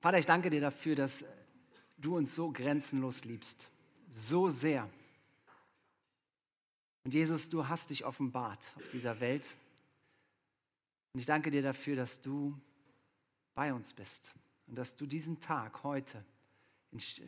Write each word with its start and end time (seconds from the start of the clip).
Vater, 0.00 0.18
ich 0.18 0.26
danke 0.26 0.48
dir 0.48 0.62
dafür, 0.62 0.96
dass 0.96 1.24
du 1.98 2.16
uns 2.16 2.34
so 2.34 2.50
grenzenlos 2.50 3.24
liebst. 3.24 3.68
So 4.08 4.48
sehr. 4.48 4.88
Und 7.04 7.12
Jesus, 7.12 7.50
du 7.50 7.68
hast 7.68 7.90
dich 7.90 8.04
offenbart 8.04 8.72
auf 8.76 8.88
dieser 8.88 9.20
Welt. 9.20 9.54
Und 11.12 11.20
ich 11.20 11.26
danke 11.26 11.50
dir 11.50 11.62
dafür, 11.62 11.96
dass 11.96 12.20
du 12.22 12.58
bei 13.54 13.74
uns 13.74 13.92
bist 13.92 14.34
und 14.66 14.76
dass 14.76 14.96
du 14.96 15.06
diesen 15.06 15.40
Tag 15.40 15.84
heute 15.84 16.24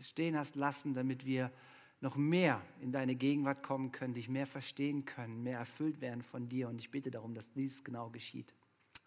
stehen 0.01 0.37
hast 0.37 0.57
lassen, 0.57 0.95
damit 0.95 1.27
wir 1.27 1.53
noch 2.01 2.17
mehr 2.17 2.61
in 2.81 2.91
deine 2.91 3.15
Gegenwart 3.15 3.63
kommen 3.63 3.93
können, 3.93 4.15
dich 4.15 4.29
mehr 4.29 4.47
verstehen 4.47 5.05
können, 5.05 5.43
mehr 5.43 5.59
erfüllt 5.59 6.01
werden 6.01 6.23
von 6.23 6.49
dir. 6.49 6.69
Und 6.69 6.79
ich 6.79 6.91
bitte 6.91 7.11
darum, 7.11 7.35
dass 7.35 7.53
dies 7.53 7.85
genau 7.85 8.11
geschieht. 8.11 8.53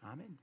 Amen. 0.02 0.38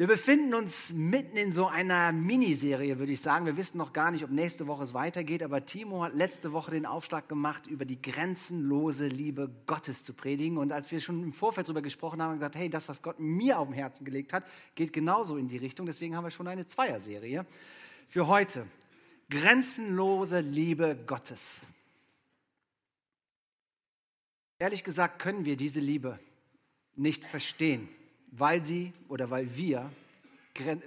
Wir 0.00 0.06
befinden 0.06 0.54
uns 0.54 0.94
mitten 0.94 1.36
in 1.36 1.52
so 1.52 1.66
einer 1.66 2.10
Miniserie, 2.10 2.98
würde 2.98 3.12
ich 3.12 3.20
sagen. 3.20 3.44
Wir 3.44 3.58
wissen 3.58 3.76
noch 3.76 3.92
gar 3.92 4.10
nicht, 4.10 4.24
ob 4.24 4.30
nächste 4.30 4.66
Woche 4.66 4.82
es 4.82 4.94
weitergeht, 4.94 5.42
aber 5.42 5.66
Timo 5.66 6.02
hat 6.02 6.14
letzte 6.14 6.52
Woche 6.52 6.70
den 6.70 6.86
Aufschlag 6.86 7.28
gemacht, 7.28 7.66
über 7.66 7.84
die 7.84 8.00
grenzenlose 8.00 9.08
Liebe 9.08 9.50
Gottes 9.66 10.02
zu 10.02 10.14
predigen. 10.14 10.56
Und 10.56 10.72
als 10.72 10.90
wir 10.90 11.02
schon 11.02 11.22
im 11.22 11.34
Vorfeld 11.34 11.68
darüber 11.68 11.82
gesprochen 11.82 12.22
haben, 12.22 12.30
haben 12.30 12.36
wir 12.36 12.38
gesagt, 12.38 12.56
hey, 12.56 12.70
das, 12.70 12.88
was 12.88 13.02
Gott 13.02 13.20
mir 13.20 13.58
auf 13.58 13.68
dem 13.68 13.74
Herzen 13.74 14.06
gelegt 14.06 14.32
hat, 14.32 14.46
geht 14.74 14.94
genauso 14.94 15.36
in 15.36 15.48
die 15.48 15.58
Richtung. 15.58 15.84
Deswegen 15.84 16.16
haben 16.16 16.24
wir 16.24 16.30
schon 16.30 16.48
eine 16.48 16.66
Zweierserie 16.66 17.44
für 18.08 18.26
heute. 18.26 18.66
Grenzenlose 19.28 20.40
Liebe 20.40 20.96
Gottes. 21.06 21.66
Ehrlich 24.58 24.82
gesagt 24.82 25.20
können 25.20 25.44
wir 25.44 25.58
diese 25.58 25.80
Liebe 25.80 26.18
nicht 26.96 27.22
verstehen 27.22 27.86
weil 28.30 28.64
sie 28.64 28.92
oder 29.08 29.30
weil 29.30 29.54
wir, 29.56 29.90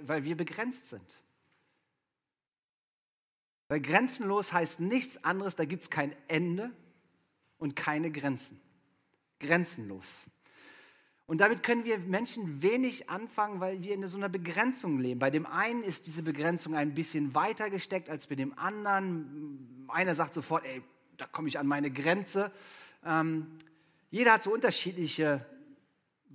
weil 0.02 0.24
wir 0.24 0.36
begrenzt 0.36 0.88
sind. 0.88 1.20
Weil 3.68 3.80
grenzenlos 3.80 4.52
heißt 4.52 4.80
nichts 4.80 5.24
anderes, 5.24 5.56
da 5.56 5.64
gibt 5.64 5.82
es 5.84 5.90
kein 5.90 6.14
Ende 6.28 6.70
und 7.58 7.76
keine 7.76 8.10
Grenzen. 8.10 8.60
Grenzenlos. 9.40 10.26
Und 11.26 11.38
damit 11.38 11.62
können 11.62 11.86
wir 11.86 11.98
Menschen 11.98 12.62
wenig 12.62 13.08
anfangen, 13.08 13.60
weil 13.60 13.82
wir 13.82 13.94
in 13.94 14.06
so 14.06 14.18
einer 14.18 14.28
Begrenzung 14.28 14.98
leben. 14.98 15.18
Bei 15.18 15.30
dem 15.30 15.46
einen 15.46 15.82
ist 15.82 16.06
diese 16.06 16.22
Begrenzung 16.22 16.74
ein 16.74 16.94
bisschen 16.94 17.34
weiter 17.34 17.70
gesteckt 17.70 18.10
als 18.10 18.26
bei 18.26 18.34
dem 18.34 18.56
anderen. 18.58 19.86
Einer 19.88 20.14
sagt 20.14 20.34
sofort, 20.34 20.66
ey, 20.66 20.82
da 21.16 21.26
komme 21.26 21.48
ich 21.48 21.58
an 21.58 21.66
meine 21.66 21.90
Grenze. 21.90 22.52
Ähm, 23.06 23.46
jeder 24.10 24.34
hat 24.34 24.42
so 24.42 24.52
unterschiedliche 24.52 25.46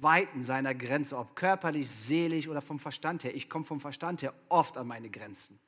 Weiten 0.01 0.43
seiner 0.43 0.73
Grenze, 0.75 1.17
ob 1.17 1.35
körperlich, 1.35 1.89
seelisch 1.89 2.47
oder 2.47 2.61
vom 2.61 2.79
Verstand 2.79 3.23
her. 3.23 3.35
Ich 3.35 3.49
komme 3.49 3.65
vom 3.65 3.79
Verstand 3.79 4.21
her 4.21 4.33
oft 4.49 4.77
an 4.77 4.87
meine 4.87 5.09
Grenzen. 5.09 5.59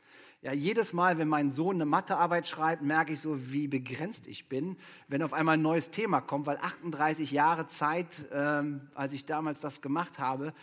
Ja, 0.42 0.54
jedes 0.54 0.94
Mal, 0.94 1.18
wenn 1.20 1.28
mein 1.28 1.52
Sohn 1.52 1.76
eine 1.76 1.86
Mathearbeit 1.86 2.48
schreibt, 2.48 2.82
merke 2.82 3.14
ich 3.14 3.20
so, 3.20 3.52
wie 3.52 3.68
begrenzt 3.68 4.26
ich 4.26 4.50
bin, 4.50 4.76
wenn 5.08 5.22
auf 5.22 5.34
einmal 5.34 5.56
ein 5.56 5.62
neues 5.62 5.92
Thema 5.92 6.20
kommt, 6.20 6.48
weil 6.48 6.58
38 6.58 7.30
Jahre 7.32 7.68
Zeit, 7.68 8.26
ähm, 8.34 8.90
als 8.96 9.14
ich 9.14 9.26
damals 9.26 9.60
das 9.60 9.82
gemacht 9.82 10.18
habe, 10.18 10.54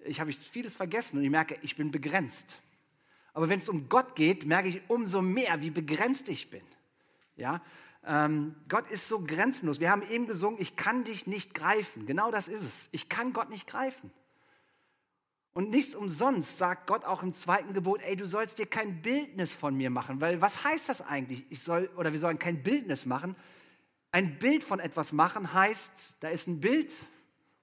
ich 0.00 0.20
habe 0.20 0.32
vieles 0.32 0.74
vergessen 0.74 1.18
und 1.18 1.24
ich 1.24 1.30
merke, 1.30 1.56
ich 1.62 1.76
bin 1.76 1.90
begrenzt. 1.90 2.58
Aber 3.32 3.48
wenn 3.48 3.60
es 3.60 3.68
um 3.68 3.88
Gott 3.88 4.16
geht, 4.16 4.46
merke 4.46 4.68
ich 4.68 4.80
umso 4.88 5.22
mehr, 5.22 5.60
wie 5.60 5.70
begrenzt 5.70 6.28
ich 6.28 6.50
bin. 6.50 6.62
Ja, 7.36 7.62
ähm, 8.08 8.54
Gott 8.68 8.90
ist 8.90 9.06
so 9.06 9.20
grenzenlos. 9.20 9.80
Wir 9.80 9.90
haben 9.90 10.02
eben 10.08 10.26
gesungen, 10.26 10.58
ich 10.60 10.76
kann 10.76 11.04
dich 11.04 11.26
nicht 11.26 11.52
greifen. 11.52 12.06
Genau 12.06 12.30
das 12.30 12.48
ist 12.48 12.62
es. 12.62 12.88
Ich 12.92 13.10
kann 13.10 13.34
Gott 13.34 13.50
nicht 13.50 13.66
greifen. 13.66 14.10
Und 15.52 15.70
nichts 15.70 15.94
umsonst 15.94 16.56
sagt 16.56 16.86
Gott 16.86 17.04
auch 17.04 17.22
im 17.22 17.34
zweiten 17.34 17.74
Gebot, 17.74 18.00
ey, 18.02 18.16
du 18.16 18.24
sollst 18.24 18.58
dir 18.58 18.66
kein 18.66 19.02
Bildnis 19.02 19.54
von 19.54 19.76
mir 19.76 19.90
machen. 19.90 20.22
Weil 20.22 20.40
was 20.40 20.64
heißt 20.64 20.88
das 20.88 21.02
eigentlich? 21.02 21.44
Ich 21.50 21.62
soll, 21.62 21.90
oder 21.96 22.12
wir 22.12 22.18
sollen 22.18 22.38
kein 22.38 22.62
Bildnis 22.62 23.04
machen. 23.04 23.36
Ein 24.10 24.38
Bild 24.38 24.64
von 24.64 24.80
etwas 24.80 25.12
machen 25.12 25.52
heißt, 25.52 26.16
da 26.20 26.28
ist 26.28 26.46
ein 26.46 26.60
Bild 26.60 26.94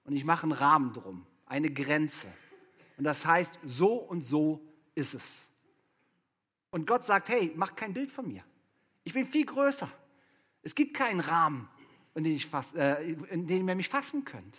und 0.04 0.14
ich 0.14 0.24
mache 0.24 0.44
einen 0.44 0.52
Rahmen 0.52 0.92
drum, 0.92 1.26
eine 1.46 1.70
Grenze. 1.70 2.32
Und 2.96 3.04
das 3.04 3.26
heißt, 3.26 3.58
so 3.64 3.94
und 3.94 4.24
so 4.24 4.62
ist 4.94 5.14
es. 5.14 5.48
Und 6.70 6.86
Gott 6.86 7.04
sagt, 7.04 7.30
hey, 7.30 7.52
mach 7.56 7.74
kein 7.74 7.92
Bild 7.92 8.12
von 8.12 8.28
mir. 8.28 8.44
Ich 9.02 9.12
bin 9.12 9.26
viel 9.26 9.44
größer. 9.44 9.90
Es 10.66 10.74
gibt 10.74 10.94
keinen 10.94 11.20
Rahmen, 11.20 11.68
in 12.16 12.24
den, 12.24 12.34
ich 12.34 12.46
fass, 12.46 12.74
äh, 12.74 13.00
in 13.04 13.46
den 13.46 13.68
ihr 13.68 13.74
mich 13.76 13.88
fassen 13.88 14.24
könnt. 14.24 14.58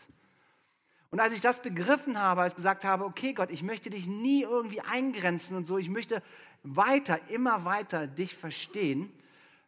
Und 1.12 1.20
als 1.20 1.34
ich 1.34 1.42
das 1.42 1.62
begriffen 1.62 2.18
habe, 2.18 2.44
als 2.44 2.54
ich 2.54 2.56
gesagt 2.56 2.86
habe, 2.86 3.04
okay 3.04 3.34
Gott, 3.34 3.52
ich 3.52 3.62
möchte 3.62 3.90
dich 3.90 4.08
nie 4.08 4.44
irgendwie 4.44 4.80
eingrenzen 4.80 5.58
und 5.58 5.68
so, 5.68 5.78
ich 5.78 5.90
möchte 5.90 6.24
weiter, 6.64 7.20
immer 7.28 7.66
weiter 7.66 8.08
dich 8.08 8.38
verstehen, 8.38 9.12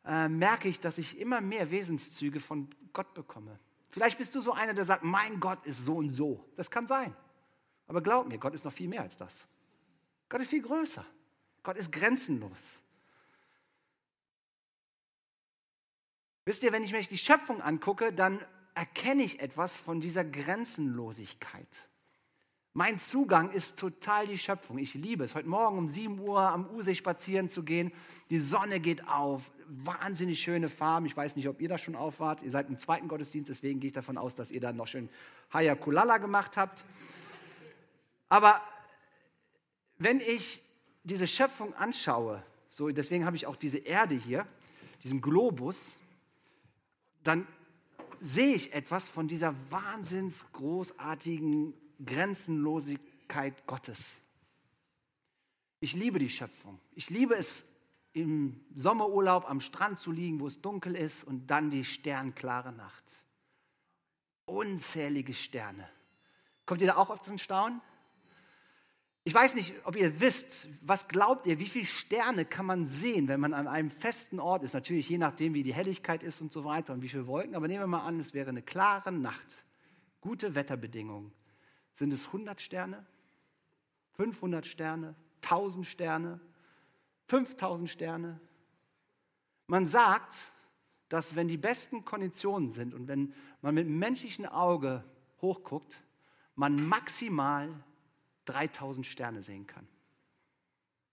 äh, 0.05 0.29
merke 0.29 0.69
ich, 0.69 0.79
dass 0.79 0.97
ich 0.97 1.19
immer 1.19 1.41
mehr 1.41 1.71
Wesenszüge 1.71 2.39
von 2.39 2.69
Gott 2.93 3.13
bekomme. 3.13 3.59
Vielleicht 3.89 4.17
bist 4.17 4.33
du 4.33 4.39
so 4.39 4.53
einer, 4.53 4.73
der 4.73 4.85
sagt, 4.85 5.03
mein 5.03 5.41
Gott 5.41 5.65
ist 5.65 5.83
so 5.83 5.97
und 5.97 6.11
so. 6.11 6.45
Das 6.55 6.71
kann 6.71 6.87
sein. 6.87 7.13
Aber 7.85 7.99
glaub 7.99 8.29
mir, 8.29 8.37
Gott 8.37 8.53
ist 8.53 8.63
noch 8.63 8.71
viel 8.71 8.87
mehr 8.87 9.01
als 9.01 9.17
das. 9.17 9.45
Gott 10.29 10.39
ist 10.39 10.51
viel 10.51 10.61
größer. 10.61 11.05
Gott 11.63 11.75
ist 11.75 11.91
grenzenlos. 11.91 12.81
Wisst 16.49 16.63
ihr, 16.63 16.71
wenn 16.71 16.83
ich 16.83 16.93
mir 16.93 16.99
die 16.99 17.15
Schöpfung 17.15 17.61
angucke, 17.61 18.11
dann 18.11 18.43
erkenne 18.73 19.21
ich 19.21 19.39
etwas 19.39 19.77
von 19.77 20.01
dieser 20.01 20.25
Grenzenlosigkeit. 20.25 21.87
Mein 22.73 22.97
Zugang 22.97 23.51
ist 23.51 23.77
total 23.77 24.25
die 24.25 24.39
Schöpfung. 24.39 24.79
Ich 24.79 24.95
liebe 24.95 25.23
es, 25.23 25.35
heute 25.35 25.47
Morgen 25.47 25.77
um 25.77 25.87
7 25.87 26.17
Uhr 26.19 26.41
am 26.41 26.67
Usee 26.71 26.95
spazieren 26.95 27.49
zu 27.49 27.61
gehen. 27.61 27.91
Die 28.31 28.39
Sonne 28.39 28.79
geht 28.79 29.07
auf, 29.07 29.51
wahnsinnig 29.67 30.41
schöne 30.41 30.69
Farben. 30.69 31.05
Ich 31.05 31.15
weiß 31.15 31.35
nicht, 31.35 31.47
ob 31.47 31.61
ihr 31.61 31.69
da 31.69 31.77
schon 31.77 31.95
auf 31.95 32.19
wart. 32.19 32.41
Ihr 32.41 32.49
seid 32.49 32.67
im 32.67 32.79
zweiten 32.79 33.07
Gottesdienst, 33.07 33.47
deswegen 33.47 33.79
gehe 33.79 33.89
ich 33.89 33.93
davon 33.93 34.17
aus, 34.17 34.33
dass 34.33 34.49
ihr 34.49 34.59
dann 34.59 34.75
noch 34.75 34.87
schön 34.87 35.07
Haya 35.53 35.75
Kulala 35.75 36.17
gemacht 36.17 36.57
habt. 36.57 36.83
Aber 38.27 38.59
wenn 39.99 40.19
ich 40.19 40.63
diese 41.03 41.27
Schöpfung 41.27 41.75
anschaue, 41.75 42.41
so 42.71 42.89
deswegen 42.89 43.27
habe 43.27 43.35
ich 43.35 43.45
auch 43.45 43.55
diese 43.55 43.77
Erde 43.77 44.15
hier, 44.15 44.47
diesen 45.03 45.21
Globus, 45.21 45.99
dann 47.23 47.47
sehe 48.19 48.55
ich 48.55 48.73
etwas 48.73 49.09
von 49.09 49.27
dieser 49.27 49.53
wahnsinns 49.71 50.51
großartigen 50.51 51.73
Grenzenlosigkeit 52.03 53.65
Gottes. 53.65 54.21
Ich 55.79 55.93
liebe 55.93 56.19
die 56.19 56.29
Schöpfung. 56.29 56.79
Ich 56.93 57.09
liebe 57.09 57.35
es, 57.35 57.65
im 58.13 58.59
Sommerurlaub 58.75 59.49
am 59.49 59.61
Strand 59.61 59.99
zu 59.99 60.11
liegen, 60.11 60.39
wo 60.39 60.47
es 60.47 60.61
dunkel 60.61 60.95
ist 60.95 61.23
und 61.23 61.47
dann 61.47 61.69
die 61.69 61.85
sternklare 61.85 62.71
Nacht. 62.73 63.03
Unzählige 64.45 65.33
Sterne. 65.33 65.87
Kommt 66.65 66.81
ihr 66.81 66.87
da 66.87 66.97
auch 66.97 67.11
auf 67.11 67.21
den 67.21 67.37
Staunen? 67.37 67.81
Ich 69.29 69.35
weiß 69.35 69.53
nicht, 69.53 69.75
ob 69.83 69.95
ihr 69.95 70.21
wisst, 70.21 70.69
was 70.81 71.07
glaubt 71.07 71.45
ihr, 71.45 71.59
wie 71.59 71.67
viele 71.67 71.85
Sterne 71.85 72.45
kann 72.45 72.65
man 72.65 72.87
sehen, 72.87 73.27
wenn 73.27 73.39
man 73.39 73.53
an 73.53 73.67
einem 73.67 73.91
festen 73.91 74.39
Ort 74.39 74.63
ist? 74.63 74.73
Natürlich 74.73 75.07
je 75.07 75.19
nachdem, 75.19 75.53
wie 75.53 75.61
die 75.61 75.71
Helligkeit 75.71 76.23
ist 76.23 76.41
und 76.41 76.51
so 76.51 76.65
weiter 76.65 76.93
und 76.93 77.03
wie 77.03 77.09
viele 77.09 77.27
Wolken. 77.27 77.53
Aber 77.53 77.67
nehmen 77.67 77.83
wir 77.83 77.85
mal 77.85 78.07
an, 78.07 78.19
es 78.19 78.33
wäre 78.33 78.49
eine 78.49 78.63
klare 78.63 79.11
Nacht, 79.11 79.63
gute 80.19 80.55
Wetterbedingungen. 80.55 81.31
Sind 81.93 82.11
es 82.11 82.25
100 82.25 82.59
Sterne, 82.59 83.05
500 84.13 84.65
Sterne, 84.65 85.13
1000 85.43 85.85
Sterne, 85.85 86.39
5000 87.27 87.87
Sterne? 87.87 88.39
Man 89.67 89.85
sagt, 89.85 90.53
dass 91.07 91.35
wenn 91.35 91.47
die 91.47 91.57
besten 91.57 92.03
Konditionen 92.03 92.67
sind 92.67 92.95
und 92.95 93.07
wenn 93.07 93.35
man 93.61 93.75
mit 93.75 93.87
menschlichem 93.87 94.47
Auge 94.47 95.03
hochguckt, 95.39 96.01
man 96.55 96.83
maximal 96.87 97.69
3000 98.49 99.05
Sterne 99.05 99.41
sehen 99.41 99.67
kann. 99.67 99.87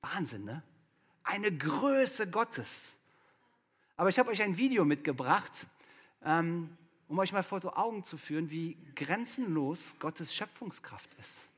Wahnsinn, 0.00 0.44
ne? 0.44 0.62
Eine 1.22 1.56
Größe 1.56 2.30
Gottes. 2.30 2.96
Aber 3.96 4.08
ich 4.08 4.18
habe 4.18 4.30
euch 4.30 4.42
ein 4.42 4.56
Video 4.56 4.84
mitgebracht, 4.84 5.66
ähm, 6.24 6.76
um 7.08 7.18
euch 7.18 7.32
mal 7.32 7.42
vor 7.42 7.60
die 7.60 7.68
Augen 7.68 8.04
zu 8.04 8.16
führen, 8.16 8.50
wie 8.50 8.76
grenzenlos 8.94 9.96
Gottes 9.98 10.34
Schöpfungskraft 10.34 11.14
ist. 11.20 11.48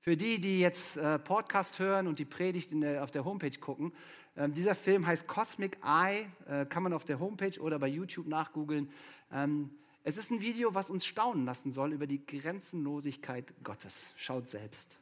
Für 0.00 0.16
die, 0.16 0.40
die 0.40 0.60
jetzt 0.60 0.96
äh, 0.96 1.18
Podcast 1.18 1.78
hören 1.78 2.06
und 2.06 2.18
die 2.18 2.24
Predigt 2.24 2.70
der, 2.72 3.02
auf 3.02 3.10
der 3.10 3.24
Homepage 3.24 3.58
gucken, 3.58 3.92
ähm, 4.36 4.52
dieser 4.52 4.74
Film 4.74 5.06
heißt 5.06 5.26
Cosmic 5.26 5.78
Eye, 5.82 6.26
äh, 6.46 6.66
kann 6.66 6.82
man 6.82 6.92
auf 6.92 7.04
der 7.04 7.20
Homepage 7.20 7.58
oder 7.60 7.78
bei 7.78 7.88
YouTube 7.88 8.26
nachgoogeln. 8.26 8.90
Ähm, 9.32 9.70
es 10.06 10.18
ist 10.18 10.30
ein 10.30 10.42
Video, 10.42 10.74
was 10.74 10.90
uns 10.90 11.06
staunen 11.06 11.46
lassen 11.46 11.72
soll 11.72 11.92
über 11.92 12.06
die 12.06 12.24
Grenzenlosigkeit 12.24 13.54
Gottes. 13.64 14.12
Schaut 14.16 14.48
selbst. 14.48 14.98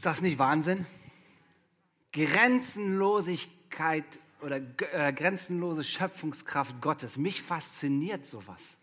Ist 0.00 0.06
das 0.06 0.22
nicht 0.22 0.38
Wahnsinn? 0.38 0.86
Grenzenlosigkeit 2.12 4.06
oder 4.40 4.56
äh, 4.94 5.12
grenzenlose 5.12 5.84
Schöpfungskraft 5.84 6.80
Gottes. 6.80 7.18
Mich 7.18 7.42
fasziniert 7.42 8.24
sowas. 8.24 8.78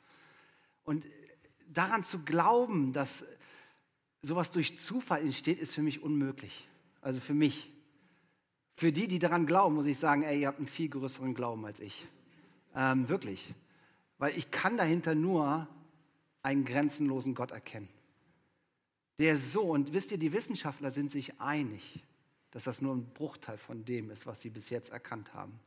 Und 0.84 1.08
daran 1.74 2.04
zu 2.04 2.20
glauben, 2.20 2.94
dass 2.94 3.26
sowas 4.22 4.52
durch 4.52 4.78
Zufall 4.78 5.22
entsteht, 5.22 5.58
ist 5.60 5.74
für 5.74 5.82
mich 5.82 6.04
unmöglich. 6.04 6.68
Also 7.02 7.20
für 7.20 7.34
mich. 7.34 7.72
Für 8.76 8.92
die, 8.92 9.08
die 9.08 9.18
daran 9.18 9.48
glauben, 9.48 9.74
muss 9.74 9.88
ich 9.88 9.98
sagen, 9.98 10.22
ey, 10.22 10.42
ihr 10.42 10.48
habt 10.48 10.60
einen 10.60 10.68
viel 10.68 10.90
größeren 10.90 11.34
Glauben 11.34 11.66
als 11.66 11.80
ich. 11.80 12.08
Ähm, 12.76 13.10
wirklich. 13.10 13.56
Weil 14.20 14.38
ich 14.38 14.52
kann 14.52 14.78
dahinter 14.78 15.16
nur 15.16 15.68
einen 16.44 16.64
grenzenlosen 16.64 17.34
Gott 17.34 17.50
erkennen. 17.50 17.90
Der 19.20 19.38
so, 19.38 19.64
und 19.64 19.94
wisst 19.94 20.12
ihr, 20.12 20.18
die 20.18 20.34
Wissenschaftler 20.34 20.92
sind 20.92 21.12
sich 21.12 21.40
einig, 21.40 22.04
dass 22.52 22.66
das 22.66 22.82
nur 22.82 22.96
ein 22.96 23.14
Bruchteil 23.14 23.58
von 23.58 23.84
dem 23.84 24.12
ist, 24.12 24.26
was 24.26 24.42
sie 24.42 24.50
bis 24.50 24.70
jetzt 24.70 24.92
erkannt 24.92 25.34
haben. 25.34 25.60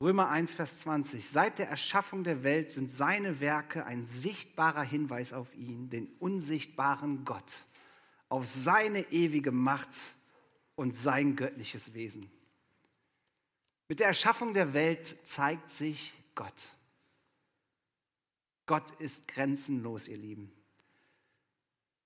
Römer 0.00 0.30
1, 0.30 0.54
Vers 0.54 0.80
20. 0.80 1.28
Seit 1.28 1.58
der 1.58 1.68
Erschaffung 1.68 2.24
der 2.24 2.42
Welt 2.42 2.70
sind 2.70 2.90
seine 2.90 3.40
Werke 3.40 3.84
ein 3.84 4.06
sichtbarer 4.06 4.82
Hinweis 4.82 5.34
auf 5.34 5.54
ihn, 5.54 5.90
den 5.90 6.06
unsichtbaren 6.18 7.26
Gott, 7.26 7.66
auf 8.30 8.46
seine 8.46 9.00
ewige 9.12 9.52
Macht 9.52 10.14
und 10.74 10.96
sein 10.96 11.36
göttliches 11.36 11.92
Wesen. 11.92 12.30
Mit 13.88 14.00
der 14.00 14.06
Erschaffung 14.06 14.54
der 14.54 14.72
Welt 14.72 15.16
zeigt 15.24 15.68
sich 15.68 16.14
Gott. 16.34 16.70
Gott 18.64 18.90
ist 19.00 19.28
grenzenlos, 19.28 20.08
ihr 20.08 20.16
Lieben. 20.16 20.50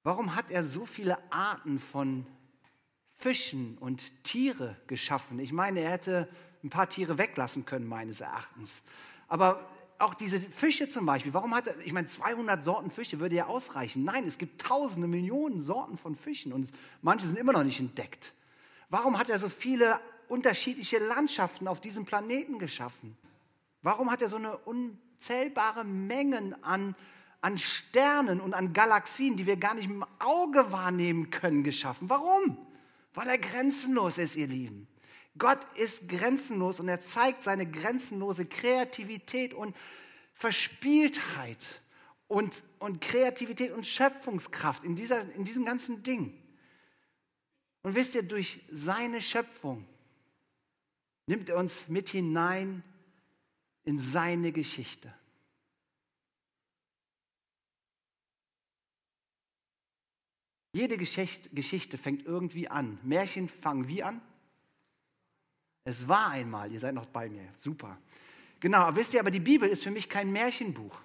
Warum 0.05 0.37
hat 0.37 0.51
er 0.51 0.63
so 0.63 0.85
viele 0.85 1.17
Arten 1.33 1.79
von 1.79 2.27
Fischen 3.15 3.79
und 3.79 4.23
Tiere 4.23 4.77
geschaffen? 4.87 5.39
Ich 5.39 5.51
meine, 5.51 5.81
er 5.81 5.93
hätte 5.93 6.29
ein 6.63 6.69
paar 6.69 6.91
Tiere 6.91 7.17
weglassen 7.17 7.65
können, 7.65 7.87
meines 7.87 8.21
Erachtens. 8.21 8.83
Aber 9.29 9.67
auch 9.99 10.13
diese 10.13 10.43
Fische 10.43 10.89
zum 10.89 11.07
Beispiel, 11.07 11.33
warum 11.33 11.55
hat 11.55 11.69
er, 11.69 11.79
ich 11.81 11.95
meine, 11.95 12.07
200 12.07 12.63
Sorten 12.63 12.91
Fische 12.91 13.19
würde 13.19 13.35
ja 13.35 13.47
ausreichen. 13.47 14.05
Nein, 14.05 14.27
es 14.27 14.37
gibt 14.37 14.61
tausende, 14.61 15.09
Millionen 15.09 15.63
Sorten 15.63 15.97
von 15.97 16.15
Fischen 16.15 16.53
und 16.53 16.71
manche 17.01 17.27
sind 17.27 17.39
immer 17.39 17.55
noch 17.55 17.65
nicht 17.65 17.81
entdeckt. 17.81 18.35
Warum 18.91 19.19
hat 19.19 19.31
er 19.31 19.39
so 19.39 19.49
viele 19.49 19.99
unterschiedliche 20.29 20.99
Landschaften 20.99 21.67
auf 21.67 21.81
diesem 21.81 22.05
Planeten 22.05 22.59
geschaffen? 22.59 23.17
Warum 23.81 24.11
hat 24.11 24.21
er 24.21 24.29
so 24.29 24.37
eine 24.37 24.59
unzählbare 24.59 25.85
Mengen 25.85 26.63
an, 26.63 26.95
an 27.45 27.59
Sternen 27.59 28.41
und 28.41 28.55
an 28.55 28.73
Galaxien, 28.73 29.37
die 29.37 29.45
wir 29.45 29.59
gar 29.59 29.75
nicht 29.75 29.87
mit 29.87 29.99
dem 29.99 30.07
Auge 30.19 30.73
wahrnehmen 30.73 31.29
können, 31.29 31.63
geschaffen? 31.63 32.09
Warum? 32.09 32.57
Weil 33.13 33.29
er 33.29 33.37
grenzenlos 33.37 34.17
ist, 34.17 34.37
ihr 34.37 34.47
Lieben. 34.47 34.89
Gott 35.37 35.59
ist 35.75 36.09
grenzenlos 36.09 36.81
und 36.81 36.89
er 36.89 37.01
zeigt 37.01 37.43
seine 37.43 37.71
grenzenlose 37.71 38.47
Kreativität 38.47 39.53
und 39.53 39.77
Verspieltheit 40.33 41.83
und, 42.29 42.63
und 42.79 43.03
Kreativität 43.03 43.73
und 43.73 43.87
Schöpfungskraft 43.87 44.83
in, 44.83 44.97
dieser, 44.97 45.31
in 45.35 45.45
diesem 45.45 45.67
ganzen 45.67 46.03
Ding. 46.03 46.33
Und 47.83 47.95
wisst 47.95 48.15
ihr, 48.15 48.23
durch 48.23 48.61
seine 48.71 49.21
Schöpfung 49.21 49.85
nimmt 51.27 51.51
er 51.51 51.59
uns 51.59 51.89
mit 51.89 52.09
hinein 52.09 52.83
in 53.85 53.99
seine 53.99 54.51
Geschichte. 54.51 55.13
Jede 60.75 60.99
Geschichte 60.99 61.99
fängt 61.99 62.27
irgendwie 62.27 62.69
an. 62.69 62.99
Märchen 63.05 63.49
fangen 63.49 63.87
wie 63.87 64.03
an? 64.03 64.21
Es 65.85 66.09
war 66.09 66.31
einmal, 66.31 66.73
ihr 66.73 66.81
seid 66.81 66.97
noch 66.97 67.07
bei 67.07 67.29
mir, 67.29 67.49
super. 67.55 67.97
Genau, 68.59 68.97
wisst 68.97 69.15
ihr, 69.15 69.21
aber 69.21 69.31
die 69.31 69.39
Bibel 69.39 69.69
ist 69.69 69.85
für 69.85 69.93
mich 69.93 70.09
kein 70.09 70.33
Märchenbuch. 70.33 70.99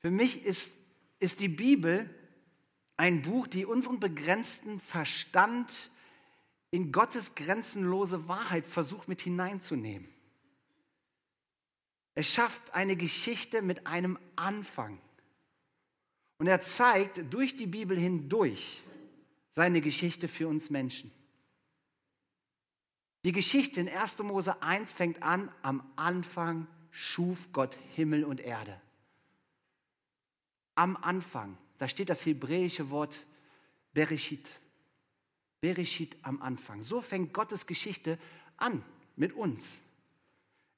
Für 0.00 0.10
mich 0.10 0.44
ist, 0.44 0.78
ist 1.18 1.40
die 1.40 1.48
Bibel 1.48 2.10
ein 2.98 3.22
Buch, 3.22 3.46
die 3.46 3.64
unseren 3.64 3.98
begrenzten 4.00 4.80
Verstand 4.80 5.90
in 6.70 6.92
Gottes 6.92 7.34
grenzenlose 7.34 8.28
Wahrheit 8.28 8.66
versucht 8.66 9.08
mit 9.08 9.22
hineinzunehmen. 9.22 10.08
Es 12.14 12.28
schafft 12.28 12.74
eine 12.74 12.96
Geschichte 12.96 13.62
mit 13.62 13.86
einem 13.86 14.18
Anfang. 14.36 15.00
Und 16.42 16.48
er 16.48 16.60
zeigt 16.60 17.32
durch 17.32 17.54
die 17.54 17.68
Bibel 17.68 17.96
hindurch 17.96 18.82
seine 19.52 19.80
Geschichte 19.80 20.26
für 20.26 20.48
uns 20.48 20.70
Menschen. 20.70 21.12
Die 23.24 23.30
Geschichte 23.30 23.80
in 23.80 23.88
1. 23.88 24.18
Mose 24.24 24.60
1 24.60 24.92
fängt 24.92 25.22
an, 25.22 25.54
am 25.62 25.88
Anfang 25.94 26.66
schuf 26.90 27.52
Gott 27.52 27.78
Himmel 27.94 28.24
und 28.24 28.40
Erde. 28.40 28.80
Am 30.74 30.96
Anfang. 30.96 31.56
Da 31.78 31.86
steht 31.86 32.08
das 32.08 32.26
hebräische 32.26 32.90
Wort 32.90 33.22
Bereshit. 33.92 34.50
Bereshit 35.60 36.16
am 36.22 36.42
Anfang. 36.42 36.82
So 36.82 37.00
fängt 37.00 37.32
Gottes 37.32 37.68
Geschichte 37.68 38.18
an 38.56 38.84
mit 39.14 39.32
uns. 39.34 39.84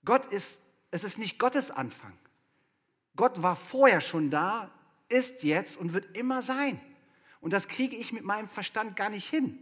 Gott 0.04 0.26
ist, 0.26 0.60
es 0.90 1.04
ist 1.04 1.16
nicht 1.16 1.38
Gottes 1.38 1.70
Anfang. 1.70 2.12
Gott 3.16 3.42
war 3.42 3.56
vorher 3.56 4.02
schon 4.02 4.28
da, 4.28 4.70
ist 5.08 5.42
jetzt 5.42 5.76
und 5.78 5.92
wird 5.92 6.16
immer 6.16 6.42
sein. 6.42 6.80
Und 7.40 7.52
das 7.52 7.68
kriege 7.68 7.96
ich 7.96 8.12
mit 8.12 8.24
meinem 8.24 8.48
Verstand 8.48 8.96
gar 8.96 9.10
nicht 9.10 9.28
hin. 9.28 9.58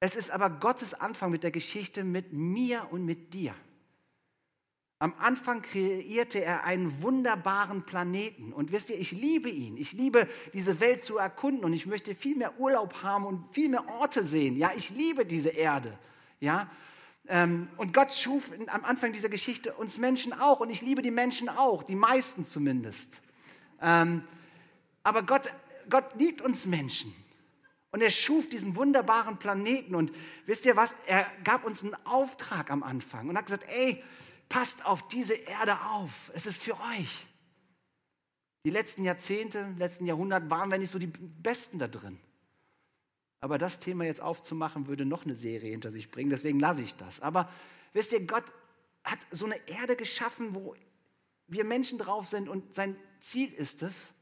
Es 0.00 0.16
ist 0.16 0.30
aber 0.30 0.50
Gottes 0.50 0.94
Anfang 0.94 1.30
mit 1.30 1.44
der 1.44 1.52
Geschichte 1.52 2.02
mit 2.02 2.32
mir 2.32 2.88
und 2.90 3.04
mit 3.04 3.34
dir. 3.34 3.54
Am 4.98 5.14
Anfang 5.18 5.62
kreierte 5.62 6.44
er 6.44 6.64
einen 6.64 7.02
wunderbaren 7.02 7.84
Planeten. 7.84 8.52
Und 8.52 8.70
wisst 8.70 8.90
ihr, 8.90 8.98
ich 8.98 9.12
liebe 9.12 9.48
ihn. 9.48 9.76
Ich 9.76 9.92
liebe 9.92 10.28
diese 10.54 10.78
Welt 10.78 11.04
zu 11.04 11.18
erkunden 11.18 11.64
und 11.64 11.72
ich 11.72 11.86
möchte 11.86 12.14
viel 12.14 12.36
mehr 12.36 12.58
Urlaub 12.60 13.02
haben 13.02 13.26
und 13.26 13.52
viel 13.52 13.68
mehr 13.68 13.88
Orte 13.88 14.22
sehen. 14.22 14.56
Ja, 14.56 14.70
ich 14.76 14.90
liebe 14.90 15.26
diese 15.26 15.50
Erde. 15.50 15.98
Ja, 16.38 16.70
ähm, 17.28 17.68
und 17.76 17.92
Gott 17.92 18.12
schuf 18.12 18.50
am 18.68 18.84
Anfang 18.84 19.12
dieser 19.12 19.28
Geschichte 19.28 19.74
uns 19.74 19.98
Menschen 19.98 20.32
auch. 20.32 20.60
Und 20.60 20.70
ich 20.70 20.82
liebe 20.82 21.02
die 21.02 21.10
Menschen 21.10 21.48
auch, 21.48 21.82
die 21.82 21.94
meisten 21.94 22.44
zumindest. 22.44 23.22
Ähm, 23.82 24.24
aber 25.02 25.22
Gott, 25.24 25.52
Gott 25.90 26.04
liebt 26.18 26.40
uns 26.40 26.66
Menschen. 26.66 27.14
Und 27.90 28.00
er 28.00 28.10
schuf 28.10 28.48
diesen 28.48 28.74
wunderbaren 28.74 29.38
Planeten. 29.38 29.94
Und 29.94 30.12
wisst 30.46 30.64
ihr 30.64 30.76
was? 30.76 30.96
Er 31.06 31.26
gab 31.44 31.64
uns 31.64 31.82
einen 31.82 31.94
Auftrag 32.06 32.70
am 32.70 32.82
Anfang 32.82 33.28
und 33.28 33.36
hat 33.36 33.46
gesagt, 33.46 33.66
ey, 33.68 34.02
passt 34.48 34.86
auf 34.86 35.06
diese 35.08 35.34
Erde 35.34 35.78
auf. 35.90 36.30
Es 36.34 36.46
ist 36.46 36.62
für 36.62 36.78
euch. 36.98 37.26
Die 38.64 38.70
letzten 38.70 39.04
Jahrzehnte, 39.04 39.74
letzten 39.78 40.06
Jahrhundert 40.06 40.48
waren 40.48 40.70
wir 40.70 40.78
nicht 40.78 40.90
so 40.90 40.98
die 40.98 41.08
Besten 41.08 41.78
da 41.78 41.88
drin. 41.88 42.18
Aber 43.40 43.58
das 43.58 43.80
Thema 43.80 44.04
jetzt 44.04 44.22
aufzumachen, 44.22 44.86
würde 44.86 45.04
noch 45.04 45.24
eine 45.24 45.34
Serie 45.34 45.72
hinter 45.72 45.90
sich 45.90 46.10
bringen. 46.10 46.30
Deswegen 46.30 46.60
lasse 46.60 46.82
ich 46.82 46.94
das. 46.94 47.20
Aber 47.20 47.50
wisst 47.92 48.12
ihr, 48.12 48.24
Gott 48.24 48.44
hat 49.02 49.18
so 49.32 49.46
eine 49.46 49.56
Erde 49.68 49.96
geschaffen, 49.96 50.54
wo 50.54 50.76
wir 51.48 51.64
Menschen 51.64 51.98
drauf 51.98 52.24
sind 52.24 52.48
und 52.48 52.74
sein 52.74 52.96
Ziel 53.22 53.52
ist 53.52 53.82
es, 53.82 54.12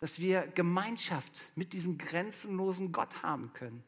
dass 0.00 0.20
wir 0.20 0.46
Gemeinschaft 0.48 1.50
mit 1.56 1.72
diesem 1.72 1.98
grenzenlosen 1.98 2.92
Gott 2.92 3.22
haben 3.22 3.52
können. 3.54 3.82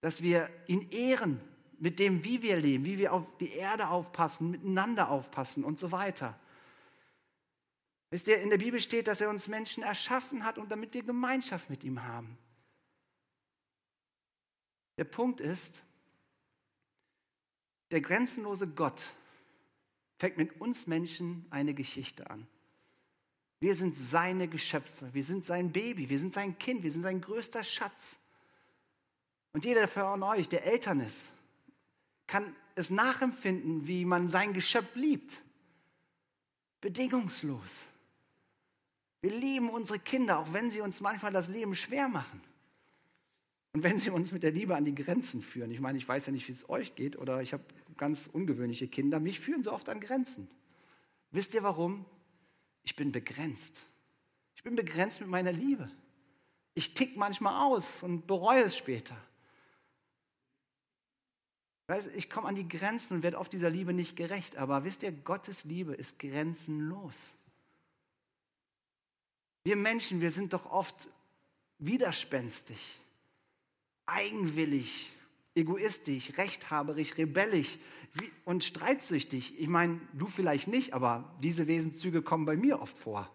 Dass 0.00 0.22
wir 0.22 0.50
ihn 0.66 0.90
ehren 0.90 1.40
mit 1.78 1.98
dem, 1.98 2.24
wie 2.24 2.42
wir 2.42 2.56
leben, 2.56 2.84
wie 2.84 2.98
wir 2.98 3.12
auf 3.12 3.36
die 3.38 3.52
Erde 3.52 3.88
aufpassen, 3.88 4.50
miteinander 4.50 5.10
aufpassen 5.10 5.64
und 5.64 5.78
so 5.78 5.92
weiter. 5.92 6.38
Wisst 8.10 8.28
ihr, 8.28 8.40
in 8.40 8.50
der 8.50 8.58
Bibel 8.58 8.80
steht, 8.80 9.06
dass 9.06 9.20
er 9.20 9.30
uns 9.30 9.48
Menschen 9.48 9.82
erschaffen 9.82 10.44
hat 10.44 10.58
und 10.58 10.70
damit 10.70 10.94
wir 10.94 11.02
Gemeinschaft 11.02 11.70
mit 11.70 11.84
ihm 11.84 12.02
haben. 12.02 12.38
Der 14.96 15.04
Punkt 15.04 15.40
ist, 15.40 15.82
der 17.90 18.00
grenzenlose 18.00 18.68
Gott 18.68 19.12
fängt 20.18 20.36
mit 20.36 20.60
uns 20.60 20.86
Menschen 20.86 21.46
eine 21.50 21.74
Geschichte 21.74 22.30
an. 22.30 22.46
Wir 23.62 23.76
sind 23.76 23.96
seine 23.96 24.48
Geschöpfe, 24.48 25.08
wir 25.14 25.22
sind 25.22 25.46
sein 25.46 25.70
Baby, 25.70 26.08
wir 26.08 26.18
sind 26.18 26.34
sein 26.34 26.58
Kind, 26.58 26.82
wir 26.82 26.90
sind 26.90 27.04
sein 27.04 27.20
größter 27.20 27.62
Schatz. 27.62 28.18
Und 29.52 29.64
jeder 29.64 29.86
von 29.86 30.20
euch, 30.24 30.48
der 30.48 30.66
Eltern 30.66 30.98
ist, 30.98 31.30
kann 32.26 32.56
es 32.74 32.90
nachempfinden, 32.90 33.86
wie 33.86 34.04
man 34.04 34.28
sein 34.28 34.52
Geschöpf 34.52 34.96
liebt. 34.96 35.44
Bedingungslos. 36.80 37.86
Wir 39.20 39.30
lieben 39.30 39.70
unsere 39.70 40.00
Kinder, 40.00 40.40
auch 40.40 40.52
wenn 40.52 40.68
sie 40.68 40.80
uns 40.80 41.00
manchmal 41.00 41.30
das 41.30 41.48
Leben 41.48 41.76
schwer 41.76 42.08
machen. 42.08 42.40
Und 43.74 43.84
wenn 43.84 43.96
sie 43.96 44.10
uns 44.10 44.32
mit 44.32 44.42
der 44.42 44.50
Liebe 44.50 44.74
an 44.74 44.84
die 44.84 44.96
Grenzen 44.96 45.40
führen. 45.40 45.70
Ich 45.70 45.78
meine, 45.78 45.98
ich 45.98 46.08
weiß 46.08 46.26
ja 46.26 46.32
nicht, 46.32 46.48
wie 46.48 46.52
es 46.52 46.68
euch 46.68 46.96
geht, 46.96 47.16
oder 47.16 47.40
ich 47.40 47.52
habe 47.52 47.62
ganz 47.96 48.26
ungewöhnliche 48.26 48.88
Kinder. 48.88 49.20
Mich 49.20 49.38
führen 49.38 49.62
sie 49.62 49.72
oft 49.72 49.88
an 49.88 50.00
Grenzen. 50.00 50.48
Wisst 51.30 51.54
ihr 51.54 51.62
warum? 51.62 52.04
Ich 52.84 52.96
bin 52.96 53.12
begrenzt. 53.12 53.84
Ich 54.56 54.62
bin 54.62 54.76
begrenzt 54.76 55.20
mit 55.20 55.28
meiner 55.28 55.52
Liebe. 55.52 55.90
Ich 56.74 56.94
tick 56.94 57.16
manchmal 57.16 57.66
aus 57.66 58.02
und 58.02 58.26
bereue 58.26 58.62
es 58.62 58.76
später. 58.76 59.16
Ich 62.14 62.30
komme 62.30 62.48
an 62.48 62.54
die 62.54 62.68
Grenzen 62.68 63.14
und 63.14 63.22
werde 63.22 63.38
oft 63.38 63.52
dieser 63.52 63.68
Liebe 63.68 63.92
nicht 63.92 64.16
gerecht. 64.16 64.56
Aber 64.56 64.84
wisst 64.84 65.02
ihr, 65.02 65.12
Gottes 65.12 65.64
Liebe 65.64 65.94
ist 65.94 66.18
grenzenlos. 66.18 67.34
Wir 69.64 69.76
Menschen, 69.76 70.20
wir 70.20 70.30
sind 70.30 70.52
doch 70.52 70.66
oft 70.66 71.08
widerspenstig, 71.78 73.00
eigenwillig, 74.06 75.12
egoistisch, 75.54 76.36
rechthaberig, 76.38 77.18
rebellisch 77.18 77.78
und 78.44 78.64
streitsüchtig. 78.64 79.60
Ich 79.60 79.68
meine, 79.68 80.00
du 80.12 80.26
vielleicht 80.26 80.68
nicht, 80.68 80.94
aber 80.94 81.34
diese 81.42 81.66
Wesenszüge 81.66 82.22
kommen 82.22 82.44
bei 82.44 82.56
mir 82.56 82.80
oft 82.80 82.96
vor. 82.96 83.30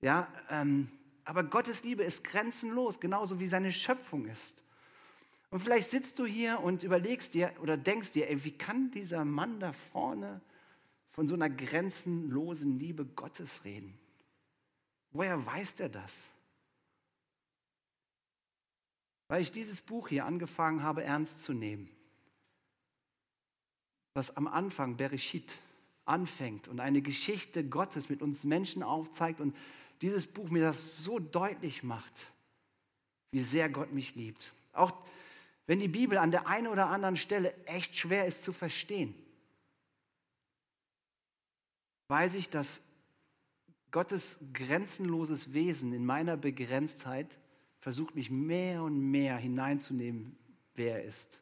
Ja, 0.00 0.32
ähm, 0.50 0.88
aber 1.24 1.44
Gottes 1.44 1.84
Liebe 1.84 2.02
ist 2.02 2.24
grenzenlos, 2.24 3.00
genauso 3.00 3.40
wie 3.40 3.46
seine 3.46 3.72
Schöpfung 3.72 4.26
ist. 4.26 4.64
Und 5.50 5.60
vielleicht 5.60 5.90
sitzt 5.90 6.18
du 6.18 6.26
hier 6.26 6.60
und 6.60 6.82
überlegst 6.82 7.34
dir 7.34 7.52
oder 7.62 7.76
denkst 7.76 8.12
dir, 8.12 8.28
ey, 8.28 8.44
wie 8.44 8.56
kann 8.56 8.90
dieser 8.90 9.24
Mann 9.24 9.60
da 9.60 9.72
vorne 9.72 10.40
von 11.08 11.26
so 11.26 11.34
einer 11.34 11.50
grenzenlosen 11.50 12.78
Liebe 12.78 13.04
Gottes 13.04 13.64
reden? 13.64 13.98
Woher 15.10 15.44
weiß 15.44 15.76
der 15.76 15.88
das? 15.88 16.30
Weil 19.28 19.42
ich 19.42 19.52
dieses 19.52 19.80
Buch 19.80 20.08
hier 20.08 20.24
angefangen 20.24 20.82
habe 20.82 21.04
ernst 21.04 21.42
zu 21.42 21.52
nehmen, 21.52 21.88
was 24.14 24.36
am 24.36 24.46
Anfang 24.46 24.96
Bereshit 24.96 25.58
anfängt 26.06 26.68
und 26.68 26.80
eine 26.80 27.02
Geschichte 27.02 27.64
Gottes 27.64 28.08
mit 28.08 28.22
uns 28.22 28.44
Menschen 28.44 28.82
aufzeigt 28.82 29.40
und 29.40 29.54
dieses 30.00 30.26
Buch 30.26 30.48
mir 30.50 30.62
das 30.62 31.04
so 31.04 31.18
deutlich 31.18 31.82
macht, 31.82 32.32
wie 33.30 33.40
sehr 33.40 33.68
Gott 33.68 33.92
mich 33.92 34.14
liebt. 34.14 34.54
Auch 34.72 34.92
wenn 35.66 35.80
die 35.80 35.88
Bibel 35.88 36.16
an 36.16 36.30
der 36.30 36.46
einen 36.46 36.66
oder 36.66 36.86
anderen 36.86 37.16
Stelle 37.16 37.52
echt 37.66 37.94
schwer 37.94 38.24
ist 38.24 38.42
zu 38.42 38.54
verstehen, 38.54 39.14
weiß 42.08 42.34
ich, 42.34 42.48
dass 42.48 42.80
Gottes 43.90 44.38
grenzenloses 44.54 45.52
Wesen 45.52 45.92
in 45.92 46.06
meiner 46.06 46.38
Begrenztheit 46.38 47.36
versucht 47.80 48.14
mich 48.14 48.30
mehr 48.30 48.82
und 48.82 48.98
mehr 48.98 49.36
hineinzunehmen, 49.36 50.36
wer 50.74 50.96
er 50.96 51.04
ist. 51.04 51.40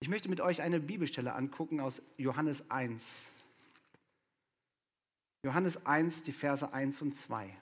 Ich 0.00 0.08
möchte 0.08 0.28
mit 0.28 0.40
euch 0.40 0.62
eine 0.62 0.78
Bibelstelle 0.78 1.34
angucken 1.34 1.80
aus 1.80 2.02
Johannes 2.16 2.70
1. 2.70 3.32
Johannes 5.42 5.86
1, 5.86 6.22
die 6.24 6.32
Verse 6.32 6.72
1 6.72 7.02
und 7.02 7.14
2, 7.14 7.56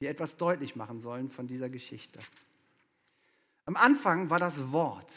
die 0.00 0.06
etwas 0.06 0.36
deutlich 0.36 0.76
machen 0.76 1.00
sollen 1.00 1.30
von 1.30 1.46
dieser 1.46 1.68
Geschichte. 1.68 2.20
Am 3.66 3.76
Anfang 3.76 4.30
war 4.30 4.38
das 4.38 4.70
Wort. 4.72 5.12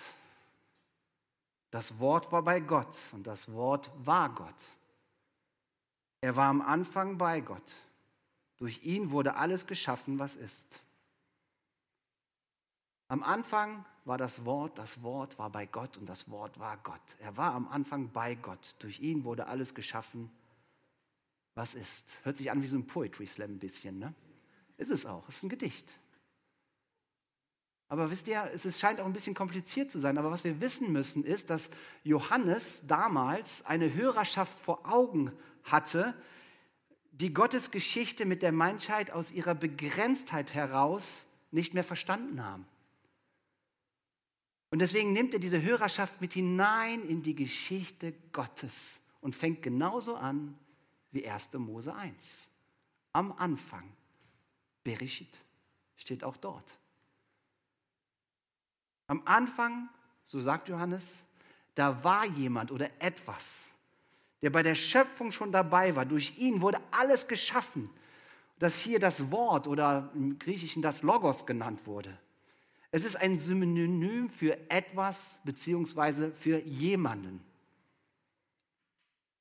Das 1.69 1.99
Wort 1.99 2.31
war 2.31 2.43
bei 2.43 2.59
Gott 2.61 2.97
und 3.11 3.27
das 3.27 3.51
Wort 3.51 3.91
war 3.97 4.33
Gott. 4.33 4.76
Er 6.21 6.35
war 6.35 6.49
am 6.49 6.61
Anfang 6.61 7.17
bei 7.17 7.41
Gott. 7.41 7.83
Durch 8.57 8.83
ihn 8.83 9.11
wurde 9.11 9.35
alles 9.35 9.67
geschaffen, 9.67 10.17
was 10.17 10.35
ist. 10.35 10.81
Am 13.07 13.23
Anfang 13.23 13.85
war 14.03 14.17
das 14.17 14.45
Wort, 14.45 14.77
das 14.77 15.03
Wort 15.03 15.37
war 15.37 15.49
bei 15.49 15.65
Gott 15.65 15.97
und 15.97 16.07
das 16.07 16.29
Wort 16.29 16.59
war 16.59 16.77
Gott. 16.77 17.17
Er 17.19 17.37
war 17.37 17.53
am 17.53 17.67
Anfang 17.67 18.11
bei 18.11 18.35
Gott. 18.35 18.75
Durch 18.79 18.99
ihn 18.99 19.23
wurde 19.23 19.47
alles 19.47 19.75
geschaffen, 19.75 20.31
was 21.55 21.75
ist. 21.75 22.19
Hört 22.23 22.37
sich 22.37 22.51
an 22.51 22.61
wie 22.61 22.67
so 22.67 22.77
ein 22.77 22.87
Poetry 22.87 23.27
Slam 23.27 23.51
ein 23.51 23.59
bisschen, 23.59 23.99
ne? 23.99 24.13
Ist 24.77 24.91
es 24.91 25.05
auch, 25.05 25.27
ist 25.29 25.43
ein 25.43 25.49
Gedicht. 25.49 25.99
Aber 27.89 28.09
wisst 28.11 28.27
ihr, 28.27 28.49
es 28.53 28.79
scheint 28.79 28.99
auch 28.99 29.05
ein 29.05 29.13
bisschen 29.13 29.33
kompliziert 29.33 29.89
zu 29.89 29.99
sein. 29.99 30.17
Aber 30.17 30.31
was 30.31 30.43
wir 30.43 30.59
wissen 30.59 30.91
müssen, 30.91 31.23
ist, 31.23 31.49
dass 31.49 31.69
Johannes 32.03 32.85
damals 32.87 33.65
eine 33.65 33.93
Hörerschaft 33.93 34.59
vor 34.59 34.91
Augen 34.91 35.31
hatte, 35.71 36.13
die 37.11 37.33
Gottes 37.33 37.71
Geschichte 37.71 38.25
mit 38.25 38.41
der 38.41 38.51
Menschheit 38.51 39.11
aus 39.11 39.31
ihrer 39.31 39.55
Begrenztheit 39.55 40.53
heraus 40.53 41.25
nicht 41.51 41.73
mehr 41.73 41.83
verstanden 41.83 42.43
haben. 42.43 42.65
Und 44.69 44.79
deswegen 44.79 45.13
nimmt 45.13 45.33
er 45.33 45.39
diese 45.39 45.61
Hörerschaft 45.61 46.21
mit 46.21 46.33
hinein 46.33 47.03
in 47.07 47.23
die 47.23 47.35
Geschichte 47.35 48.13
Gottes 48.33 49.01
und 49.21 49.35
fängt 49.35 49.61
genauso 49.63 50.15
an 50.15 50.57
wie 51.11 51.27
1. 51.27 51.53
Mose 51.53 51.95
1. 51.95 52.47
Am 53.13 53.31
Anfang, 53.31 53.83
Bereshit, 54.83 55.39
steht 55.95 56.23
auch 56.23 56.37
dort. 56.37 56.77
Am 59.07 59.21
Anfang, 59.25 59.89
so 60.25 60.39
sagt 60.41 60.67
Johannes, 60.67 61.23
da 61.75 62.03
war 62.03 62.25
jemand 62.25 62.71
oder 62.71 62.89
etwas, 63.01 63.71
der 64.41 64.49
bei 64.49 64.63
der 64.63 64.75
Schöpfung 64.75 65.31
schon 65.31 65.51
dabei 65.51 65.95
war. 65.95 66.05
Durch 66.05 66.37
ihn 66.37 66.61
wurde 66.61 66.79
alles 66.91 67.27
geschaffen, 67.27 67.89
das 68.59 68.81
hier 68.81 68.99
das 68.99 69.31
Wort 69.31 69.67
oder 69.67 70.11
im 70.15 70.39
Griechischen 70.39 70.81
das 70.81 71.03
Logos 71.03 71.45
genannt 71.45 71.85
wurde. 71.85 72.17
Es 72.91 73.03
ist 73.05 73.15
ein 73.15 73.39
Synonym 73.39 74.29
für 74.29 74.57
etwas 74.69 75.39
beziehungsweise 75.43 76.31
für 76.31 76.59
jemanden. 76.59 77.43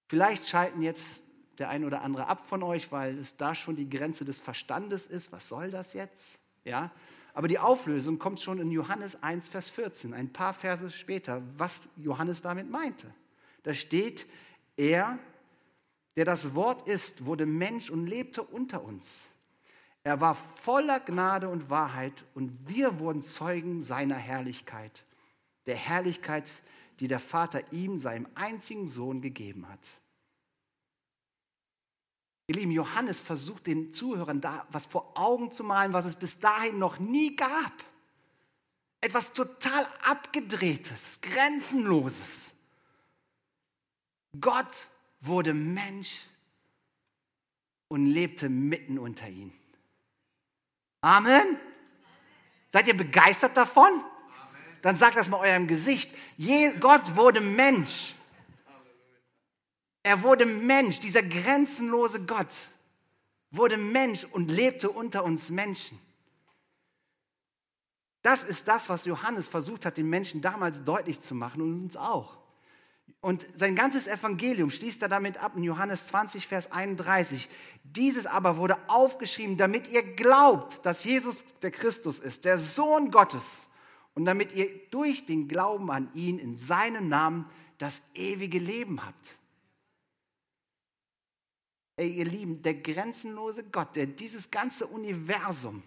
Vielleicht 0.08 0.46
schalten 0.48 0.82
jetzt 0.82 1.20
der 1.58 1.70
ein 1.70 1.84
oder 1.84 2.02
andere 2.02 2.26
ab 2.26 2.46
von 2.46 2.62
euch, 2.62 2.92
weil 2.92 3.18
es 3.18 3.36
da 3.36 3.54
schon 3.54 3.76
die 3.76 3.88
Grenze 3.88 4.24
des 4.24 4.38
Verstandes 4.38 5.06
ist. 5.06 5.32
Was 5.32 5.48
soll 5.48 5.70
das 5.70 5.94
jetzt? 5.94 6.38
Ja, 6.64 6.90
aber 7.32 7.48
die 7.48 7.58
Auflösung 7.58 8.18
kommt 8.18 8.40
schon 8.40 8.58
in 8.58 8.70
Johannes 8.70 9.22
1, 9.22 9.48
Vers 9.48 9.68
14, 9.70 10.14
ein 10.14 10.32
paar 10.32 10.54
Verse 10.54 10.90
später, 10.90 11.42
was 11.58 11.90
Johannes 11.96 12.42
damit 12.42 12.70
meinte. 12.70 13.12
Da 13.62 13.74
steht, 13.74 14.26
er, 14.76 15.18
der 16.16 16.24
das 16.24 16.54
Wort 16.54 16.88
ist, 16.88 17.24
wurde 17.24 17.46
Mensch 17.46 17.90
und 17.90 18.06
lebte 18.06 18.42
unter 18.42 18.82
uns. 18.82 19.30
Er 20.02 20.20
war 20.20 20.34
voller 20.34 21.00
Gnade 21.00 21.48
und 21.48 21.68
Wahrheit 21.68 22.24
und 22.34 22.68
wir 22.68 23.00
wurden 23.00 23.22
Zeugen 23.22 23.80
seiner 23.80 24.16
Herrlichkeit, 24.16 25.04
der 25.66 25.76
Herrlichkeit, 25.76 26.50
die 27.00 27.08
der 27.08 27.18
Vater 27.18 27.72
ihm, 27.72 27.98
seinem 27.98 28.28
einzigen 28.34 28.86
Sohn, 28.86 29.20
gegeben 29.20 29.68
hat. 29.68 29.90
Ihr 32.46 32.54
Lieben, 32.54 32.70
Johannes 32.70 33.20
versucht 33.20 33.66
den 33.66 33.90
Zuhörern 33.90 34.40
da 34.40 34.66
was 34.70 34.86
vor 34.86 35.18
Augen 35.18 35.50
zu 35.50 35.64
malen, 35.64 35.92
was 35.92 36.06
es 36.06 36.14
bis 36.14 36.38
dahin 36.38 36.78
noch 36.78 37.00
nie 37.00 37.34
gab. 37.34 37.72
Etwas 39.00 39.32
total 39.32 39.86
abgedrehtes, 40.04 41.20
grenzenloses. 41.20 42.55
Gott 44.40 44.88
wurde 45.20 45.54
Mensch 45.54 46.26
und 47.88 48.06
lebte 48.06 48.48
mitten 48.48 48.98
unter 48.98 49.28
ihnen. 49.28 49.52
Amen. 51.00 51.58
Seid 52.70 52.88
ihr 52.88 52.96
begeistert 52.96 53.56
davon? 53.56 54.04
Dann 54.82 54.96
sagt 54.96 55.16
das 55.16 55.28
mal 55.28 55.40
eurem 55.40 55.66
Gesicht. 55.66 56.14
Je, 56.36 56.72
Gott 56.78 57.16
wurde 57.16 57.40
Mensch. 57.40 58.14
Er 60.02 60.22
wurde 60.22 60.46
Mensch, 60.46 61.00
dieser 61.00 61.22
grenzenlose 61.22 62.24
Gott 62.24 62.70
wurde 63.50 63.76
Mensch 63.76 64.24
und 64.24 64.50
lebte 64.50 64.90
unter 64.90 65.24
uns 65.24 65.50
Menschen. 65.50 65.98
Das 68.22 68.42
ist 68.42 68.66
das, 68.68 68.88
was 68.88 69.04
Johannes 69.04 69.48
versucht 69.48 69.86
hat, 69.86 69.96
den 69.96 70.08
Menschen 70.08 70.42
damals 70.42 70.82
deutlich 70.84 71.20
zu 71.20 71.34
machen 71.34 71.62
und 71.62 71.82
uns 71.84 71.96
auch. 71.96 72.38
Und 73.26 73.44
sein 73.58 73.74
ganzes 73.74 74.06
Evangelium 74.06 74.70
schließt 74.70 75.02
er 75.02 75.08
damit 75.08 75.38
ab 75.38 75.56
in 75.56 75.64
Johannes 75.64 76.06
20, 76.06 76.46
Vers 76.46 76.70
31. 76.70 77.48
Dieses 77.82 78.24
aber 78.24 78.56
wurde 78.56 78.78
aufgeschrieben, 78.88 79.56
damit 79.56 79.88
ihr 79.88 80.14
glaubt, 80.14 80.86
dass 80.86 81.02
Jesus 81.02 81.44
der 81.60 81.72
Christus 81.72 82.20
ist, 82.20 82.44
der 82.44 82.56
Sohn 82.56 83.10
Gottes. 83.10 83.66
Und 84.14 84.26
damit 84.26 84.52
ihr 84.52 84.70
durch 84.92 85.26
den 85.26 85.48
Glauben 85.48 85.90
an 85.90 86.08
ihn 86.14 86.38
in 86.38 86.56
seinem 86.56 87.08
Namen 87.08 87.50
das 87.78 88.02
ewige 88.14 88.60
Leben 88.60 89.04
habt. 89.04 89.38
Ey, 91.96 92.08
ihr 92.08 92.26
Lieben, 92.26 92.62
der 92.62 92.74
grenzenlose 92.74 93.64
Gott, 93.64 93.96
der 93.96 94.06
dieses 94.06 94.52
ganze 94.52 94.86
Universum 94.86 95.82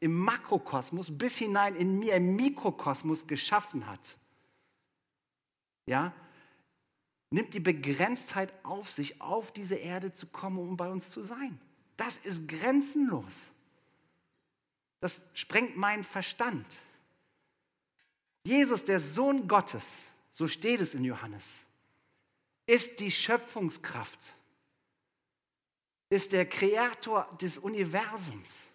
im 0.00 0.18
Makrokosmos 0.18 1.18
bis 1.18 1.36
hinein 1.36 1.74
in 1.74 1.98
mir 1.98 2.14
im 2.14 2.34
Mikrokosmos 2.34 3.26
geschaffen 3.26 3.86
hat. 3.86 4.16
Ja, 5.84 6.14
nimmt 7.30 7.54
die 7.54 7.60
Begrenztheit 7.60 8.52
auf 8.64 8.88
sich, 8.88 9.20
auf 9.20 9.52
diese 9.52 9.76
Erde 9.76 10.12
zu 10.12 10.26
kommen, 10.26 10.58
um 10.58 10.76
bei 10.76 10.88
uns 10.88 11.10
zu 11.10 11.22
sein. 11.22 11.60
Das 11.96 12.16
ist 12.16 12.48
grenzenlos. 12.48 13.48
Das 15.00 15.22
sprengt 15.34 15.76
meinen 15.76 16.04
Verstand. 16.04 16.66
Jesus, 18.44 18.84
der 18.84 19.00
Sohn 19.00 19.46
Gottes, 19.46 20.12
so 20.30 20.48
steht 20.48 20.80
es 20.80 20.94
in 20.94 21.04
Johannes, 21.04 21.66
ist 22.66 23.00
die 23.00 23.10
Schöpfungskraft 23.10 24.34
ist 26.10 26.32
der 26.32 26.46
Kreator 26.46 27.28
des 27.40 27.58
Universums, 27.58 28.68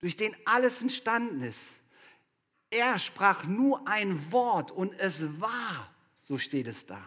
durch 0.00 0.16
den 0.16 0.34
alles 0.44 0.82
entstanden 0.82 1.42
ist. 1.42 1.80
Er 2.70 2.98
sprach 2.98 3.44
nur 3.44 3.86
ein 3.88 4.32
Wort 4.32 4.70
und 4.70 4.92
es 4.98 5.40
war, 5.40 5.90
so 6.22 6.38
steht 6.38 6.66
es 6.66 6.86
da. 6.86 7.02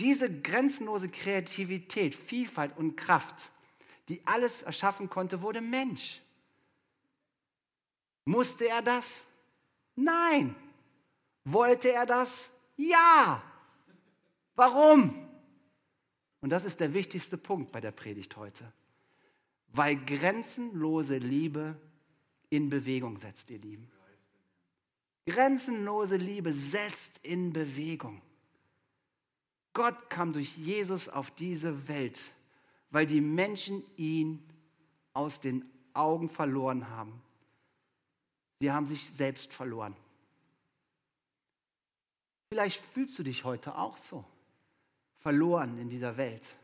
Diese 0.00 0.40
grenzenlose 0.40 1.08
Kreativität, 1.08 2.14
Vielfalt 2.14 2.76
und 2.76 2.96
Kraft, 2.96 3.50
die 4.08 4.24
alles 4.26 4.62
erschaffen 4.62 5.10
konnte, 5.10 5.42
wurde 5.42 5.60
Mensch. 5.60 6.22
Musste 8.24 8.68
er 8.68 8.82
das? 8.82 9.24
Nein. 9.96 10.54
Wollte 11.44 11.90
er 11.90 12.06
das? 12.06 12.50
Ja. 12.76 13.42
Warum? 14.54 15.28
Und 16.40 16.50
das 16.50 16.64
ist 16.64 16.78
der 16.80 16.94
wichtigste 16.94 17.36
Punkt 17.36 17.72
bei 17.72 17.80
der 17.80 17.90
Predigt 17.90 18.36
heute. 18.36 18.72
Weil 19.68 19.96
grenzenlose 19.96 21.18
Liebe 21.18 21.76
in 22.50 22.70
Bewegung 22.70 23.18
setzt, 23.18 23.50
ihr 23.50 23.58
Lieben. 23.58 23.90
Grenzenlose 25.26 26.16
Liebe 26.16 26.52
setzt 26.52 27.18
in 27.22 27.52
Bewegung. 27.52 28.22
Gott 29.78 30.10
kam 30.10 30.32
durch 30.32 30.56
Jesus 30.56 31.08
auf 31.08 31.30
diese 31.30 31.86
Welt, 31.86 32.32
weil 32.90 33.06
die 33.06 33.20
Menschen 33.20 33.84
ihn 33.96 34.42
aus 35.14 35.38
den 35.38 35.64
Augen 35.94 36.28
verloren 36.28 36.90
haben. 36.90 37.22
Sie 38.60 38.72
haben 38.72 38.88
sich 38.88 39.08
selbst 39.08 39.52
verloren. 39.52 39.94
Vielleicht 42.52 42.84
fühlst 42.84 43.20
du 43.20 43.22
dich 43.22 43.44
heute 43.44 43.78
auch 43.78 43.96
so. 43.98 44.24
Verloren 45.18 45.78
in 45.78 45.88
dieser 45.88 46.16
Welt. 46.16 46.56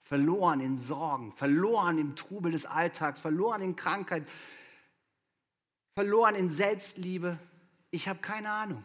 Verloren 0.00 0.60
in 0.60 0.78
Sorgen. 0.78 1.32
Verloren 1.32 1.98
im 1.98 2.14
Trubel 2.14 2.52
des 2.52 2.64
Alltags. 2.66 3.18
Verloren 3.18 3.60
in 3.62 3.74
Krankheit. 3.74 4.24
Verloren 5.96 6.36
in 6.36 6.48
Selbstliebe. 6.48 7.40
Ich 7.90 8.06
habe 8.06 8.20
keine 8.20 8.52
Ahnung. 8.52 8.84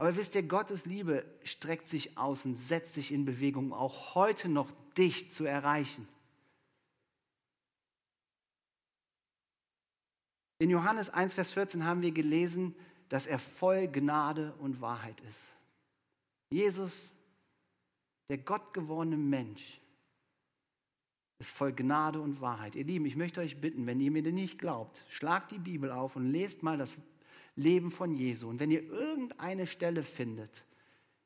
Aber 0.00 0.16
wisst 0.16 0.34
ihr, 0.34 0.42
Gottes 0.42 0.86
Liebe 0.86 1.26
streckt 1.44 1.86
sich 1.86 2.16
aus 2.16 2.46
und 2.46 2.54
setzt 2.54 2.94
sich 2.94 3.12
in 3.12 3.26
Bewegung, 3.26 3.74
auch 3.74 4.14
heute 4.14 4.48
noch 4.48 4.72
dich 4.96 5.30
zu 5.30 5.44
erreichen. 5.44 6.08
In 10.58 10.70
Johannes 10.70 11.10
1, 11.10 11.34
Vers 11.34 11.52
14 11.52 11.84
haben 11.84 12.00
wir 12.00 12.12
gelesen, 12.12 12.74
dass 13.10 13.26
er 13.26 13.38
voll 13.38 13.88
Gnade 13.88 14.54
und 14.54 14.80
Wahrheit 14.80 15.20
ist. 15.28 15.52
Jesus, 16.48 17.14
der 18.30 18.38
gottgewordene 18.38 19.18
Mensch, 19.18 19.82
ist 21.38 21.50
voll 21.50 21.74
Gnade 21.74 22.22
und 22.22 22.40
Wahrheit. 22.40 22.74
Ihr 22.74 22.84
Lieben, 22.84 23.04
ich 23.04 23.16
möchte 23.16 23.40
euch 23.42 23.60
bitten, 23.60 23.86
wenn 23.86 24.00
ihr 24.00 24.10
mir 24.10 24.22
denn 24.22 24.36
nicht 24.36 24.58
glaubt, 24.58 25.04
schlagt 25.10 25.52
die 25.52 25.58
Bibel 25.58 25.92
auf 25.92 26.16
und 26.16 26.32
lest 26.32 26.62
mal 26.62 26.78
das 26.78 26.96
Leben 27.56 27.90
von 27.90 28.14
Jesu. 28.14 28.48
Und 28.48 28.60
wenn 28.60 28.70
ihr 28.70 28.82
irgendeine 28.82 29.66
Stelle 29.66 30.02
findet, 30.02 30.64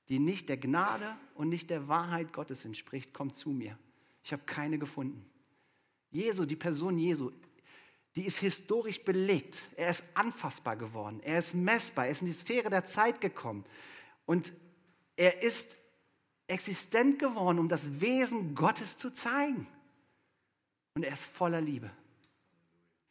die 0.08 0.18
nicht 0.18 0.48
der 0.48 0.56
Gnade 0.56 1.16
und 1.34 1.48
nicht 1.48 1.70
der 1.70 1.88
Wahrheit 1.88 2.32
Gottes 2.32 2.64
entspricht, 2.64 3.14
kommt 3.14 3.36
zu 3.36 3.50
mir. 3.50 3.78
Ich 4.22 4.32
habe 4.32 4.42
keine 4.44 4.78
gefunden. 4.78 5.24
Jesu, 6.10 6.44
die 6.44 6.56
Person 6.56 6.98
Jesu, 6.98 7.30
die 8.16 8.26
ist 8.26 8.38
historisch 8.38 9.02
belegt. 9.02 9.68
Er 9.76 9.90
ist 9.90 10.04
anfassbar 10.14 10.76
geworden. 10.76 11.20
Er 11.22 11.38
ist 11.38 11.54
messbar. 11.54 12.06
Er 12.06 12.12
ist 12.12 12.20
in 12.20 12.28
die 12.28 12.32
Sphäre 12.32 12.70
der 12.70 12.84
Zeit 12.84 13.20
gekommen. 13.20 13.64
Und 14.24 14.52
er 15.16 15.42
ist 15.42 15.76
existent 16.46 17.18
geworden, 17.18 17.58
um 17.58 17.68
das 17.68 18.00
Wesen 18.00 18.54
Gottes 18.54 18.96
zu 18.96 19.12
zeigen. 19.12 19.66
Und 20.94 21.02
er 21.02 21.12
ist 21.12 21.26
voller 21.26 21.60
Liebe, 21.60 21.90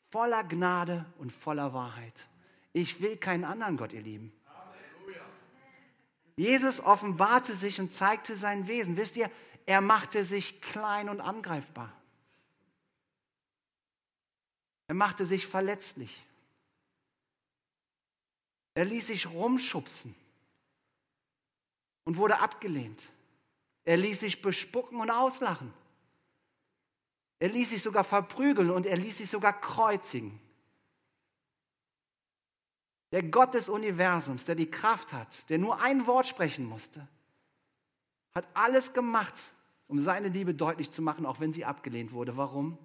voller 0.09 0.43
Gnade 0.43 1.05
und 1.17 1.31
voller 1.31 1.73
Wahrheit. 1.73 2.29
Ich 2.73 2.99
will 3.01 3.17
keinen 3.17 3.43
anderen 3.43 3.77
Gott, 3.77 3.93
ihr 3.93 4.01
Lieben. 4.01 4.33
Jesus 6.35 6.79
offenbarte 6.79 7.55
sich 7.55 7.79
und 7.79 7.91
zeigte 7.91 8.35
sein 8.35 8.67
Wesen. 8.67 8.97
Wisst 8.97 9.17
ihr, 9.17 9.29
er 9.65 9.81
machte 9.81 10.25
sich 10.25 10.61
klein 10.61 11.07
und 11.07 11.21
angreifbar. 11.21 11.93
Er 14.87 14.95
machte 14.95 15.25
sich 15.25 15.47
verletzlich. 15.47 16.25
Er 18.73 18.85
ließ 18.85 19.07
sich 19.07 19.27
rumschubsen 19.27 20.15
und 22.05 22.17
wurde 22.17 22.39
abgelehnt. 22.39 23.07
Er 23.85 23.97
ließ 23.97 24.21
sich 24.21 24.41
bespucken 24.41 24.99
und 24.99 25.11
auslachen. 25.11 25.71
Er 27.39 27.49
ließ 27.49 27.69
sich 27.69 27.81
sogar 27.81 28.03
verprügeln 28.03 28.71
und 28.71 28.85
er 28.85 28.97
ließ 28.97 29.19
sich 29.19 29.29
sogar 29.29 29.59
kreuzigen. 29.59 30.39
Der 33.13 33.21
Gott 33.21 33.53
des 33.53 33.69
Universums, 33.69 34.43
der 34.43 34.55
die 34.55 34.71
Kraft 34.71 35.13
hat, 35.13 35.47
der 35.51 35.59
nur 35.59 35.79
ein 35.79 36.07
Wort 36.07 36.25
sprechen 36.25 36.65
musste, 36.65 37.07
hat 38.33 38.47
alles 38.55 38.91
gemacht, 38.91 39.53
um 39.87 39.99
seine 39.99 40.29
Liebe 40.29 40.55
deutlich 40.55 40.89
zu 40.91 41.03
machen, 41.03 41.27
auch 41.27 41.39
wenn 41.39 41.53
sie 41.53 41.63
abgelehnt 41.63 42.11
wurde. 42.11 42.35
Warum? 42.37 42.75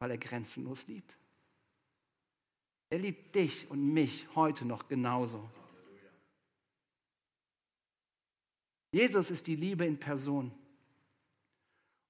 Weil 0.00 0.10
er 0.10 0.18
grenzenlos 0.18 0.88
liebt. 0.88 1.16
Er 2.88 2.98
liebt 2.98 3.36
dich 3.36 3.70
und 3.70 3.92
mich 3.92 4.26
heute 4.34 4.64
noch 4.64 4.88
genauso. 4.88 5.48
Jesus 8.90 9.30
ist 9.30 9.46
die 9.46 9.54
Liebe 9.54 9.84
in 9.84 10.00
Person. 10.00 10.50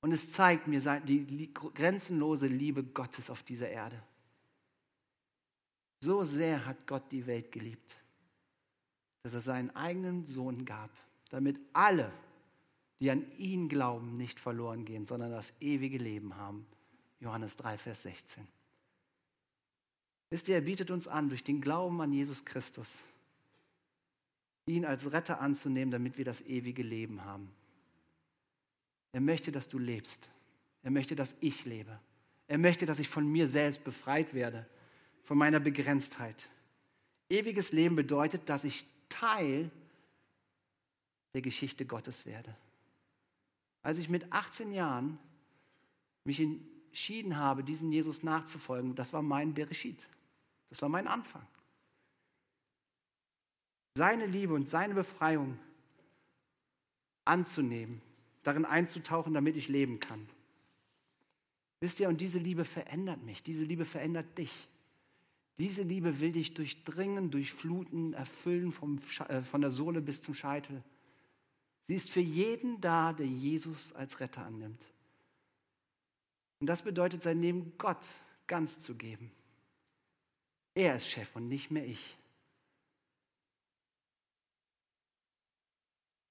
Und 0.01 0.13
es 0.13 0.33
zeigt 0.33 0.67
mir 0.69 0.81
die 1.01 1.53
grenzenlose 1.53 2.47
Liebe 2.47 2.83
Gottes 2.83 3.29
auf 3.29 3.43
dieser 3.43 3.69
Erde. 3.69 4.03
So 6.01 6.25
sehr 6.25 6.65
hat 6.65 6.87
Gott 6.87 7.13
die 7.13 7.27
Welt 7.27 7.53
geliebt, 7.53 7.99
dass 9.23 9.35
er 9.35 9.41
seinen 9.41 9.75
eigenen 9.77 10.25
Sohn 10.25 10.65
gab, 10.65 10.91
damit 11.29 11.61
alle, 11.75 12.11
die 13.01 13.11
an 13.11 13.31
ihn 13.37 13.69
glauben, 13.69 14.17
nicht 14.17 14.41
verloren 14.41 14.87
gehen, 14.87 15.07
sondern 15.07 15.31
das 15.31 15.61
ewige 15.61 15.99
Leben 15.99 16.37
haben. 16.37 16.67
Johannes 17.21 17.57
3, 17.59 17.77
Vers 17.77 18.03
16. 18.03 18.47
Wisst 20.31 20.49
ihr, 20.49 20.55
er 20.55 20.63
bietet 20.63 20.91
uns 20.91 21.07
an, 21.07 21.29
durch 21.29 21.45
den 21.45 21.61
Glauben 21.61 22.01
an 22.01 22.13
Jesus 22.13 22.47
Christus, 22.47 23.09
ihn 24.65 24.87
als 24.87 25.13
Retter 25.13 25.41
anzunehmen, 25.41 25.91
damit 25.91 26.17
wir 26.17 26.25
das 26.25 26.41
ewige 26.43 26.83
Leben 26.83 27.25
haben. 27.25 27.51
Er 29.13 29.21
möchte, 29.21 29.53
dass 29.53 29.69
du 29.69 29.79
lebst. 29.79 30.31
Er 30.83 30.93
möchte, 30.93 31.17
dass 31.17 31.37
ich 31.41 31.67
lebe. 31.67 31.99
Er 32.47 32.59
möchte, 32.59 32.87
dass 32.87 33.01
ich 33.01 33.09
von 33.09 33.27
mir 33.27 33.47
selbst 33.49 33.85
befreit 33.85 34.33
werde 34.33 34.67
von 35.31 35.39
meiner 35.39 35.61
Begrenztheit. 35.61 36.49
Ewiges 37.29 37.71
Leben 37.71 37.95
bedeutet, 37.95 38.49
dass 38.49 38.65
ich 38.65 38.85
Teil 39.09 39.71
der 41.35 41.41
Geschichte 41.41 41.87
Gottes 41.87 42.27
werde. 42.27 42.57
Als 43.81 44.01
ich 44.01 44.09
mit 44.09 44.33
18 44.33 44.73
Jahren 44.73 45.21
mich 46.25 46.41
entschieden 46.41 47.37
habe, 47.37 47.63
diesem 47.63 47.93
Jesus 47.93 48.25
nachzufolgen, 48.25 48.97
das 48.97 49.13
war 49.13 49.23
mein 49.23 49.55
Bereshit. 49.55 50.09
Das 50.69 50.83
war 50.83 50.89
mein 50.89 51.07
Anfang. 51.07 51.47
Seine 53.95 54.27
Liebe 54.27 54.53
und 54.53 54.67
seine 54.67 54.95
Befreiung 54.95 55.61
anzunehmen, 57.25 58.03
darin 58.43 58.65
einzutauchen, 58.65 59.33
damit 59.33 59.55
ich 59.55 59.69
leben 59.69 60.01
kann. 60.01 60.29
Wisst 61.79 62.01
ihr, 62.01 62.09
und 62.09 62.21
diese 62.21 62.41
Liebe 62.41 62.65
verändert 62.65 63.23
mich, 63.23 63.45
diese 63.45 63.63
Liebe 63.63 63.85
verändert 63.85 64.37
dich. 64.37 64.67
Diese 65.61 65.83
Liebe 65.83 66.21
will 66.21 66.33
dich 66.33 66.55
durchdringen, 66.55 67.31
durchfluten, 67.31 68.15
erfüllen 68.15 68.73
vom, 68.73 68.99
äh, 69.29 69.43
von 69.43 69.61
der 69.61 69.71
Sohle 69.71 70.01
bis 70.01 70.23
zum 70.23 70.33
Scheitel. 70.33 70.83
Sie 71.83 71.95
ist 71.95 72.11
für 72.11 72.21
jeden 72.21 72.81
da, 72.81 73.13
der 73.13 73.27
Jesus 73.27 73.93
als 73.93 74.21
Retter 74.21 74.47
annimmt. 74.47 74.83
Und 76.61 76.67
das 76.67 76.81
bedeutet, 76.81 77.23
sein 77.23 77.43
Leben 77.43 77.75
Gott 77.77 78.07
ganz 78.47 78.81
zu 78.81 78.95
geben. 78.95 79.31
Er 80.75 80.97
ist 80.97 81.07
Chef 81.07 81.37
und 81.37 81.49
nicht 81.49 81.71
mehr 81.71 81.87
ich. 81.87 82.17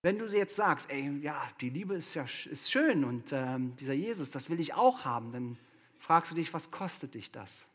Wenn 0.01 0.17
du 0.17 0.25
jetzt 0.25 0.55
sagst, 0.55 0.89
ey, 0.89 1.19
ja, 1.19 1.39
die 1.61 1.69
Liebe 1.69 1.93
ist 1.93 2.15
ja 2.15 2.23
ist 2.23 2.71
schön 2.71 3.03
und 3.03 3.31
ähm, 3.31 3.75
dieser 3.75 3.93
Jesus, 3.93 4.31
das 4.31 4.49
will 4.49 4.59
ich 4.59 4.73
auch 4.73 5.05
haben, 5.05 5.31
dann 5.31 5.57
fragst 5.99 6.31
du 6.31 6.35
dich, 6.35 6.51
was 6.51 6.71
kostet 6.71 7.13
dich 7.13 7.31
das? 7.31 7.67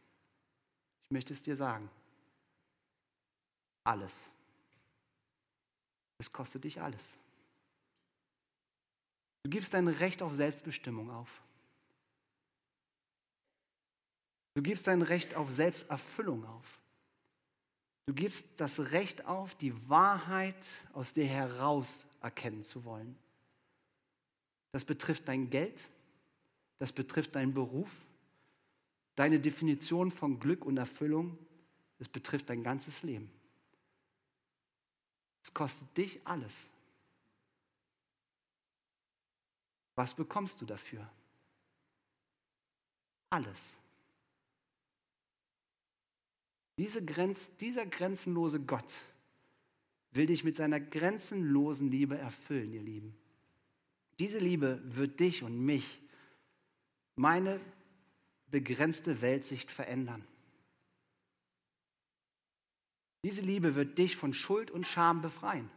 Möchte 1.14 1.32
es 1.32 1.42
dir 1.42 1.54
sagen. 1.54 1.88
Alles. 3.84 4.32
Es 6.18 6.32
kostet 6.32 6.64
dich 6.64 6.82
alles. 6.82 7.16
Du 9.44 9.50
gibst 9.50 9.74
dein 9.74 9.86
Recht 9.86 10.22
auf 10.22 10.32
Selbstbestimmung 10.32 11.12
auf. 11.12 11.40
Du 14.54 14.62
gibst 14.62 14.88
dein 14.88 15.02
Recht 15.02 15.36
auf 15.36 15.52
Selbsterfüllung 15.52 16.44
auf. 16.46 16.80
Du 18.06 18.12
gibst 18.12 18.48
das 18.56 18.90
Recht 18.90 19.24
auf, 19.26 19.54
die 19.54 19.88
Wahrheit 19.88 20.66
aus 20.94 21.12
dir 21.12 21.26
heraus 21.26 22.06
erkennen 22.22 22.64
zu 22.64 22.84
wollen. 22.84 23.16
Das 24.72 24.84
betrifft 24.84 25.28
dein 25.28 25.48
Geld, 25.48 25.88
das 26.80 26.92
betrifft 26.92 27.36
deinen 27.36 27.54
Beruf, 27.54 28.04
deine 29.14 29.40
Definition 29.40 30.10
von 30.10 30.38
Glück 30.40 30.64
und 30.64 30.76
Erfüllung, 30.76 31.38
es 31.98 32.08
betrifft 32.08 32.50
dein 32.50 32.62
ganzes 32.62 33.02
Leben. 33.02 33.30
Es 35.42 35.52
kostet 35.52 35.96
dich 35.96 36.26
alles. 36.26 36.70
Was 39.94 40.14
bekommst 40.14 40.60
du 40.60 40.66
dafür? 40.66 41.08
Alles. 43.30 43.76
Diese 46.76 47.04
Grenz, 47.04 47.56
dieser 47.56 47.86
grenzenlose 47.86 48.60
Gott 48.60 49.02
will 50.10 50.26
dich 50.26 50.44
mit 50.44 50.56
seiner 50.56 50.80
grenzenlosen 50.80 51.90
Liebe 51.90 52.16
erfüllen, 52.18 52.72
ihr 52.72 52.82
Lieben. 52.82 53.16
Diese 54.18 54.38
Liebe 54.38 54.80
wird 54.84 55.18
dich 55.20 55.42
und 55.42 55.64
mich, 55.64 56.00
meine 57.16 57.60
begrenzte 58.54 59.20
Weltsicht 59.20 59.72
verändern. 59.72 60.24
Diese 63.24 63.40
Liebe 63.40 63.74
wird 63.74 63.98
dich 63.98 64.14
von 64.14 64.32
Schuld 64.32 64.70
und 64.70 64.86
Scham 64.86 65.22
befreien. 65.22 65.68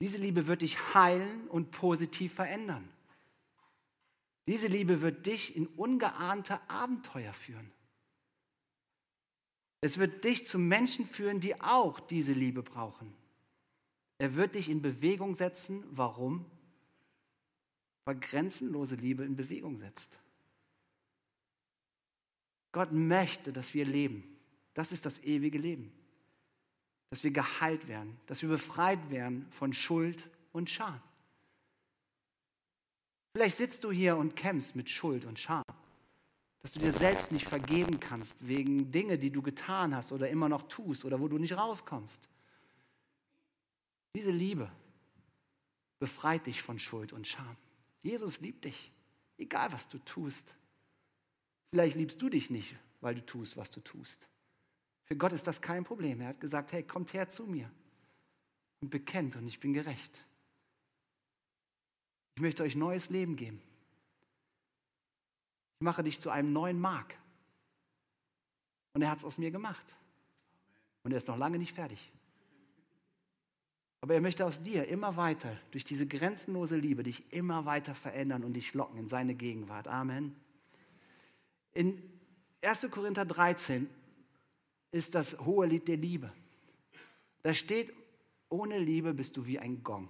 Diese 0.00 0.18
Liebe 0.18 0.46
wird 0.46 0.62
dich 0.62 0.94
heilen 0.94 1.48
und 1.48 1.72
positiv 1.72 2.34
verändern. 2.34 2.88
Diese 4.46 4.68
Liebe 4.68 5.00
wird 5.00 5.26
dich 5.26 5.56
in 5.56 5.66
ungeahnte 5.66 6.60
Abenteuer 6.70 7.32
führen. 7.32 7.72
Es 9.80 9.98
wird 9.98 10.22
dich 10.22 10.46
zu 10.46 10.60
Menschen 10.60 11.08
führen, 11.08 11.40
die 11.40 11.60
auch 11.60 11.98
diese 11.98 12.34
Liebe 12.34 12.62
brauchen. 12.62 13.12
Er 14.18 14.36
wird 14.36 14.54
dich 14.54 14.68
in 14.70 14.80
Bewegung 14.80 15.34
setzen. 15.34 15.82
Warum? 15.90 16.46
Weil 18.04 18.20
grenzenlose 18.20 18.94
Liebe 18.94 19.24
in 19.24 19.34
Bewegung 19.34 19.76
setzt. 19.76 20.20
Gott 22.74 22.92
möchte, 22.92 23.54
dass 23.54 23.72
wir 23.72 23.86
leben. 23.86 24.22
Das 24.74 24.92
ist 24.92 25.06
das 25.06 25.24
ewige 25.24 25.56
Leben. 25.56 25.90
Dass 27.08 27.24
wir 27.24 27.30
geheilt 27.30 27.88
werden, 27.88 28.18
dass 28.26 28.42
wir 28.42 28.50
befreit 28.50 29.10
werden 29.10 29.46
von 29.50 29.72
Schuld 29.72 30.28
und 30.52 30.68
Scham. 30.68 31.00
Vielleicht 33.32 33.56
sitzt 33.56 33.82
du 33.84 33.90
hier 33.90 34.18
und 34.18 34.36
kämpfst 34.36 34.76
mit 34.76 34.90
Schuld 34.90 35.24
und 35.24 35.38
Scham 35.38 35.64
dass 36.64 36.72
du 36.72 36.80
dir 36.80 36.92
selbst 36.92 37.30
nicht 37.30 37.46
vergeben 37.46 38.00
kannst 38.00 38.36
wegen 38.48 38.90
Dinge, 38.90 39.18
die 39.18 39.28
du 39.28 39.42
getan 39.42 39.94
hast 39.94 40.12
oder 40.12 40.30
immer 40.30 40.48
noch 40.48 40.62
tust 40.62 41.04
oder 41.04 41.20
wo 41.20 41.28
du 41.28 41.36
nicht 41.36 41.54
rauskommst. 41.54 42.26
Diese 44.14 44.30
Liebe 44.30 44.72
befreit 45.98 46.46
dich 46.46 46.62
von 46.62 46.78
Schuld 46.78 47.12
und 47.12 47.26
Scham. 47.26 47.54
Jesus 48.02 48.40
liebt 48.40 48.64
dich, 48.64 48.90
egal 49.36 49.74
was 49.74 49.90
du 49.90 49.98
tust. 49.98 50.54
Vielleicht 51.74 51.96
liebst 51.96 52.22
du 52.22 52.28
dich 52.28 52.50
nicht, 52.50 52.76
weil 53.00 53.16
du 53.16 53.26
tust, 53.26 53.56
was 53.56 53.68
du 53.68 53.80
tust. 53.80 54.28
Für 55.06 55.16
Gott 55.16 55.32
ist 55.32 55.48
das 55.48 55.60
kein 55.60 55.82
Problem. 55.82 56.20
Er 56.20 56.28
hat 56.28 56.40
gesagt, 56.40 56.70
hey, 56.70 56.84
kommt 56.84 57.12
her 57.12 57.28
zu 57.28 57.48
mir 57.48 57.68
und 58.80 58.90
bekennt 58.90 59.34
und 59.34 59.44
ich 59.48 59.58
bin 59.58 59.72
gerecht. 59.72 60.24
Ich 62.36 62.42
möchte 62.42 62.62
euch 62.62 62.76
neues 62.76 63.10
Leben 63.10 63.34
geben. 63.34 63.60
Ich 65.80 65.84
mache 65.84 66.04
dich 66.04 66.20
zu 66.20 66.30
einem 66.30 66.52
neuen 66.52 66.78
Mark. 66.78 67.18
Und 68.92 69.02
er 69.02 69.10
hat 69.10 69.18
es 69.18 69.24
aus 69.24 69.38
mir 69.38 69.50
gemacht. 69.50 69.96
Und 71.02 71.10
er 71.10 71.16
ist 71.16 71.26
noch 71.26 71.38
lange 71.38 71.58
nicht 71.58 71.74
fertig. 71.74 72.12
Aber 74.00 74.14
er 74.14 74.20
möchte 74.20 74.46
aus 74.46 74.62
dir 74.62 74.86
immer 74.86 75.16
weiter, 75.16 75.56
durch 75.72 75.82
diese 75.82 76.06
grenzenlose 76.06 76.76
Liebe, 76.76 77.02
dich 77.02 77.32
immer 77.32 77.64
weiter 77.64 77.96
verändern 77.96 78.44
und 78.44 78.52
dich 78.52 78.74
locken 78.74 78.96
in 78.96 79.08
seine 79.08 79.34
Gegenwart. 79.34 79.88
Amen. 79.88 80.36
In 81.74 82.00
1. 82.62 82.88
Korinther 82.90 83.24
13 83.24 83.88
ist 84.92 85.14
das 85.14 85.38
hohe 85.40 85.66
Lied 85.66 85.88
der 85.88 85.96
Liebe. 85.96 86.32
Da 87.42 87.52
steht, 87.52 87.92
ohne 88.48 88.78
Liebe 88.78 89.12
bist 89.12 89.36
du 89.36 89.44
wie 89.44 89.58
ein 89.58 89.82
Gong. 89.82 90.08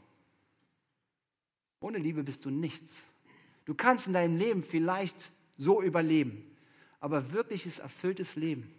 Ohne 1.81 1.99
Liebe 1.99 2.23
bist 2.23 2.45
du 2.45 2.51
nichts. 2.51 3.07
Du 3.65 3.75
kannst 3.75 4.07
in 4.07 4.13
deinem 4.13 4.37
Leben 4.39 4.63
vielleicht 4.63 5.31
so 5.57 5.83
überleben. 5.83 6.45
Aber 7.01 7.33
wirkliches 7.33 7.79
erfülltes 7.79 8.37
Leben 8.37 8.73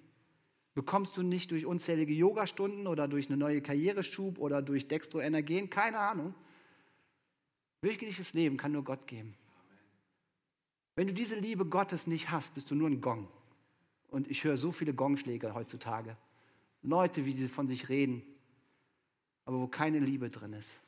bekommst 0.73 1.17
du 1.17 1.23
nicht 1.23 1.51
durch 1.51 1.65
unzählige 1.65 2.13
Yogastunden 2.13 2.87
oder 2.87 3.07
durch 3.07 3.27
eine 3.27 3.37
neue 3.37 3.61
Karriereschub 3.61 4.39
oder 4.39 4.61
durch 4.61 4.87
Dextroenergien, 4.87 5.69
keine 5.69 5.99
Ahnung. 5.99 6.35
Wirkliches 7.81 8.33
Leben 8.33 8.57
kann 8.57 8.71
nur 8.71 8.83
Gott 8.83 9.07
geben. 9.07 9.35
Wenn 10.95 11.07
du 11.07 11.13
diese 11.13 11.37
Liebe 11.37 11.65
Gottes 11.65 12.07
nicht 12.07 12.31
hast, 12.31 12.53
bist 12.53 12.71
du 12.71 12.75
nur 12.75 12.89
ein 12.89 13.01
Gong. 13.01 13.27
Und 14.09 14.29
ich 14.29 14.43
höre 14.43 14.57
so 14.57 14.71
viele 14.71 14.93
Gongschläge 14.93 15.53
heutzutage. 15.53 16.15
Leute, 16.81 17.25
wie 17.25 17.31
sie 17.31 17.49
von 17.49 17.67
sich 17.67 17.89
reden, 17.89 18.23
aber 19.43 19.59
wo 19.59 19.67
keine 19.67 19.99
Liebe 19.99 20.29
drin 20.29 20.53
ist. 20.53 20.79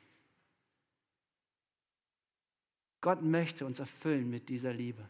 Gott 3.00 3.22
möchte 3.22 3.66
uns 3.66 3.78
erfüllen 3.78 4.30
mit 4.30 4.48
dieser 4.48 4.72
Liebe. 4.72 5.08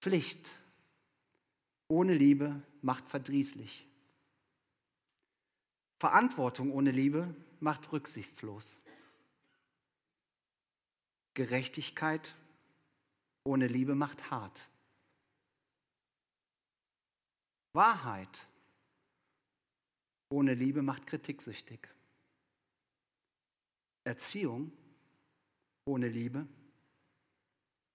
Pflicht 0.00 0.56
ohne 1.88 2.14
Liebe 2.14 2.62
macht 2.80 3.08
verdrießlich. 3.08 3.86
Verantwortung 5.98 6.72
ohne 6.72 6.90
Liebe 6.90 7.34
macht 7.58 7.92
rücksichtslos. 7.92 8.80
Gerechtigkeit 11.34 12.34
ohne 13.44 13.66
Liebe 13.66 13.94
macht 13.94 14.30
hart. 14.30 14.68
Wahrheit 17.72 18.46
ohne 20.30 20.54
Liebe 20.54 20.82
macht 20.82 21.06
kritiksüchtig. 21.06 21.88
Erziehung 24.04 24.72
ohne 25.84 26.08
Liebe 26.08 26.46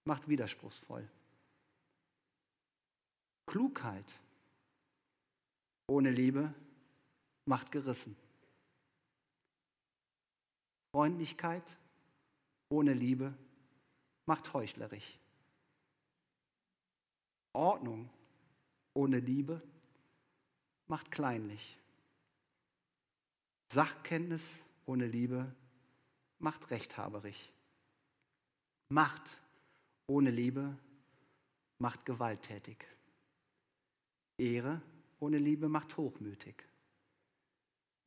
macht 0.04 0.28
widerspruchsvoll. 0.28 1.08
Klugheit 3.46 4.20
ohne 5.88 6.10
Liebe 6.10 6.52
macht 7.44 7.70
gerissen. 7.70 8.16
Freundlichkeit 10.94 11.76
ohne 12.76 12.92
Liebe 12.92 13.32
macht 14.26 14.52
heuchlerisch. 14.52 15.18
Ordnung 17.54 18.10
ohne 18.92 19.18
Liebe 19.18 19.62
macht 20.86 21.10
kleinlich. 21.10 21.78
Sachkenntnis 23.68 24.62
ohne 24.84 25.06
Liebe 25.06 25.50
macht 26.38 26.70
rechthaberig. 26.70 27.50
Macht 28.90 29.40
ohne 30.06 30.30
Liebe 30.30 30.76
macht 31.78 32.04
gewalttätig. 32.04 32.84
Ehre 34.36 34.82
ohne 35.18 35.38
Liebe 35.38 35.70
macht 35.70 35.96
hochmütig. 35.96 36.62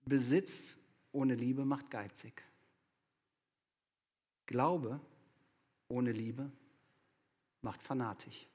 Besitz 0.06 0.78
ohne 1.12 1.34
Liebe 1.34 1.66
macht 1.66 1.90
geizig. 1.90 2.49
Glaube 4.50 5.00
ohne 5.90 6.12
Liebe 6.12 6.52
macht 7.62 7.84
fanatisch. 7.84 8.48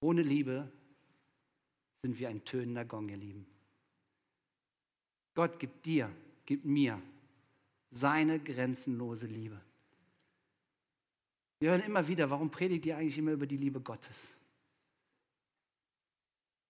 Ohne 0.00 0.22
Liebe 0.22 0.72
sind 2.00 2.18
wir 2.18 2.30
ein 2.30 2.42
tönender 2.46 2.86
Gong, 2.86 3.10
ihr 3.10 3.18
Lieben. 3.18 3.46
Gott 5.34 5.58
gibt 5.58 5.84
dir, 5.84 6.10
gibt 6.46 6.64
mir 6.64 6.98
seine 7.90 8.40
grenzenlose 8.40 9.26
Liebe. 9.26 9.60
Wir 11.58 11.72
hören 11.72 11.82
immer 11.82 12.08
wieder, 12.08 12.30
warum 12.30 12.50
predigt 12.50 12.86
ihr 12.86 12.96
eigentlich 12.96 13.18
immer 13.18 13.32
über 13.32 13.46
die 13.46 13.58
Liebe 13.58 13.82
Gottes? 13.82 14.34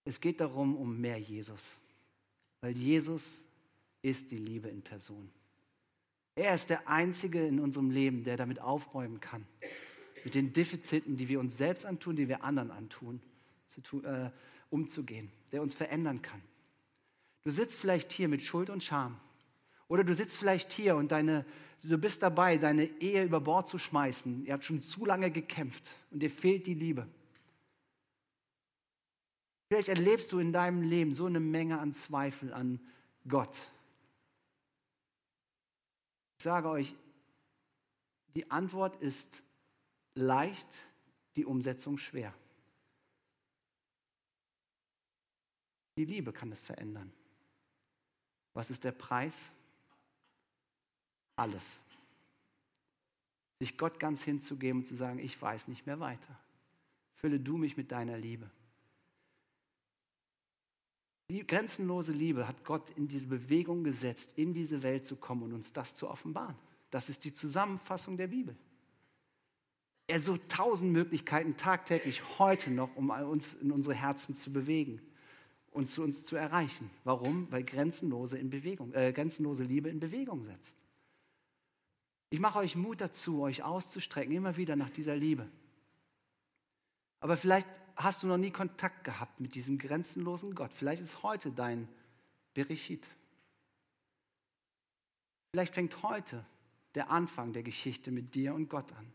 Es 0.05 0.21
geht 0.21 0.41
darum, 0.41 0.77
um 0.77 1.01
mehr 1.01 1.21
Jesus, 1.21 1.79
weil 2.61 2.77
Jesus 2.77 3.47
ist 4.03 4.33
die 4.33 4.39
Liebe 4.39 4.69
in 4.69 4.83
Person. 4.83 5.31
Er 6.37 6.55
ist 6.55 6.71
der 6.71 6.89
Einzige 6.89 7.47
in 7.47 7.61
unserem 7.61 7.91
Leben, 7.91 8.25
der 8.25 8.37
damit 8.37 8.61
aufräumen 8.61 9.21
kann, 9.21 9.47
mit 10.25 10.35
den 10.35 10.53
Defiziten, 10.53 11.17
die 11.17 11.29
wir 11.29 11.39
uns 11.39 11.57
selbst 11.57 11.87
antun, 11.87 12.17
die 12.17 12.29
wir 12.29 12.43
anderen 12.43 12.71
antun, 12.71 13.21
tun, 13.83 14.05
äh, 14.05 14.31
umzugehen, 14.71 15.31
der 15.53 15.63
uns 15.63 15.75
verändern 15.75 16.23
kann. 16.23 16.43
Du 17.45 17.51
sitzt 17.51 17.79
vielleicht 17.79 18.11
hier 18.11 18.29
mit 18.29 18.43
Schuld 18.43 18.71
und 18.71 18.83
Scham. 18.83 19.21
Oder 19.87 20.03
du 20.03 20.15
sitzt 20.15 20.37
vielleicht 20.37 20.73
hier 20.73 20.97
und 20.97 21.13
deine, 21.13 21.45
du 21.83 21.99
bist 21.99 22.23
dabei, 22.23 22.57
deine 22.57 22.85
Ehe 23.01 23.23
über 23.23 23.41
Bord 23.41 23.69
zu 23.69 23.79
schmeißen. 23.79 24.47
Ihr 24.47 24.55
habt 24.55 24.65
schon 24.65 24.81
zu 24.81 25.05
lange 25.05 25.31
gekämpft 25.31 25.97
und 26.11 26.21
dir 26.21 26.31
fehlt 26.31 26.67
die 26.67 26.75
Liebe. 26.75 27.07
Vielleicht 29.69 29.89
erlebst 29.89 30.33
du 30.33 30.39
in 30.39 30.53
deinem 30.53 30.83
Leben 30.83 31.15
so 31.15 31.27
eine 31.27 31.41
Menge 31.41 31.79
an 31.79 31.93
Zweifel 31.93 32.53
an 32.53 32.81
Gott. 33.29 33.71
Ich 36.39 36.45
sage 36.45 36.69
euch, 36.69 36.95
die 38.35 38.51
Antwort 38.51 38.97
ist 38.97 39.45
leicht, 40.15 40.87
die 41.37 41.45
Umsetzung 41.45 41.99
schwer. 41.99 42.35
Die 45.97 46.05
Liebe 46.05 46.33
kann 46.33 46.51
es 46.51 46.61
verändern. 46.61 47.13
Was 48.53 48.71
ist 48.71 48.85
der 48.85 48.93
Preis? 48.93 49.53
Alles. 51.37 51.81
Sich 53.61 53.79
Gott 53.79 54.01
ganz 54.01 54.23
hinzugeben 54.25 54.81
und 54.81 54.87
zu 54.87 54.95
sagen, 54.95 55.19
ich 55.19 55.41
weiß 55.41 55.69
nicht 55.69 55.87
mehr 55.87 56.01
weiter. 56.01 56.39
Fülle 57.15 57.41
du 57.41 57.57
mich 57.57 57.77
mit 57.77 57.93
deiner 57.93 58.19
Liebe. 58.19 58.51
Die 61.31 61.47
grenzenlose 61.47 62.13
Liebe 62.13 62.47
hat 62.47 62.65
Gott 62.65 62.91
in 62.91 63.09
diese 63.09 63.27
Bewegung 63.27 63.83
gesetzt, 63.83 64.35
in 64.37 64.53
diese 64.53 64.83
Welt 64.83 65.07
zu 65.07 65.17
kommen 65.17 65.43
und 65.45 65.53
uns 65.55 65.73
das 65.73 65.95
zu 65.95 66.09
offenbaren. 66.09 66.57
Das 66.91 67.09
ist 67.09 67.25
die 67.25 67.33
Zusammenfassung 67.33 68.17
der 68.17 68.27
Bibel. 68.27 68.57
Er 70.07 70.21
sucht 70.21 70.49
tausend 70.51 70.93
Möglichkeiten 70.93 71.57
tagtäglich 71.57 72.39
heute 72.39 72.71
noch, 72.71 72.95
um 72.95 73.09
uns 73.09 73.55
in 73.55 73.73
unsere 73.73 73.95
Herzen 73.95 74.35
zu 74.35 74.53
bewegen 74.53 75.01
und 75.71 75.89
zu 75.89 76.03
uns 76.03 76.25
zu 76.25 76.37
erreichen. 76.37 76.91
Warum? 77.05 77.51
Weil 77.51 77.65
grenzenlose, 77.65 78.37
in 78.37 78.51
Bewegung, 78.51 78.93
äh, 78.93 79.13
grenzenlose 79.13 79.65
Liebe 79.65 79.89
in 79.89 80.01
Bewegung 80.01 80.43
setzt. 80.43 80.77
Ich 82.29 82.39
mache 82.39 82.59
euch 82.59 82.77
Mut 82.77 83.01
dazu, 83.01 83.41
euch 83.41 83.63
auszustrecken, 83.63 84.35
immer 84.35 84.57
wieder 84.59 84.77
nach 84.77 84.91
dieser 84.91 85.17
Liebe. 85.17 85.49
Aber 87.21 87.39
vielleicht 87.39 87.69
hast 87.97 88.23
du 88.23 88.27
noch 88.27 88.37
nie 88.37 88.51
Kontakt 88.51 89.05
gehabt 89.05 89.41
mit 89.41 89.55
diesem 89.55 89.79
grenzenlosen 89.79 90.55
Gott. 90.55 90.73
Vielleicht 90.73 91.03
ist 91.03 91.23
heute 91.23 91.51
dein 91.53 91.89
Berichit. 92.55 93.07
Vielleicht 95.53 95.75
fängt 95.75 96.03
heute 96.03 96.45
der 96.95 97.11
Anfang 97.11 97.53
der 97.53 97.63
Geschichte 97.63 98.11
mit 98.11 98.35
dir 98.35 98.55
und 98.55 98.69
Gott 98.69 98.93
an. 98.93 99.13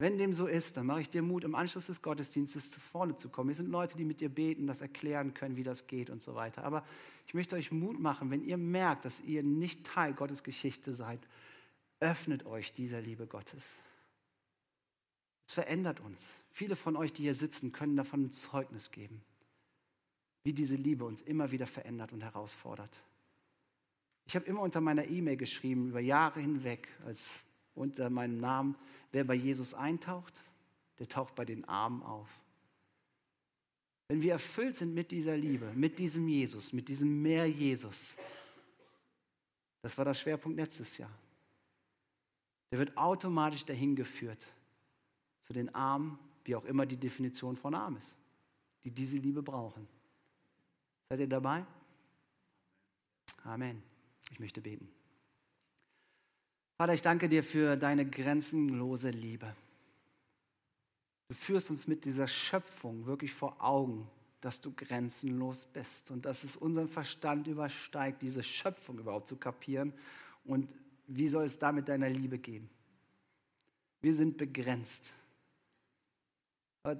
Wenn 0.00 0.16
dem 0.16 0.32
so 0.32 0.46
ist, 0.46 0.76
dann 0.76 0.86
mache 0.86 1.00
ich 1.00 1.10
dir 1.10 1.22
Mut, 1.22 1.42
im 1.42 1.56
Anschluss 1.56 1.86
des 1.86 2.02
Gottesdienstes 2.02 2.70
zu 2.70 2.78
vorne 2.78 3.16
zu 3.16 3.30
kommen. 3.30 3.48
Wir 3.48 3.56
sind 3.56 3.68
Leute, 3.68 3.96
die 3.96 4.04
mit 4.04 4.20
dir 4.20 4.28
beten, 4.28 4.68
das 4.68 4.80
erklären 4.80 5.34
können, 5.34 5.56
wie 5.56 5.64
das 5.64 5.88
geht 5.88 6.08
und 6.08 6.22
so 6.22 6.36
weiter. 6.36 6.62
Aber 6.62 6.84
ich 7.26 7.34
möchte 7.34 7.56
euch 7.56 7.72
Mut 7.72 7.98
machen, 7.98 8.30
wenn 8.30 8.44
ihr 8.44 8.58
merkt, 8.58 9.04
dass 9.04 9.20
ihr 9.20 9.42
nicht 9.42 9.84
Teil 9.84 10.14
Gottes 10.14 10.44
Geschichte 10.44 10.94
seid, 10.94 11.18
öffnet 11.98 12.46
euch 12.46 12.72
dieser 12.72 13.00
Liebe 13.00 13.26
Gottes. 13.26 13.78
Es 15.48 15.54
verändert 15.54 16.00
uns. 16.00 16.44
Viele 16.50 16.76
von 16.76 16.94
euch, 16.94 17.12
die 17.14 17.22
hier 17.22 17.34
sitzen, 17.34 17.72
können 17.72 17.96
davon 17.96 18.24
ein 18.24 18.32
Zeugnis 18.32 18.90
geben, 18.90 19.22
wie 20.44 20.52
diese 20.52 20.76
Liebe 20.76 21.06
uns 21.06 21.22
immer 21.22 21.50
wieder 21.50 21.66
verändert 21.66 22.12
und 22.12 22.22
herausfordert. 22.22 23.02
Ich 24.26 24.36
habe 24.36 24.44
immer 24.44 24.60
unter 24.60 24.82
meiner 24.82 25.08
E-Mail 25.08 25.38
geschrieben, 25.38 25.88
über 25.88 26.00
Jahre 26.00 26.40
hinweg, 26.40 26.86
als 27.06 27.42
unter 27.74 28.10
meinem 28.10 28.38
Namen, 28.38 28.76
wer 29.10 29.24
bei 29.24 29.34
Jesus 29.34 29.72
eintaucht, 29.72 30.44
der 30.98 31.08
taucht 31.08 31.34
bei 31.34 31.46
den 31.46 31.64
Armen 31.64 32.02
auf. 32.02 32.28
Wenn 34.08 34.20
wir 34.20 34.32
erfüllt 34.32 34.76
sind 34.76 34.92
mit 34.92 35.10
dieser 35.10 35.36
Liebe, 35.36 35.72
mit 35.74 35.98
diesem 35.98 36.28
Jesus, 36.28 36.74
mit 36.74 36.88
diesem 36.88 37.22
Meer 37.22 37.46
Jesus, 37.46 38.18
das 39.80 39.96
war 39.96 40.04
der 40.04 40.14
Schwerpunkt 40.14 40.58
letztes 40.58 40.98
Jahr, 40.98 41.12
der 42.70 42.80
wird 42.80 42.98
automatisch 42.98 43.64
dahin 43.64 43.96
geführt 43.96 44.52
zu 45.48 45.54
den 45.54 45.74
Armen, 45.74 46.18
wie 46.44 46.54
auch 46.54 46.66
immer 46.66 46.84
die 46.84 46.98
Definition 46.98 47.56
von 47.56 47.74
arm 47.74 47.96
ist, 47.96 48.14
die 48.84 48.90
diese 48.90 49.16
Liebe 49.16 49.42
brauchen. 49.42 49.88
Seid 51.08 51.20
ihr 51.20 51.26
dabei? 51.26 51.64
Amen. 53.44 53.82
Ich 54.30 54.38
möchte 54.38 54.60
beten. 54.60 54.90
Vater, 56.76 56.92
ich 56.92 57.00
danke 57.00 57.30
dir 57.30 57.42
für 57.42 57.78
deine 57.78 58.04
grenzenlose 58.04 59.08
Liebe. 59.08 59.56
Du 61.28 61.34
führst 61.34 61.70
uns 61.70 61.86
mit 61.86 62.04
dieser 62.04 62.28
Schöpfung 62.28 63.06
wirklich 63.06 63.32
vor 63.32 63.56
Augen, 63.58 64.06
dass 64.42 64.60
du 64.60 64.70
grenzenlos 64.74 65.64
bist 65.64 66.10
und 66.10 66.26
dass 66.26 66.44
es 66.44 66.58
unseren 66.58 66.88
Verstand 66.88 67.46
übersteigt, 67.46 68.20
diese 68.20 68.42
Schöpfung 68.42 68.98
überhaupt 68.98 69.28
zu 69.28 69.36
kapieren. 69.36 69.94
Und 70.44 70.74
wie 71.06 71.26
soll 71.26 71.44
es 71.44 71.58
da 71.58 71.72
mit 71.72 71.88
deiner 71.88 72.10
Liebe 72.10 72.38
gehen? 72.38 72.68
Wir 74.02 74.12
sind 74.12 74.36
begrenzt. 74.36 75.14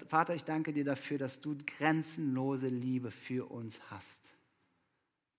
Vater, 0.06 0.34
ich 0.34 0.44
danke 0.44 0.72
dir 0.72 0.84
dafür, 0.84 1.18
dass 1.18 1.40
du 1.40 1.56
grenzenlose 1.78 2.68
Liebe 2.68 3.10
für 3.10 3.50
uns 3.50 3.80
hast. 3.90 4.34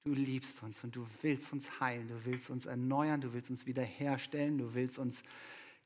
Du 0.05 0.13
liebst 0.13 0.63
uns 0.63 0.83
und 0.83 0.95
du 0.95 1.05
willst 1.21 1.51
uns 1.53 1.79
heilen, 1.79 2.07
du 2.07 2.25
willst 2.25 2.49
uns 2.49 2.65
erneuern, 2.65 3.21
du 3.21 3.33
willst 3.33 3.49
uns 3.49 3.65
wiederherstellen, 3.65 4.57
du 4.57 4.73
willst 4.73 4.97
uns 4.97 5.23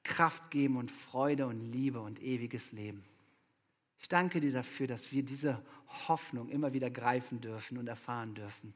Kraft 0.04 0.52
geben 0.52 0.78
und 0.78 0.92
Freude 0.92 1.48
und 1.48 1.60
Liebe 1.60 2.00
und 2.00 2.22
ewiges 2.22 2.72
Leben. 2.72 3.04
Ich 4.00 4.08
danke 4.08 4.40
dir 4.40 4.52
dafür, 4.52 4.86
dass 4.86 5.12
wir 5.12 5.24
diese 5.24 5.62
Hoffnung 6.08 6.50
immer 6.50 6.74
wieder 6.74 6.90
greifen 6.90 7.42
dürfen 7.42 7.78
und 7.78 7.88
erfahren 7.88 8.36
dürfen. 8.36 8.74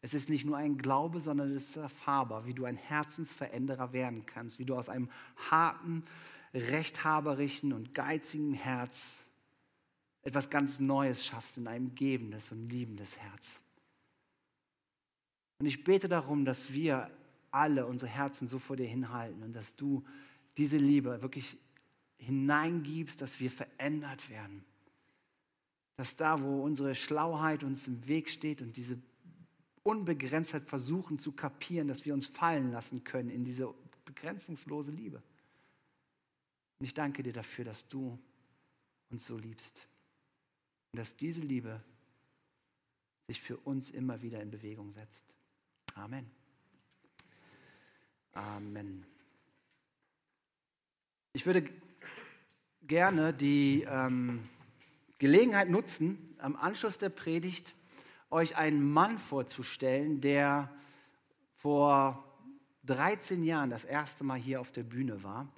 Es 0.00 0.14
ist 0.14 0.28
nicht 0.28 0.44
nur 0.44 0.56
ein 0.56 0.78
Glaube, 0.78 1.20
sondern 1.20 1.54
es 1.54 1.70
ist 1.70 1.76
erfahrbar, 1.76 2.46
wie 2.46 2.54
du 2.54 2.64
ein 2.64 2.76
Herzensveränderer 2.76 3.92
werden 3.92 4.24
kannst, 4.26 4.58
wie 4.58 4.64
du 4.64 4.76
aus 4.76 4.88
einem 4.88 5.10
harten, 5.50 6.04
rechthaberischen 6.54 7.72
und 7.72 7.94
geizigen 7.94 8.52
Herz 8.52 9.27
etwas 10.22 10.50
ganz 10.50 10.80
Neues 10.80 11.24
schaffst 11.24 11.58
in 11.58 11.66
einem 11.66 11.94
gebendes 11.94 12.52
und 12.52 12.68
liebendes 12.68 13.18
Herz. 13.18 13.62
Und 15.60 15.66
ich 15.66 15.84
bete 15.84 16.08
darum, 16.08 16.44
dass 16.44 16.72
wir 16.72 17.10
alle 17.50 17.86
unsere 17.86 18.10
Herzen 18.10 18.46
so 18.46 18.58
vor 18.58 18.76
dir 18.76 18.86
hinhalten 18.86 19.42
und 19.42 19.54
dass 19.54 19.74
du 19.74 20.04
diese 20.56 20.76
Liebe 20.76 21.22
wirklich 21.22 21.56
hineingibst, 22.18 23.20
dass 23.22 23.40
wir 23.40 23.50
verändert 23.50 24.28
werden. 24.28 24.64
Dass 25.96 26.16
da, 26.16 26.42
wo 26.42 26.62
unsere 26.62 26.94
Schlauheit 26.94 27.64
uns 27.64 27.88
im 27.88 28.06
Weg 28.06 28.28
steht 28.28 28.62
und 28.62 28.76
diese 28.76 29.00
Unbegrenztheit 29.82 30.64
versuchen 30.64 31.18
zu 31.18 31.32
kapieren, 31.32 31.88
dass 31.88 32.04
wir 32.04 32.14
uns 32.14 32.26
fallen 32.26 32.70
lassen 32.70 33.02
können 33.02 33.30
in 33.30 33.44
diese 33.44 33.72
begrenzungslose 34.04 34.92
Liebe. 34.92 35.22
Und 36.78 36.84
ich 36.86 36.94
danke 36.94 37.22
dir 37.22 37.32
dafür, 37.32 37.64
dass 37.64 37.88
du 37.88 38.18
uns 39.10 39.26
so 39.26 39.38
liebst 39.38 39.87
und 40.92 40.98
dass 40.98 41.16
diese 41.16 41.40
Liebe 41.40 41.82
sich 43.26 43.40
für 43.40 43.56
uns 43.58 43.90
immer 43.90 44.22
wieder 44.22 44.40
in 44.40 44.50
Bewegung 44.50 44.90
setzt. 44.90 45.34
Amen. 45.94 46.30
Amen. 48.32 49.06
Ich 51.32 51.44
würde 51.44 51.68
gerne 52.82 53.34
die 53.34 53.86
ähm, 53.88 54.40
Gelegenheit 55.18 55.68
nutzen, 55.68 56.18
am 56.38 56.56
Anschluss 56.56 56.98
der 56.98 57.10
Predigt 57.10 57.74
euch 58.30 58.56
einen 58.56 58.92
Mann 58.92 59.18
vorzustellen, 59.18 60.20
der 60.20 60.70
vor 61.56 62.24
13 62.84 63.44
Jahren 63.44 63.70
das 63.70 63.84
erste 63.84 64.24
Mal 64.24 64.38
hier 64.38 64.60
auf 64.60 64.72
der 64.72 64.84
Bühne 64.84 65.22
war 65.22 65.52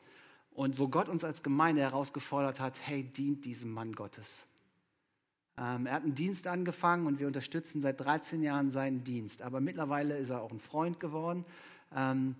und 0.51 0.79
wo 0.79 0.89
Gott 0.89 1.09
uns 1.09 1.25
als 1.25 1.43
Gemeinde 1.43 1.83
herausgefordert 1.83 2.61
hat, 2.61 2.81
hey, 2.87 3.05
dient 3.05 3.45
diesem 3.45 3.73
Mann 3.73 3.93
Gottes. 3.93 4.47
Ähm, 5.59 5.87
er 5.87 5.95
hat 5.95 6.05
einen 6.05 6.15
Dienst 6.15 6.47
angefangen 6.47 7.07
und 7.07 7.19
wir 7.19 7.27
unterstützen 7.27 7.83
seit 7.83 8.01
13 8.01 8.43
Jahren 8.43 8.71
seinen 8.71 9.05
Dienst. 9.05 9.43
Aber 9.43 9.61
mittlerweile 9.61 10.17
ist 10.17 10.31
er 10.31 10.43
auch 10.43 10.53
ein 10.53 10.61
Freund 10.61 11.01
geworden 11.01 11.45
ähm, 11.95 12.37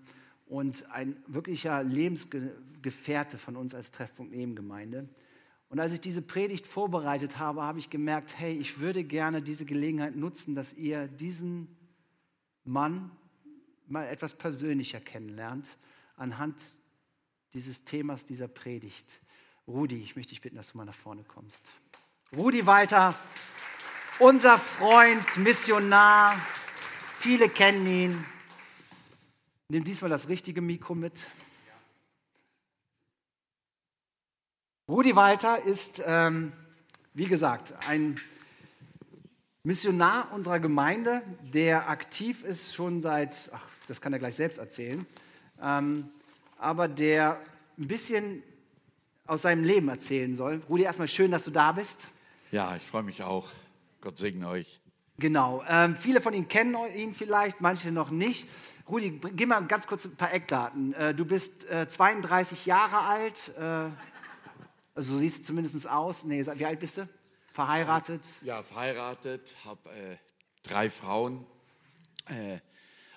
und 0.47 0.89
ein 0.91 1.15
wirklicher 1.27 1.83
Lebensgefährte 1.83 3.37
von 3.37 3.55
uns 3.55 3.75
als 3.75 3.91
Treffpunkt 3.91 4.33
Nebengemeinde. 4.33 5.07
Und 5.69 5.79
als 5.79 5.93
ich 5.93 6.01
diese 6.01 6.21
Predigt 6.21 6.67
vorbereitet 6.67 7.39
habe, 7.39 7.63
habe 7.63 7.79
ich 7.79 7.89
gemerkt, 7.89 8.37
hey, 8.37 8.53
ich 8.53 8.79
würde 8.79 9.05
gerne 9.05 9.41
diese 9.41 9.65
Gelegenheit 9.65 10.17
nutzen, 10.17 10.53
dass 10.53 10.73
ihr 10.73 11.07
diesen 11.07 11.69
Mann 12.65 13.11
mal 13.87 14.05
etwas 14.07 14.33
persönlicher 14.33 14.99
kennenlernt 14.99 15.77
anhand 16.15 16.61
dieses 17.53 17.83
Themas 17.85 18.25
dieser 18.25 18.47
Predigt. 18.47 19.21
Rudi, 19.67 19.97
ich 19.97 20.15
möchte 20.15 20.31
dich 20.31 20.41
bitten, 20.41 20.55
dass 20.55 20.71
du 20.71 20.77
mal 20.77 20.85
nach 20.85 20.93
vorne 20.93 21.23
kommst. 21.23 21.71
Rudi 22.33 22.65
Walter, 22.65 23.13
unser 24.19 24.57
Freund, 24.57 25.35
Missionar. 25.35 26.39
Viele 27.13 27.49
kennen 27.49 27.85
ihn. 27.85 28.25
Nimm 29.67 29.83
diesmal 29.83 30.09
das 30.09 30.29
richtige 30.29 30.61
Mikro 30.61 30.95
mit. 30.95 31.27
Rudi 34.87 35.13
Walter 35.13 35.61
ist, 35.65 36.01
ähm, 36.05 36.53
wie 37.13 37.25
gesagt, 37.25 37.73
ein 37.89 38.17
Missionar 39.63 40.31
unserer 40.31 40.61
Gemeinde, 40.61 41.21
der 41.53 41.89
aktiv 41.89 42.45
ist 42.45 42.73
schon 42.73 43.01
seit, 43.01 43.51
ach, 43.53 43.65
das 43.89 43.99
kann 43.99 44.13
er 44.13 44.19
gleich 44.19 44.37
selbst 44.37 44.57
erzählen, 44.57 45.05
ähm, 45.61 46.09
aber 46.57 46.87
der 46.87 47.41
ein 47.77 47.89
bisschen 47.89 48.41
aus 49.25 49.41
seinem 49.41 49.65
Leben 49.65 49.89
erzählen 49.89 50.33
soll. 50.37 50.61
Rudi, 50.69 50.83
erstmal 50.83 51.09
schön, 51.09 51.31
dass 51.31 51.43
du 51.43 51.51
da 51.51 51.73
bist. 51.73 52.09
Ja, 52.51 52.75
ich 52.75 52.83
freue 52.83 53.03
mich 53.03 53.23
auch. 53.23 53.49
Gott 54.01 54.17
segne 54.17 54.49
euch. 54.49 54.81
Genau. 55.17 55.63
Ähm, 55.69 55.95
viele 55.95 56.19
von 56.19 56.33
Ihnen 56.33 56.49
kennen 56.49 56.75
ihn 56.93 57.13
vielleicht, 57.13 57.61
manche 57.61 57.93
noch 57.93 58.09
nicht. 58.09 58.45
Rudi, 58.89 59.21
gib 59.35 59.47
mal 59.47 59.61
ganz 59.67 59.87
kurz 59.87 60.03
ein 60.03 60.17
paar 60.17 60.33
Eckdaten. 60.33 60.93
Äh, 60.95 61.15
du 61.15 61.23
bist 61.23 61.69
äh, 61.69 61.87
32 61.87 62.65
Jahre 62.65 62.99
alt. 62.99 63.53
Äh, 63.57 63.61
also 64.93 65.13
so 65.13 65.17
siehst 65.19 65.39
du 65.39 65.43
zumindest 65.43 65.89
aus. 65.89 66.25
Nee, 66.25 66.45
wie 66.55 66.65
alt 66.65 66.81
bist 66.81 66.97
du? 66.97 67.07
Verheiratet? 67.53 68.21
Ja, 68.43 68.63
verheiratet, 68.63 69.55
habe 69.63 69.89
äh, 69.91 70.17
drei 70.63 70.89
Frauen, 70.89 71.45
äh, 72.27 72.59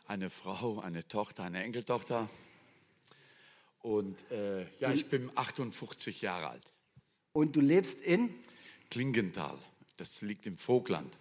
eine 0.07 0.31
Frau, 0.31 0.79
eine 0.79 1.09
Tochter, 1.09 1.43
eine 1.43 1.65
Enkeltochter. 1.65 2.29
Und 3.81 4.31
äh, 4.31 4.63
ja, 4.79 4.93
ich 4.93 5.11
bin 5.11 5.29
58 5.35 6.23
Jahre 6.23 6.51
alt. 6.51 6.73
Und 7.33 7.57
du 7.57 7.61
lebst 7.61 8.01
in? 8.01 8.33
Klingenthal. 8.95 9.59
Das 9.97 10.23
liegt 10.23 10.47
im 10.47 10.57
Vogtland. 10.57 11.19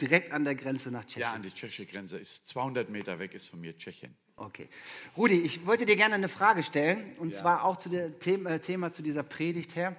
Direkt 0.00 0.32
an 0.32 0.44
der 0.44 0.54
Grenze 0.54 0.90
nach 0.90 1.04
Tschechien? 1.04 1.20
Ja, 1.20 1.34
an 1.34 1.42
die 1.42 1.50
tschechische 1.50 1.84
Grenze. 1.84 2.16
Ist 2.16 2.48
200 2.48 2.88
Meter 2.88 3.18
weg 3.18 3.34
ist 3.34 3.48
von 3.48 3.60
mir 3.60 3.76
Tschechien. 3.76 4.16
Okay. 4.36 4.70
Rudi, 5.14 5.38
ich 5.38 5.66
wollte 5.66 5.84
dir 5.84 5.96
gerne 5.96 6.14
eine 6.14 6.30
Frage 6.30 6.62
stellen, 6.62 7.14
und 7.18 7.32
ja. 7.32 7.40
zwar 7.40 7.64
auch 7.64 7.76
zu 7.76 7.90
dem 7.90 8.18
Thema, 8.20 8.58
Thema, 8.58 8.90
zu 8.90 9.02
dieser 9.02 9.22
Predigt 9.22 9.76
her. 9.76 9.94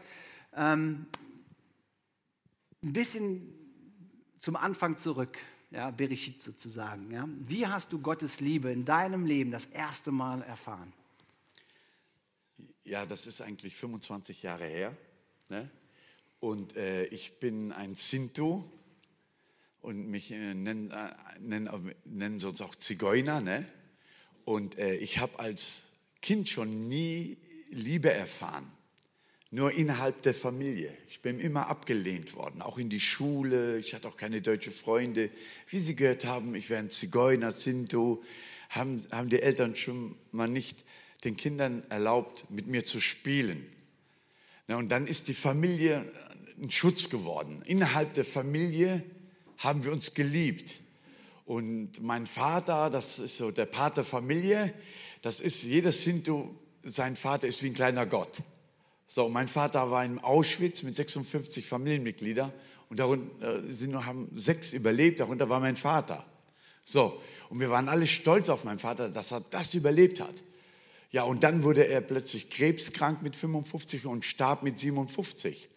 Ähm, 0.56 1.06
ein 2.82 2.94
bisschen 2.94 3.54
zum 4.40 4.56
Anfang 4.56 4.98
zurück, 4.98 5.38
ja, 5.70 5.92
Bereshit 5.92 6.42
sozusagen. 6.42 7.12
Ja. 7.12 7.30
Wie 7.42 7.68
hast 7.68 7.94
du 7.94 8.00
Gottes 8.00 8.40
Liebe 8.40 8.72
in 8.72 8.84
deinem 8.84 9.28
Leben 9.28 9.52
das 9.52 9.68
erste 9.68 10.12
Mal 10.12 10.42
erfahren? 10.42 10.92
Ja, 12.84 13.06
das 13.06 13.28
ist 13.28 13.42
eigentlich 13.42 13.76
25 13.76 14.42
Jahre 14.42 14.66
her. 14.66 14.98
Ne? 15.50 15.70
Und 16.44 16.76
äh, 16.76 17.06
ich 17.06 17.40
bin 17.40 17.72
ein 17.72 17.96
Sinto 17.96 18.70
und 19.80 20.10
mich 20.10 20.30
äh, 20.30 20.54
nennen, 20.54 20.92
äh, 20.92 21.08
nennen, 21.40 21.96
nennen 22.04 22.38
sie 22.38 22.50
uns 22.50 22.60
auch 22.60 22.76
Zigeuner. 22.76 23.40
Ne? 23.40 23.66
Und 24.44 24.78
äh, 24.78 24.96
ich 24.96 25.20
habe 25.20 25.40
als 25.40 25.94
Kind 26.22 26.50
schon 26.50 26.90
nie 26.90 27.38
Liebe 27.70 28.12
erfahren, 28.12 28.70
nur 29.52 29.72
innerhalb 29.72 30.22
der 30.24 30.34
Familie. 30.34 30.92
Ich 31.08 31.22
bin 31.22 31.40
immer 31.40 31.70
abgelehnt 31.70 32.34
worden, 32.34 32.62
auch 32.62 32.78
in 32.78 32.90
die 32.90 33.00
Schule. 33.00 33.80
Ich 33.80 33.94
hatte 33.94 34.10
auch 34.10 34.18
keine 34.18 34.42
deutschen 34.42 34.74
Freunde. 34.74 35.30
Wie 35.70 35.80
Sie 35.80 35.96
gehört 35.96 36.26
haben, 36.26 36.56
ich 36.56 36.70
wäre 36.70 36.82
ein 36.82 36.90
Zigeuner, 36.90 37.54
Sinto, 37.54 38.22
haben, 38.68 39.02
haben 39.12 39.30
die 39.30 39.42
Eltern 39.42 39.78
schon 39.78 40.18
mal 40.34 40.50
nicht 40.50 40.84
den 41.24 41.38
Kindern 41.38 41.84
erlaubt, 41.88 42.52
mit 42.52 42.68
mir 42.68 42.84
zu 42.84 43.00
spielen. 43.00 43.66
Na, 44.68 44.76
und 44.76 44.90
dann 44.90 45.08
ist 45.08 45.30
die 45.30 45.34
Familie 45.34 46.06
ein 46.62 46.72
Schutz 46.72 47.10
geworden. 47.10 47.62
Innerhalb 47.66 48.14
der 48.14 48.26
Familie 48.26 49.04
haben 49.58 49.84
wir 49.84 49.92
uns 49.92 50.14
geliebt. 50.14 50.76
Und 51.46 52.02
mein 52.02 52.26
Vater, 52.26 52.90
das 52.90 53.20
ist 53.20 53.38
so 53.38 53.52
der 53.52 53.66
Pater 53.66 54.04
Familie, 54.04 54.74
das 55.22 55.40
ist, 55.40 55.64
jedes 55.64 56.04
Sinto, 56.04 56.56
sein 56.84 57.16
Vater 57.16 57.48
ist 57.48 57.64
wie 57.64 57.68
ein 57.68 57.74
kleiner 57.74 58.06
Gott. 58.06 58.42
So, 59.08 59.30
mein 59.30 59.48
Vater 59.48 59.92
war 59.92 60.04
in 60.04 60.20
Auschwitz 60.20 60.84
mit 60.84 60.96
56 60.96 61.66
Familienmitgliedern 61.66 62.52
und 62.90 63.00
darunter 63.00 63.60
äh, 63.66 63.72
sind 63.72 64.06
haben 64.06 64.30
sechs 64.36 64.74
überlebt, 64.74 65.20
darunter 65.20 65.50
war 65.50 65.60
mein 65.60 65.78
Vater. 65.78 66.26
So, 66.84 67.22
und 67.50 67.60
wir 67.60 67.70
waren 67.70 67.90
alle 67.90 68.08
stolz 68.08 68.50
auf 68.50 68.64
meinen 68.64 68.80
Vater, 68.80 69.10
dass 69.10 69.32
er 69.32 69.42
das 69.42 69.74
überlebt 69.74 70.20
hat. 70.20 70.44
Ja, 71.12 71.24
und 71.24 71.44
dann 71.44 71.64
wurde 71.64 71.88
er 71.88 72.02
plötzlich 72.02 72.50
krebskrank 72.50 73.22
mit 73.22 73.36
55 73.36 74.06
und 74.08 74.26
starb 74.26 74.64
mit 74.64 74.80
57. 74.80 75.70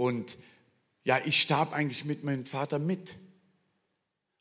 Und 0.00 0.38
ja, 1.04 1.20
ich 1.26 1.42
starb 1.42 1.74
eigentlich 1.74 2.06
mit 2.06 2.24
meinem 2.24 2.46
Vater 2.46 2.78
mit. 2.78 3.16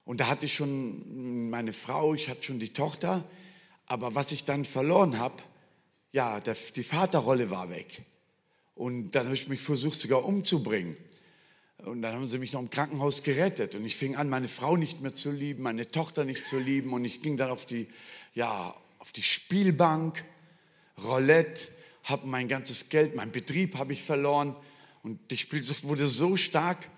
Und 0.05 0.21
da 0.21 0.27
hatte 0.27 0.45
ich 0.45 0.53
schon 0.53 1.49
meine 1.49 1.73
Frau, 1.73 2.13
ich 2.13 2.29
hatte 2.29 2.43
schon 2.43 2.59
die 2.59 2.71
Tochter. 2.71 3.25
Aber 3.85 4.15
was 4.15 4.31
ich 4.31 4.45
dann 4.45 4.63
verloren 4.63 5.19
habe, 5.19 5.35
ja, 6.13 6.39
der, 6.39 6.55
die 6.77 6.83
Vaterrolle 6.83 7.51
war 7.51 7.69
weg. 7.69 8.03
Und 8.73 9.11
dann 9.11 9.25
habe 9.25 9.35
ich 9.35 9.49
mich 9.49 9.59
versucht, 9.59 9.99
sogar 9.99 10.23
umzubringen. 10.23 10.95
Und 11.79 12.03
dann 12.03 12.15
haben 12.15 12.27
sie 12.27 12.37
mich 12.37 12.53
noch 12.53 12.61
im 12.61 12.69
Krankenhaus 12.69 13.23
gerettet. 13.23 13.75
Und 13.75 13.83
ich 13.83 13.97
fing 13.97 14.15
an, 14.15 14.29
meine 14.29 14.47
Frau 14.47 14.77
nicht 14.77 15.01
mehr 15.01 15.13
zu 15.13 15.29
lieben, 15.29 15.63
meine 15.63 15.91
Tochter 15.91 16.23
nicht 16.23 16.45
zu 16.45 16.57
lieben. 16.57 16.93
Und 16.93 17.03
ich 17.03 17.21
ging 17.21 17.35
dann 17.35 17.49
auf 17.49 17.65
die, 17.65 17.89
ja, 18.33 18.73
auf 18.97 19.11
die 19.11 19.23
Spielbank, 19.23 20.23
Roulette, 21.03 21.67
habe 22.05 22.27
mein 22.27 22.47
ganzes 22.47 22.87
Geld, 22.87 23.13
mein 23.13 23.33
Betrieb 23.33 23.77
habe 23.77 23.91
ich 23.91 24.03
verloren 24.03 24.55
und 25.03 25.31
die 25.31 25.37
Spielsucht 25.37 25.83
wurde 25.83 26.07
so 26.07 26.35
stark, 26.35 26.89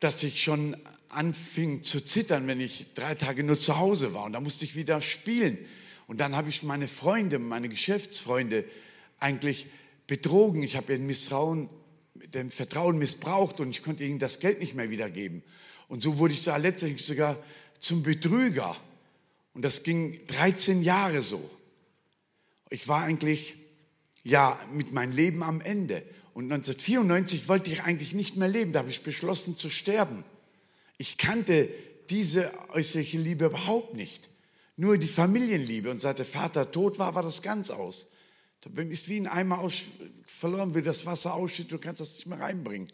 dass 0.00 0.22
ich 0.22 0.42
schon 0.42 0.76
anfing 1.08 1.82
zu 1.82 2.02
zittern, 2.02 2.46
wenn 2.46 2.60
ich 2.60 2.86
drei 2.94 3.14
Tage 3.14 3.42
nur 3.42 3.56
zu 3.56 3.78
Hause 3.78 4.14
war 4.14 4.24
und 4.24 4.32
da 4.32 4.40
musste 4.40 4.64
ich 4.64 4.76
wieder 4.76 5.00
spielen. 5.00 5.58
Und 6.06 6.20
dann 6.20 6.34
habe 6.34 6.48
ich 6.48 6.62
meine 6.62 6.88
Freunde, 6.88 7.38
meine 7.38 7.68
Geschäftsfreunde 7.68 8.64
eigentlich 9.20 9.68
betrogen. 10.06 10.62
Ich 10.62 10.76
habe 10.76 10.94
ihr 10.94 10.98
Misstrauen, 10.98 11.68
dem 12.14 12.50
Vertrauen 12.50 12.98
missbraucht 12.98 13.60
und 13.60 13.70
ich 13.70 13.82
konnte 13.82 14.04
ihnen 14.04 14.18
das 14.18 14.40
Geld 14.40 14.60
nicht 14.60 14.74
mehr 14.74 14.90
wiedergeben. 14.90 15.42
Und 15.86 16.00
so 16.00 16.18
wurde 16.18 16.34
ich 16.34 16.42
so 16.42 16.54
letztendlich 16.56 17.04
sogar 17.04 17.36
zum 17.78 18.02
Betrüger. 18.02 18.76
Und 19.54 19.64
das 19.64 19.82
ging 19.82 20.20
13 20.26 20.82
Jahre 20.82 21.22
so. 21.22 21.50
Ich 22.70 22.88
war 22.88 23.02
eigentlich 23.02 23.54
ja 24.24 24.58
mit 24.72 24.92
meinem 24.92 25.12
Leben 25.12 25.42
am 25.42 25.60
Ende. 25.60 26.02
Und 26.38 26.52
1994 26.52 27.48
wollte 27.48 27.68
ich 27.68 27.82
eigentlich 27.82 28.14
nicht 28.14 28.36
mehr 28.36 28.46
leben. 28.46 28.72
Da 28.72 28.78
habe 28.78 28.90
ich 28.90 29.02
beschlossen 29.02 29.56
zu 29.56 29.70
sterben. 29.70 30.22
Ich 30.96 31.18
kannte 31.18 31.68
diese 32.10 32.52
äußerliche 32.68 33.18
Liebe 33.18 33.46
überhaupt 33.46 33.94
nicht. 33.94 34.28
Nur 34.76 34.98
die 34.98 35.08
Familienliebe. 35.08 35.90
Und 35.90 35.98
seit 35.98 36.20
der 36.20 36.26
Vater 36.26 36.70
tot 36.70 37.00
war, 37.00 37.16
war 37.16 37.24
das 37.24 37.42
ganz 37.42 37.70
aus. 37.70 38.06
Da 38.60 38.70
ist 38.82 39.08
wie 39.08 39.16
ein 39.16 39.26
Eimer 39.26 39.58
aus, 39.58 39.86
verloren, 40.26 40.76
wie 40.76 40.82
das 40.82 41.04
Wasser 41.06 41.34
ausschüttet, 41.34 41.72
du 41.72 41.78
kannst 41.78 42.00
das 42.00 42.14
nicht 42.14 42.28
mehr 42.28 42.38
reinbringen. 42.38 42.88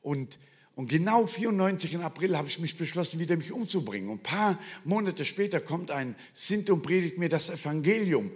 Und 0.00 0.38
und 0.76 0.88
genau 0.88 1.26
94 1.26 1.94
im 1.94 2.02
April 2.02 2.38
habe 2.38 2.48
ich 2.48 2.60
mich 2.60 2.76
beschlossen, 2.76 3.18
wieder 3.18 3.36
mich 3.36 3.52
umzubringen. 3.52 4.08
Und 4.08 4.20
ein 4.20 4.22
paar 4.22 4.58
Monate 4.84 5.24
später 5.24 5.60
kommt 5.60 5.90
ein 5.90 6.14
Sint 6.32 6.70
und 6.70 6.82
predigt 6.82 7.18
mir 7.18 7.28
das 7.28 7.50
Evangelium 7.50 8.30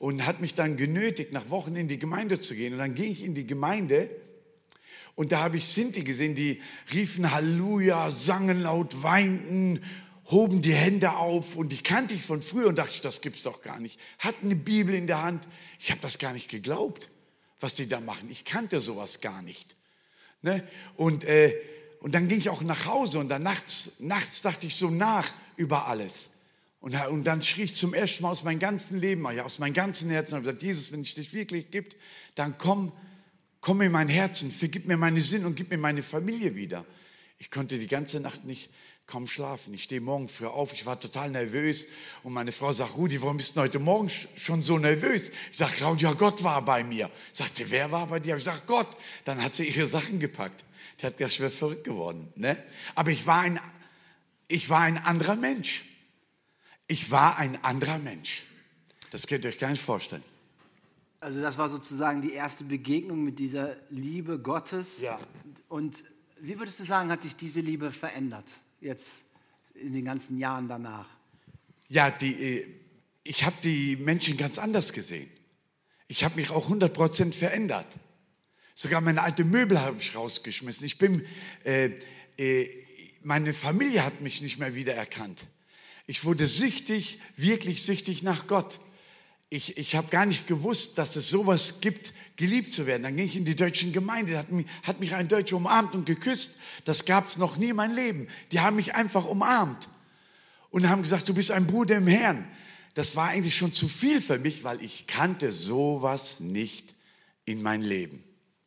und 0.00 0.26
hat 0.26 0.40
mich 0.40 0.54
dann 0.54 0.76
genötigt, 0.76 1.32
nach 1.32 1.50
Wochen 1.50 1.76
in 1.76 1.86
die 1.86 2.00
Gemeinde 2.00 2.40
zu 2.40 2.56
gehen. 2.56 2.72
Und 2.72 2.80
dann 2.80 2.96
ging 2.96 3.12
ich 3.12 3.22
in 3.22 3.34
die 3.34 3.46
Gemeinde 3.46 4.10
und 5.14 5.30
da 5.30 5.40
habe 5.40 5.58
ich 5.58 5.66
Sinti 5.66 6.02
gesehen, 6.02 6.34
die 6.34 6.60
riefen 6.92 7.30
Halleluja, 7.30 8.10
sangen 8.10 8.62
laut, 8.62 9.02
weinten, 9.02 9.84
hoben 10.30 10.62
die 10.62 10.72
Hände 10.72 11.16
auf 11.16 11.54
und 11.54 11.68
die 11.68 11.82
kannte 11.82 12.14
ich 12.14 12.22
von 12.22 12.40
früher 12.40 12.68
und 12.68 12.76
dachte 12.76 12.92
ich, 12.94 13.02
das 13.02 13.20
gibt's 13.20 13.42
doch 13.42 13.60
gar 13.60 13.78
nicht. 13.78 14.00
Hatten 14.18 14.46
eine 14.46 14.56
Bibel 14.56 14.94
in 14.94 15.06
der 15.06 15.22
Hand. 15.22 15.46
Ich 15.78 15.90
habe 15.90 16.00
das 16.00 16.18
gar 16.18 16.32
nicht 16.32 16.48
geglaubt, 16.48 17.10
was 17.60 17.74
die 17.74 17.86
da 17.86 18.00
machen. 18.00 18.30
Ich 18.30 18.44
kannte 18.46 18.80
sowas 18.80 19.20
gar 19.20 19.42
nicht. 19.42 19.76
Ne? 20.40 20.66
Und 20.96 21.24
äh, 21.24 21.54
und 22.00 22.14
dann 22.14 22.28
ging 22.28 22.38
ich 22.38 22.48
auch 22.48 22.62
nach 22.62 22.86
Hause 22.86 23.18
und 23.18 23.28
dann 23.28 23.42
nachts, 23.42 23.96
nachts 23.98 24.40
dachte 24.40 24.66
ich 24.66 24.74
so 24.76 24.88
nach 24.88 25.28
über 25.56 25.86
alles. 25.86 26.29
Und, 26.80 26.94
und 27.08 27.24
dann 27.24 27.42
schrie 27.42 27.64
ich 27.64 27.76
zum 27.76 27.92
ersten 27.92 28.22
Mal 28.22 28.30
aus 28.30 28.42
meinem 28.42 28.58
ganzen 28.58 28.98
Leben, 28.98 29.26
aus 29.26 29.58
meinem 29.58 29.74
ganzen 29.74 30.10
Herzen, 30.10 30.36
und 30.36 30.42
gesagt, 30.42 30.62
Jesus, 30.62 30.92
wenn 30.92 31.02
es 31.02 31.14
dich 31.14 31.32
wirklich 31.34 31.70
gibt, 31.70 31.96
dann 32.34 32.56
komm, 32.56 32.92
komm 33.60 33.82
in 33.82 33.92
mein 33.92 34.08
Herzen, 34.08 34.50
vergib 34.50 34.86
mir 34.86 34.96
meine 34.96 35.20
Sinn 35.20 35.44
und 35.44 35.56
gib 35.56 35.70
mir 35.70 35.78
meine 35.78 36.02
Familie 36.02 36.54
wieder. 36.54 36.86
Ich 37.38 37.50
konnte 37.50 37.78
die 37.78 37.86
ganze 37.86 38.20
Nacht 38.20 38.44
nicht 38.44 38.70
kaum 39.06 39.26
schlafen. 39.26 39.74
Ich 39.74 39.82
stehe 39.82 40.00
morgen 40.00 40.28
früh 40.28 40.46
auf, 40.46 40.72
ich 40.72 40.86
war 40.86 40.98
total 40.98 41.30
nervös 41.30 41.88
und 42.22 42.32
meine 42.32 42.52
Frau 42.52 42.72
sagt, 42.72 42.96
Rudi, 42.96 43.20
warum 43.20 43.36
bist 43.38 43.56
du 43.56 43.60
heute 43.60 43.78
Morgen 43.78 44.08
schon 44.08 44.62
so 44.62 44.78
nervös? 44.78 45.32
Ich 45.50 45.58
sage, 45.58 45.72
Claudia, 45.76 46.12
Gott 46.12 46.42
war 46.44 46.64
bei 46.64 46.84
mir. 46.84 47.10
Sagt 47.32 47.56
sie, 47.56 47.70
wer 47.70 47.90
war 47.90 48.06
bei 48.06 48.20
dir? 48.20 48.36
Ich 48.36 48.44
sage, 48.44 48.62
Gott. 48.66 48.86
Dann 49.24 49.42
hat 49.42 49.54
sie 49.54 49.64
ihre 49.64 49.86
Sachen 49.86 50.18
gepackt. 50.18 50.64
Der 51.00 51.08
hat 51.08 51.18
gedacht, 51.18 51.32
ich 51.32 51.40
wäre 51.40 51.50
verrückt 51.50 51.84
geworden. 51.84 52.32
Ne? 52.36 52.56
Aber 52.94 53.10
ich 53.10 53.26
war, 53.26 53.40
ein, 53.40 53.58
ich 54.48 54.70
war 54.70 54.80
ein 54.80 54.96
anderer 54.98 55.36
Mensch. 55.36 55.89
Ich 56.90 57.12
war 57.12 57.38
ein 57.38 57.62
anderer 57.62 58.00
Mensch. 58.00 58.42
Das 59.12 59.28
könnt 59.28 59.44
ihr 59.44 59.50
euch 59.50 59.60
gar 59.60 59.70
nicht 59.70 59.80
vorstellen. 59.80 60.24
Also 61.20 61.40
das 61.40 61.56
war 61.56 61.68
sozusagen 61.68 62.20
die 62.20 62.32
erste 62.32 62.64
Begegnung 62.64 63.22
mit 63.22 63.38
dieser 63.38 63.76
Liebe 63.90 64.40
Gottes. 64.40 65.00
Ja. 65.00 65.16
Und 65.68 66.02
wie 66.40 66.58
würdest 66.58 66.80
du 66.80 66.84
sagen, 66.84 67.12
hat 67.12 67.22
dich 67.22 67.36
diese 67.36 67.60
Liebe 67.60 67.92
verändert 67.92 68.56
jetzt 68.80 69.22
in 69.74 69.92
den 69.92 70.04
ganzen 70.04 70.36
Jahren 70.36 70.66
danach? 70.66 71.06
Ja, 71.88 72.10
die, 72.10 72.32
äh, 72.32 72.66
ich 73.22 73.44
habe 73.44 73.54
die 73.62 73.94
Menschen 73.94 74.36
ganz 74.36 74.58
anders 74.58 74.92
gesehen. 74.92 75.30
Ich 76.08 76.24
habe 76.24 76.34
mich 76.34 76.50
auch 76.50 76.68
100% 76.68 77.32
verändert. 77.34 77.86
Sogar 78.74 79.00
meine 79.00 79.22
alte 79.22 79.44
Möbel 79.44 79.80
habe 79.80 80.00
ich 80.00 80.16
rausgeschmissen. 80.16 80.84
Ich 80.86 80.98
bin, 80.98 81.24
äh, 81.62 81.90
äh, 82.36 82.68
meine 83.22 83.54
Familie 83.54 84.04
hat 84.04 84.20
mich 84.22 84.42
nicht 84.42 84.58
mehr 84.58 84.74
wiedererkannt. 84.74 85.46
Ich 86.10 86.24
wurde 86.24 86.48
süchtig, 86.48 87.20
wirklich 87.36 87.84
süchtig 87.84 88.24
nach 88.24 88.48
Gott. 88.48 88.80
ich, 89.48 89.76
ich 89.76 89.94
habe 89.94 90.08
gar 90.08 90.26
nicht 90.26 90.48
gewusst, 90.48 90.98
dass 90.98 91.14
es 91.14 91.28
sowas 91.28 91.80
gibt, 91.80 92.14
geliebt 92.34 92.72
zu 92.72 92.84
werden. 92.84 93.04
Dann 93.04 93.16
ging 93.16 93.26
ich 93.26 93.36
in 93.36 93.44
die 93.44 93.54
deutsche 93.54 93.88
Gemeinde, 93.92 94.36
hat 94.36 94.50
mich, 94.50 94.66
hat 94.82 94.98
mich 94.98 95.14
ein 95.14 95.28
Deutscher 95.28 95.54
umarmt 95.54 95.94
und 95.94 96.06
geküsst. 96.06 96.58
Das 96.84 97.04
gab 97.04 97.28
es 97.28 97.38
noch 97.38 97.58
nie 97.58 97.68
in 97.68 97.76
meinem 97.76 97.94
Leben. 97.94 98.26
Die 98.50 98.58
haben 98.58 98.74
mich 98.74 98.96
einfach 98.96 99.24
umarmt 99.24 99.88
und 100.70 100.88
haben 100.88 101.02
gesagt, 101.02 101.28
du 101.28 101.32
bist 101.32 101.52
ein 101.52 101.68
Bruder 101.68 101.98
im 101.98 102.08
Herrn. 102.08 102.44
Das 102.94 103.14
war 103.14 103.28
eigentlich 103.28 103.56
schon 103.56 103.72
zu 103.72 103.86
viel 103.86 104.20
für 104.20 104.40
mich, 104.40 104.64
weil 104.64 104.82
ich 104.82 105.06
kannte 105.06 105.52
sowas 105.52 106.40
nicht 106.40 106.96
in 107.44 107.62
mein 107.62 107.82
Leben. 107.82 108.24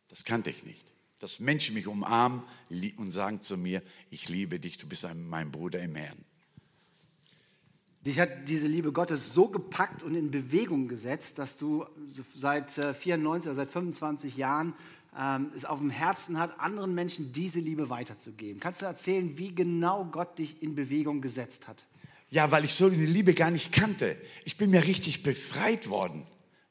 Das 0.07 0.23
kannte 0.23 0.49
ich 0.49 0.63
nicht. 0.63 0.93
Dass 1.19 1.41
Menschen 1.41 1.75
mich 1.75 1.87
umarmen 1.87 2.43
und 2.95 3.11
sagen 3.11 3.41
zu 3.41 3.57
mir, 3.57 3.83
ich 4.11 4.29
liebe 4.29 4.61
dich, 4.61 4.77
du 4.77 4.87
bist 4.87 5.05
mein 5.13 5.51
Bruder 5.51 5.81
im 5.81 5.95
Herrn. 5.95 6.23
Dich 8.05 8.19
hat 8.19 8.49
diese 8.49 8.67
Liebe 8.67 8.91
Gottes 8.91 9.33
so 9.33 9.47
gepackt 9.47 10.03
und 10.03 10.15
in 10.15 10.29
Bewegung 10.29 10.87
gesetzt, 10.89 11.39
dass 11.39 11.57
du 11.57 11.85
seit 12.35 12.69
94 12.71 13.23
äh, 13.23 13.49
oder 13.49 13.55
seit 13.55 13.69
25 13.69 14.35
Jahren 14.35 14.73
ähm, 15.17 15.51
es 15.55 15.63
auf 15.63 15.79
dem 15.79 15.89
Herzen 15.89 16.37
hat, 16.37 16.59
anderen 16.59 16.93
Menschen 16.93 17.31
diese 17.31 17.59
Liebe 17.59 17.89
weiterzugeben. 17.89 18.59
Kannst 18.59 18.81
du 18.81 18.85
erzählen, 18.85 19.37
wie 19.37 19.55
genau 19.55 20.05
Gott 20.05 20.37
dich 20.37 20.61
in 20.61 20.75
Bewegung 20.75 21.21
gesetzt 21.21 21.67
hat? 21.67 21.85
Ja, 22.29 22.51
weil 22.51 22.65
ich 22.65 22.73
so 22.73 22.87
eine 22.87 23.05
Liebe 23.05 23.33
gar 23.33 23.51
nicht 23.51 23.71
kannte. 23.71 24.17
Ich 24.43 24.57
bin 24.57 24.71
mir 24.71 24.83
richtig 24.83 25.23
befreit 25.23 25.87
worden 25.89 26.23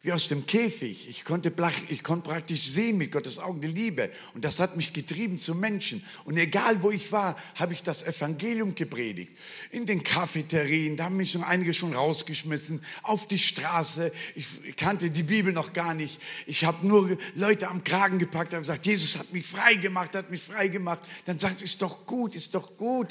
wie 0.02 0.10
aus 0.10 0.26
dem 0.26 0.46
Käfig. 0.46 1.08
Ich 1.08 1.24
konnte, 1.24 1.52
ich 1.88 2.02
konnte 2.02 2.28
praktisch 2.28 2.62
sehen 2.62 2.98
mit 2.98 3.12
Gottes 3.12 3.38
Augen 3.38 3.60
die 3.60 3.68
Liebe. 3.68 4.10
Und 4.34 4.44
das 4.44 4.58
hat 4.58 4.76
mich 4.76 4.92
getrieben 4.92 5.38
zu 5.38 5.54
Menschen. 5.54 6.04
Und 6.24 6.36
egal 6.36 6.82
wo 6.82 6.90
ich 6.90 7.12
war, 7.12 7.38
habe 7.54 7.72
ich 7.72 7.84
das 7.84 8.02
Evangelium 8.02 8.74
gepredigt. 8.74 9.30
In 9.70 9.86
den 9.86 10.02
Cafeterien, 10.02 10.96
da 10.96 11.04
haben 11.04 11.16
mich 11.16 11.30
schon 11.30 11.44
einige 11.44 11.72
schon 11.72 11.94
rausgeschmissen. 11.94 12.82
Auf 13.02 13.28
die 13.28 13.38
Straße. 13.38 14.10
Ich 14.34 14.74
kannte 14.76 15.08
die 15.08 15.22
Bibel 15.22 15.52
noch 15.52 15.72
gar 15.72 15.94
nicht. 15.94 16.20
Ich 16.46 16.64
habe 16.64 16.84
nur 16.84 17.16
Leute 17.36 17.68
am 17.68 17.84
Kragen 17.84 18.18
gepackt, 18.18 18.52
habe 18.52 18.62
gesagt, 18.62 18.84
Jesus 18.84 19.16
hat 19.16 19.32
mich 19.32 19.46
frei 19.46 19.74
gemacht, 19.74 20.16
hat 20.16 20.32
mich 20.32 20.42
frei 20.42 20.66
gemacht. 20.66 21.00
Dann 21.26 21.38
sagt, 21.38 21.62
ist 21.62 21.80
doch 21.80 22.06
gut, 22.06 22.34
ist 22.34 22.56
doch 22.56 22.76
gut. 22.76 23.06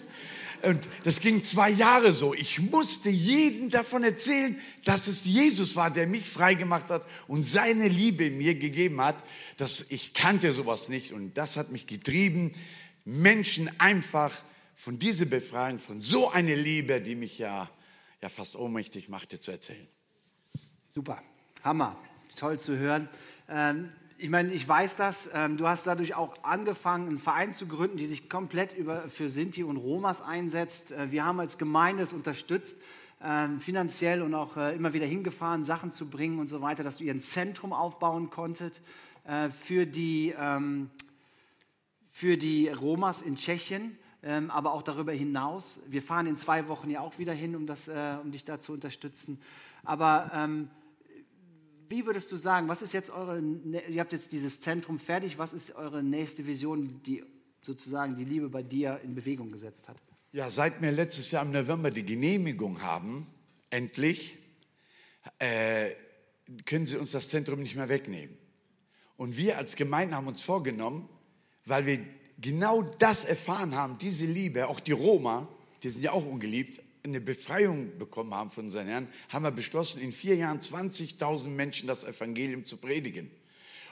Und 0.64 0.88
das 1.03 1.20
ging 1.20 1.41
zwei 1.41 1.70
Jahre 1.70 2.14
so. 2.14 2.34
Ich 2.34 2.59
musste 2.59 3.09
jedem 3.09 3.70
davon 3.70 4.03
erzählen, 4.03 4.59
dass 4.86 5.07
es 5.07 5.26
Jesus 5.26 5.76
war, 5.76 5.89
der 5.89 6.07
mich 6.07 6.28
freigemacht 6.28 6.89
hat 6.89 7.05
und 7.28 7.43
seine 7.43 7.88
Liebe 7.88 8.30
mir 8.30 8.55
gegeben 8.55 9.01
hat. 9.01 9.24
Dass 9.57 9.89
ich 9.89 10.14
kannte 10.14 10.53
sowas 10.53 10.89
nicht 10.89 11.14
und 11.14 11.38
das 11.38 11.57
hat 11.57 11.72
mich 11.72 11.88
getrieben, 11.88 12.53
Menschen 13.05 13.70
einfach 13.80 14.32
von 14.76 14.99
dieser 14.99 15.26
Befreiung, 15.26 15.80
von 15.80 15.99
so 15.99 16.30
einer 16.32 16.55
Liebe, 16.55 17.01
die 17.01 17.16
mich 17.16 17.38
ja, 17.38 17.70
ja 18.22 18.30
fast 18.30 18.55
ohnmächtig 18.55 19.09
machte, 19.09 19.39
zu 19.39 19.51
erzählen. 19.51 19.88
Super, 20.88 21.22
Hammer, 21.64 21.97
toll 22.36 22.59
zu 22.59 22.78
hören. 22.78 23.07
Ähm, 23.47 23.91
ich 24.22 24.30
meine, 24.30 24.53
ich 24.53 24.67
weiß 24.67 24.97
das, 24.97 25.32
ähm, 25.34 25.57
du 25.57 25.67
hast 25.67 25.88
dadurch 25.88 26.13
auch 26.13 26.36
angefangen, 26.43 27.07
einen 27.07 27.19
Verein 27.19 27.53
zu 27.53 27.67
gründen, 27.67 27.97
die 27.97 28.05
sich 28.05 28.30
komplett 28.30 28.72
über, 28.78 29.09
für 29.09 29.32
Sinti 29.32 29.63
und 29.63 29.78
Romas 29.78 30.22
einsetzt. 30.22 30.91
Äh, 30.91 31.11
wir 31.11 31.26
haben 31.26 31.39
als 31.39 31.57
Gemeinde 31.57 32.03
es 32.03 32.13
unterstützt, 32.13 32.78
ähm, 33.24 33.59
finanziell 33.59 34.22
und 34.22 34.36
auch 34.36 34.57
äh, 34.57 34.76
immer 34.76 34.93
wieder 34.93 35.07
hingefahren, 35.07 35.65
Sachen 35.65 35.91
zu 35.91 36.07
bringen 36.07 36.38
und 36.38 36.45
so 36.45 36.61
weiter, 36.61 36.84
dass 36.84 36.97
du 36.97 37.03
ihr 37.03 37.15
ein 37.15 37.24
Zentrum 37.24 37.74
aufbauen 37.74 38.30
konntet 38.30 38.82
äh, 39.24 39.49
für, 39.49 39.88
die, 39.88 40.36
ähm, 40.38 40.91
für 42.11 42.38
die 42.38 42.67
Romas 42.67 43.24
in 43.24 43.36
Tschechien. 43.36 43.97
aber 44.49 44.74
auch 44.74 44.84
darüber 44.84 45.13
hinaus. 45.13 45.80
Wir 45.88 46.03
fahren 46.03 46.28
in 46.28 46.38
zwei 46.38 46.67
Wochen 46.67 46.91
ja 46.91 46.99
auch 46.99 47.17
wieder 47.17 47.34
hin, 47.34 47.55
um, 47.55 47.65
das, 47.65 47.89
um 48.24 48.32
dich 48.32 48.45
da 48.45 48.59
zu 48.59 48.72
unterstützen. 48.72 49.41
Aber 49.84 50.30
wie 51.91 52.05
würdest 52.05 52.31
du 52.31 52.37
sagen, 52.37 52.67
was 52.67 52.81
ist 52.81 52.93
jetzt 52.93 53.11
eure, 53.11 53.39
ihr 53.39 53.99
habt 53.99 54.13
jetzt 54.13 54.31
dieses 54.31 54.61
Zentrum 54.61 54.97
fertig, 54.97 55.37
was 55.37 55.53
ist 55.53 55.75
eure 55.75 56.01
nächste 56.01 56.47
Vision, 56.47 57.01
die 57.03 57.23
sozusagen 57.61 58.15
die 58.15 58.23
Liebe 58.23 58.49
bei 58.49 58.63
dir 58.63 58.99
in 59.03 59.13
Bewegung 59.13 59.51
gesetzt 59.51 59.87
hat? 59.87 59.97
Ja, 60.31 60.49
seit 60.49 60.81
wir 60.81 60.91
letztes 60.91 61.29
Jahr 61.29 61.45
im 61.45 61.51
November 61.51 61.91
die 61.91 62.05
Genehmigung 62.05 62.81
haben, 62.81 63.27
endlich, 63.69 64.37
äh, 65.37 65.89
können 66.65 66.85
sie 66.85 66.97
uns 66.97 67.11
das 67.11 67.29
Zentrum 67.29 67.61
nicht 67.61 67.75
mehr 67.75 67.89
wegnehmen. 67.89 68.37
Und 69.17 69.37
wir 69.37 69.57
als 69.57 69.75
Gemeinde 69.75 70.15
haben 70.15 70.27
uns 70.27 70.41
vorgenommen, 70.41 71.07
weil 71.65 71.85
wir 71.85 71.99
genau 72.39 72.81
das 72.81 73.25
erfahren 73.25 73.75
haben, 73.75 73.97
diese 73.99 74.25
Liebe, 74.25 74.67
auch 74.67 74.79
die 74.79 74.93
Roma, 74.93 75.47
die 75.83 75.89
sind 75.89 76.01
ja 76.01 76.11
auch 76.11 76.25
ungeliebt, 76.25 76.81
eine 77.04 77.22
Befreiung 77.22 77.97
bekommen 77.97 78.34
haben 78.34 78.49
von 78.49 78.66
unseren 78.66 78.88
Herrn, 78.88 79.08
haben 79.30 79.43
wir 79.43 79.52
beschlossen, 79.52 80.02
in 80.02 80.14
vier 80.14 80.36
Jahren 80.36 80.60
20.000 80.60 81.47
Menschen 81.47 81.88
das 81.88 82.04
Evangelium 82.04 82.64
zu 82.64 82.78
predigen. 82.78 83.32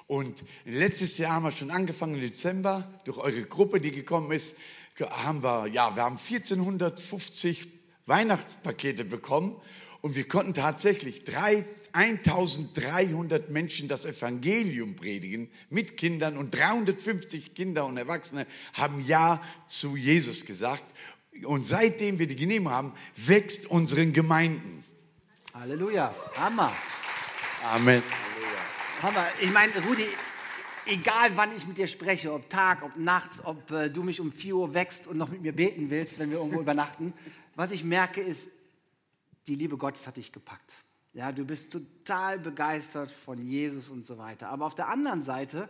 Und 0.08 0.44
letztes 0.66 1.18
Jahr 1.18 1.34
haben 1.34 1.44
wir 1.44 1.52
schon 1.52 1.72
angefangen, 1.72 2.16
im 2.16 2.22
Dezember, 2.22 3.02
durch 3.06 3.18
eure 3.18 3.44
Gruppe, 3.44 3.80
die 3.80 3.92
gekommen 3.92 4.32
ist, 4.32 4.58
haben 5.00 5.44
wir, 5.44 5.68
ja, 5.68 5.96
wir 5.96 6.04
haben 6.04 6.18
1450 6.18 7.68
Weihnachtspakete 8.06 9.06
bekommen 9.06 9.56
und 10.02 10.16
wir 10.16 10.28
konnten 10.28 10.54
tatsächlich 10.54 11.24
drei, 11.24 11.64
1300 11.94 13.50
Menschen 13.50 13.88
das 13.88 14.06
Evangelium 14.06 14.96
predigen 14.96 15.50
mit 15.70 15.98
Kindern 15.98 16.38
und 16.38 16.56
350 16.56 17.54
Kinder 17.54 17.86
und 17.86 17.98
Erwachsene 17.98 18.46
haben 18.74 19.04
Ja 19.06 19.42
zu 19.66 19.96
Jesus 19.96 20.46
gesagt. 20.46 20.84
Und 21.46 21.66
seitdem 21.66 22.20
wir 22.20 22.28
die 22.28 22.36
Genehmigung 22.36 22.72
haben, 22.72 22.94
wächst 23.16 23.66
unseren 23.68 24.14
Gemeinden. 24.14 24.84
Halleluja. 25.54 26.14
Hammer. 26.38 26.72
Amen. 27.64 28.04
Hammer. 29.02 29.26
Ich 29.42 29.52
meine, 29.52 29.74
Rudi, 29.86 30.06
egal 30.86 31.36
wann 31.36 31.56
ich 31.56 31.68
mit 31.68 31.78
dir 31.78 31.88
spreche, 31.88 32.34
ob 32.34 32.50
Tag, 32.50 32.84
ob 32.84 32.96
nachts, 32.98 33.44
ob 33.44 33.72
äh, 33.72 33.90
du 33.90 34.04
mich 34.04 34.20
um 34.20 34.32
4 34.32 34.56
Uhr 34.56 34.74
wächst 34.74 35.08
und 35.08 35.18
noch 35.18 35.30
mit 35.30 35.42
mir 35.42 35.54
beten 35.54 35.90
willst, 35.90 36.20
wenn 36.20 36.30
wir 36.30 36.38
irgendwo 36.38 36.60
übernachten, 36.62 37.14
was 37.56 37.72
ich 37.72 37.84
merke 37.84 38.22
ist, 38.22 38.50
die 39.48 39.56
Liebe 39.56 39.78
Gottes 39.78 40.08
hat 40.08 40.18
dich 40.18 40.32
gepackt. 40.32 40.76
Ja, 41.14 41.32
du 41.32 41.44
bist 41.44 41.72
total 41.72 42.40
begeistert 42.40 43.12
von 43.12 43.46
Jesus 43.46 43.90
und 43.90 44.06
so 44.06 44.18
weiter. 44.18 44.50
Aber 44.50 44.66
auf 44.66 44.76
der 44.76 44.90
anderen 44.90 45.24
Seite 45.24 45.68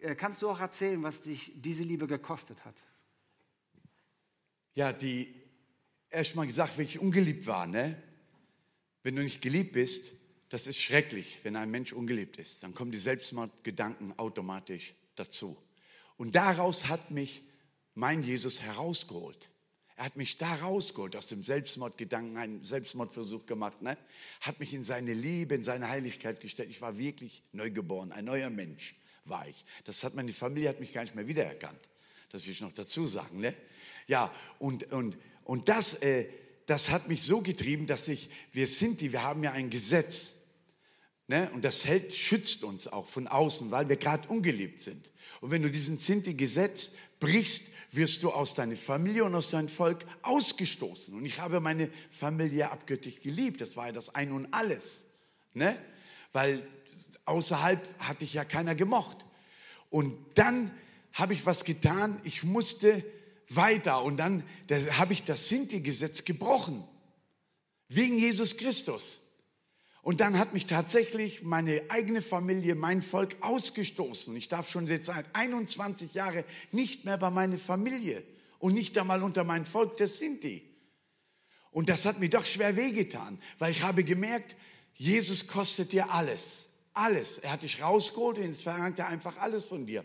äh, 0.00 0.14
kannst 0.14 0.42
du 0.42 0.50
auch 0.50 0.60
erzählen, 0.60 1.02
was 1.02 1.22
dich 1.22 1.52
diese 1.56 1.82
Liebe 1.84 2.06
gekostet 2.06 2.64
hat 2.64 2.82
ja, 4.74 4.92
die 4.92 5.34
erstmal 6.10 6.46
gesagt, 6.46 6.78
wenn 6.78 6.86
ich 6.86 6.98
ungeliebt 6.98 7.46
war, 7.46 7.66
ne? 7.66 8.00
Wenn 9.02 9.16
du 9.16 9.22
nicht 9.22 9.42
geliebt 9.42 9.72
bist, 9.72 10.12
das 10.48 10.66
ist 10.66 10.80
schrecklich, 10.80 11.40
wenn 11.42 11.56
ein 11.56 11.70
Mensch 11.70 11.92
ungeliebt 11.92 12.38
ist. 12.38 12.62
Dann 12.62 12.74
kommen 12.74 12.92
die 12.92 12.98
Selbstmordgedanken 12.98 14.18
automatisch 14.18 14.94
dazu. 15.16 15.56
Und 16.16 16.34
daraus 16.36 16.88
hat 16.88 17.10
mich 17.10 17.42
mein 17.94 18.22
Jesus 18.22 18.60
herausgeholt. 18.60 19.50
Er 19.96 20.06
hat 20.06 20.16
mich 20.16 20.38
da 20.38 20.54
rausgeholt, 20.54 21.16
aus 21.16 21.26
dem 21.28 21.42
Selbstmordgedanken, 21.42 22.36
einen 22.36 22.64
Selbstmordversuch 22.64 23.46
gemacht, 23.46 23.82
ne? 23.82 23.96
hat 24.40 24.58
mich 24.60 24.72
in 24.74 24.84
seine 24.84 25.14
Liebe, 25.14 25.54
in 25.54 25.64
seine 25.64 25.88
Heiligkeit 25.88 26.40
gestellt. 26.40 26.70
Ich 26.70 26.80
war 26.80 26.98
wirklich 26.98 27.42
neugeboren, 27.52 28.12
ein 28.12 28.24
neuer 28.24 28.50
Mensch 28.50 28.94
war 29.24 29.46
ich. 29.46 29.64
Das 29.84 30.02
hat 30.04 30.14
meine 30.14 30.32
Familie 30.32 30.68
hat 30.68 30.80
mich 30.80 30.92
gar 30.92 31.02
nicht 31.02 31.14
mehr 31.14 31.28
wiedererkannt. 31.28 31.88
Das 32.32 32.46
will 32.46 32.52
ich 32.52 32.60
noch 32.62 32.72
dazu 32.72 33.06
sagen. 33.06 33.40
Ne? 33.40 33.54
Ja, 34.08 34.32
und, 34.58 34.90
und, 34.90 35.16
und 35.44 35.68
das, 35.68 35.94
äh, 35.94 36.26
das 36.66 36.88
hat 36.88 37.06
mich 37.06 37.22
so 37.22 37.42
getrieben, 37.42 37.86
dass 37.86 38.08
ich, 38.08 38.30
wir 38.52 38.66
sind 38.66 39.02
die, 39.02 39.12
wir 39.12 39.22
haben 39.22 39.44
ja 39.44 39.52
ein 39.52 39.68
Gesetz. 39.68 40.36
Ne? 41.28 41.50
Und 41.52 41.62
das 41.62 41.84
hält, 41.84 42.14
schützt 42.14 42.64
uns 42.64 42.88
auch 42.88 43.06
von 43.06 43.28
außen, 43.28 43.70
weil 43.70 43.88
wir 43.90 43.96
gerade 43.96 44.26
ungeliebt 44.28 44.80
sind. 44.80 45.10
Und 45.42 45.50
wenn 45.50 45.62
du 45.62 45.70
diesen 45.70 45.98
Sinti-Gesetz 45.98 46.92
brichst, 47.20 47.70
wirst 47.92 48.22
du 48.22 48.30
aus 48.30 48.54
deiner 48.54 48.76
Familie 48.76 49.24
und 49.24 49.34
aus 49.34 49.50
deinem 49.50 49.68
Volk 49.68 50.06
ausgestoßen. 50.22 51.14
Und 51.14 51.26
ich 51.26 51.38
habe 51.38 51.60
meine 51.60 51.90
Familie 52.10 52.70
abgöttisch 52.70 53.20
geliebt. 53.20 53.60
Das 53.60 53.76
war 53.76 53.86
ja 53.86 53.92
das 53.92 54.14
Ein 54.14 54.32
und 54.32 54.52
Alles. 54.54 55.04
Ne? 55.52 55.76
Weil 56.32 56.66
außerhalb 57.26 57.86
hatte 57.98 58.24
ich 58.24 58.32
ja 58.32 58.46
keiner 58.46 58.74
gemocht. 58.74 59.18
Und 59.90 60.16
dann 60.34 60.70
habe 61.12 61.34
ich 61.34 61.46
was 61.46 61.64
getan. 61.64 62.20
Ich 62.24 62.42
musste 62.42 63.04
weiter 63.48 64.02
und 64.02 64.16
dann 64.16 64.44
habe 64.92 65.12
ich 65.12 65.24
das 65.24 65.48
Sinti-Gesetz 65.48 66.24
gebrochen. 66.24 66.84
Wegen 67.88 68.18
Jesus 68.18 68.56
Christus. 68.56 69.20
Und 70.02 70.20
dann 70.20 70.38
hat 70.38 70.52
mich 70.52 70.66
tatsächlich 70.66 71.42
meine 71.42 71.82
eigene 71.88 72.22
Familie, 72.22 72.74
mein 72.74 73.02
Volk 73.02 73.36
ausgestoßen. 73.40 74.34
Ich 74.36 74.48
darf 74.48 74.68
schon 74.68 74.88
jetzt 74.88 75.06
seit 75.06 75.26
21 75.34 76.12
Jahren 76.14 76.44
nicht 76.72 77.04
mehr 77.04 77.18
bei 77.18 77.30
meiner 77.30 77.58
Familie 77.58 78.24
und 78.58 78.74
nicht 78.74 78.98
einmal 78.98 79.22
unter 79.22 79.44
mein 79.44 79.64
Volk 79.64 79.96
der 79.98 80.08
Sinti. 80.08 80.68
Und 81.70 81.88
das 81.88 82.04
hat 82.04 82.18
mir 82.18 82.28
doch 82.28 82.44
schwer 82.44 82.76
wehgetan, 82.76 83.38
weil 83.58 83.70
ich 83.70 83.82
habe 83.82 84.02
gemerkt, 84.02 84.56
Jesus 84.94 85.46
kostet 85.46 85.92
dir 85.92 86.10
alles. 86.10 86.66
Alles. 86.94 87.38
Er 87.38 87.52
hat 87.52 87.62
dich 87.62 87.80
rausgeholt 87.80 88.38
und 88.38 88.44
jetzt 88.44 88.62
verlangt 88.62 88.98
er 88.98 89.08
einfach 89.08 89.38
alles 89.38 89.64
von 89.64 89.86
dir. 89.86 90.04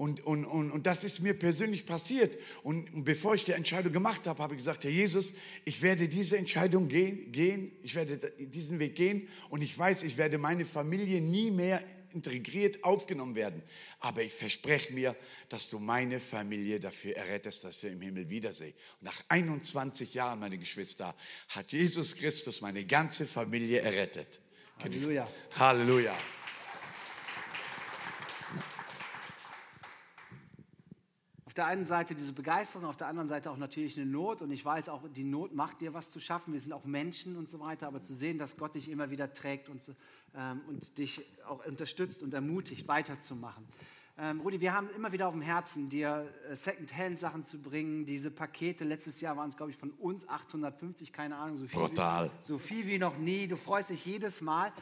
Und, 0.00 0.24
und, 0.24 0.46
und, 0.46 0.70
und 0.70 0.86
das 0.86 1.04
ist 1.04 1.20
mir 1.20 1.34
persönlich 1.34 1.84
passiert. 1.84 2.38
Und, 2.62 3.04
bevor 3.04 3.34
ich 3.34 3.44
die 3.44 3.52
Entscheidung 3.52 3.92
gemacht 3.92 4.26
habe, 4.26 4.42
habe 4.42 4.54
ich 4.54 4.58
gesagt, 4.60 4.84
Herr 4.84 4.90
Jesus, 4.90 5.34
ich 5.66 5.82
werde 5.82 6.08
diese 6.08 6.38
Entscheidung 6.38 6.88
gehen, 6.88 7.30
gehen, 7.32 7.70
ich 7.82 7.94
werde 7.94 8.16
diesen 8.38 8.78
Weg 8.78 8.94
gehen 8.94 9.28
und 9.50 9.60
ich 9.60 9.78
weiß, 9.78 10.04
ich 10.04 10.16
werde 10.16 10.38
meine 10.38 10.64
Familie 10.64 11.20
nie 11.20 11.50
mehr 11.50 11.84
integriert 12.14 12.82
aufgenommen 12.82 13.34
werden. 13.34 13.62
Aber 13.98 14.22
ich 14.22 14.32
verspreche 14.32 14.94
mir, 14.94 15.14
dass 15.50 15.68
du 15.68 15.78
meine 15.78 16.18
Familie 16.18 16.80
dafür 16.80 17.14
errettest, 17.16 17.64
dass 17.64 17.84
ich 17.84 17.92
im 17.92 18.00
Himmel 18.00 18.30
wiedersehe. 18.30 18.72
Und 19.00 19.04
nach 19.04 19.22
21 19.28 20.14
Jahren, 20.14 20.40
meine 20.40 20.56
Geschwister, 20.56 21.14
hat 21.50 21.72
Jesus 21.72 22.16
Christus 22.16 22.62
meine 22.62 22.86
ganze 22.86 23.26
Familie 23.26 23.80
errettet. 23.80 24.40
Halleluja. 24.82 25.28
Halleluja. 25.58 26.16
Der 31.60 31.66
einen 31.66 31.84
Seite 31.84 32.14
diese 32.14 32.32
Begeisterung, 32.32 32.86
auf 32.86 32.96
der 32.96 33.08
anderen 33.08 33.28
Seite 33.28 33.50
auch 33.50 33.58
natürlich 33.58 33.94
eine 33.98 34.06
Not. 34.06 34.40
Und 34.40 34.50
ich 34.50 34.64
weiß 34.64 34.88
auch, 34.88 35.02
die 35.14 35.24
Not 35.24 35.54
macht 35.54 35.82
dir 35.82 35.92
was 35.92 36.08
zu 36.08 36.18
schaffen. 36.18 36.54
Wir 36.54 36.60
sind 36.60 36.72
auch 36.72 36.86
Menschen 36.86 37.36
und 37.36 37.50
so 37.50 37.60
weiter. 37.60 37.86
Aber 37.86 38.00
zu 38.00 38.14
sehen, 38.14 38.38
dass 38.38 38.56
Gott 38.56 38.76
dich 38.76 38.90
immer 38.90 39.10
wieder 39.10 39.34
trägt 39.34 39.68
und, 39.68 39.82
ähm, 40.34 40.62
und 40.68 40.96
dich 40.96 41.20
auch 41.46 41.66
unterstützt 41.66 42.22
und 42.22 42.32
ermutigt, 42.32 42.88
weiterzumachen. 42.88 43.62
Ähm, 44.16 44.40
Rudi, 44.40 44.62
wir 44.62 44.72
haben 44.72 44.88
immer 44.96 45.12
wieder 45.12 45.28
auf 45.28 45.34
dem 45.34 45.42
Herzen, 45.42 45.90
dir 45.90 46.26
äh, 46.48 46.56
Second-Hand-Sachen 46.56 47.44
zu 47.44 47.58
bringen. 47.58 48.06
Diese 48.06 48.30
Pakete, 48.30 48.84
letztes 48.84 49.20
Jahr 49.20 49.36
waren 49.36 49.50
es, 49.50 49.56
glaube 49.58 49.70
ich, 49.70 49.76
von 49.76 49.90
uns 49.90 50.26
850, 50.30 51.12
keine 51.12 51.36
Ahnung, 51.36 51.58
so 51.58 51.66
viel, 51.66 51.78
Brutal. 51.78 52.30
Wie, 52.40 52.46
so 52.46 52.56
viel 52.56 52.86
wie 52.86 52.98
noch 52.98 53.18
nie. 53.18 53.48
Du 53.48 53.56
freust 53.56 53.90
dich 53.90 54.06
jedes 54.06 54.40
Mal. 54.40 54.72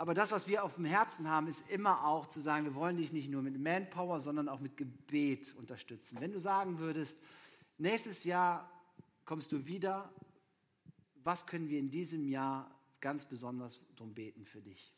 Aber 0.00 0.14
das, 0.14 0.32
was 0.32 0.48
wir 0.48 0.64
auf 0.64 0.76
dem 0.76 0.86
Herzen 0.86 1.28
haben, 1.28 1.46
ist 1.46 1.68
immer 1.68 2.06
auch 2.06 2.26
zu 2.26 2.40
sagen, 2.40 2.64
wir 2.64 2.74
wollen 2.74 2.96
dich 2.96 3.12
nicht 3.12 3.28
nur 3.28 3.42
mit 3.42 3.60
Manpower, 3.60 4.18
sondern 4.18 4.48
auch 4.48 4.58
mit 4.58 4.78
Gebet 4.78 5.54
unterstützen. 5.56 6.16
Wenn 6.22 6.32
du 6.32 6.40
sagen 6.40 6.78
würdest, 6.78 7.18
nächstes 7.76 8.24
Jahr 8.24 8.66
kommst 9.26 9.52
du 9.52 9.66
wieder, 9.66 10.10
was 11.16 11.44
können 11.44 11.68
wir 11.68 11.78
in 11.78 11.90
diesem 11.90 12.26
Jahr 12.26 12.74
ganz 13.02 13.26
besonders 13.26 13.82
darum 13.94 14.14
beten 14.14 14.46
für 14.46 14.62
dich? 14.62 14.90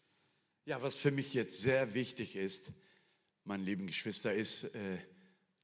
Ja, 0.66 0.80
was 0.80 0.94
für 0.94 1.11
mich 1.11 1.34
jetzt 1.34 1.61
sehr 1.61 1.94
wichtig 1.94 2.36
ist, 2.36 2.70
meine 3.42 3.64
lieben 3.64 3.88
Geschwister, 3.88 4.32
ist, 4.32 4.72
äh, 4.72 4.98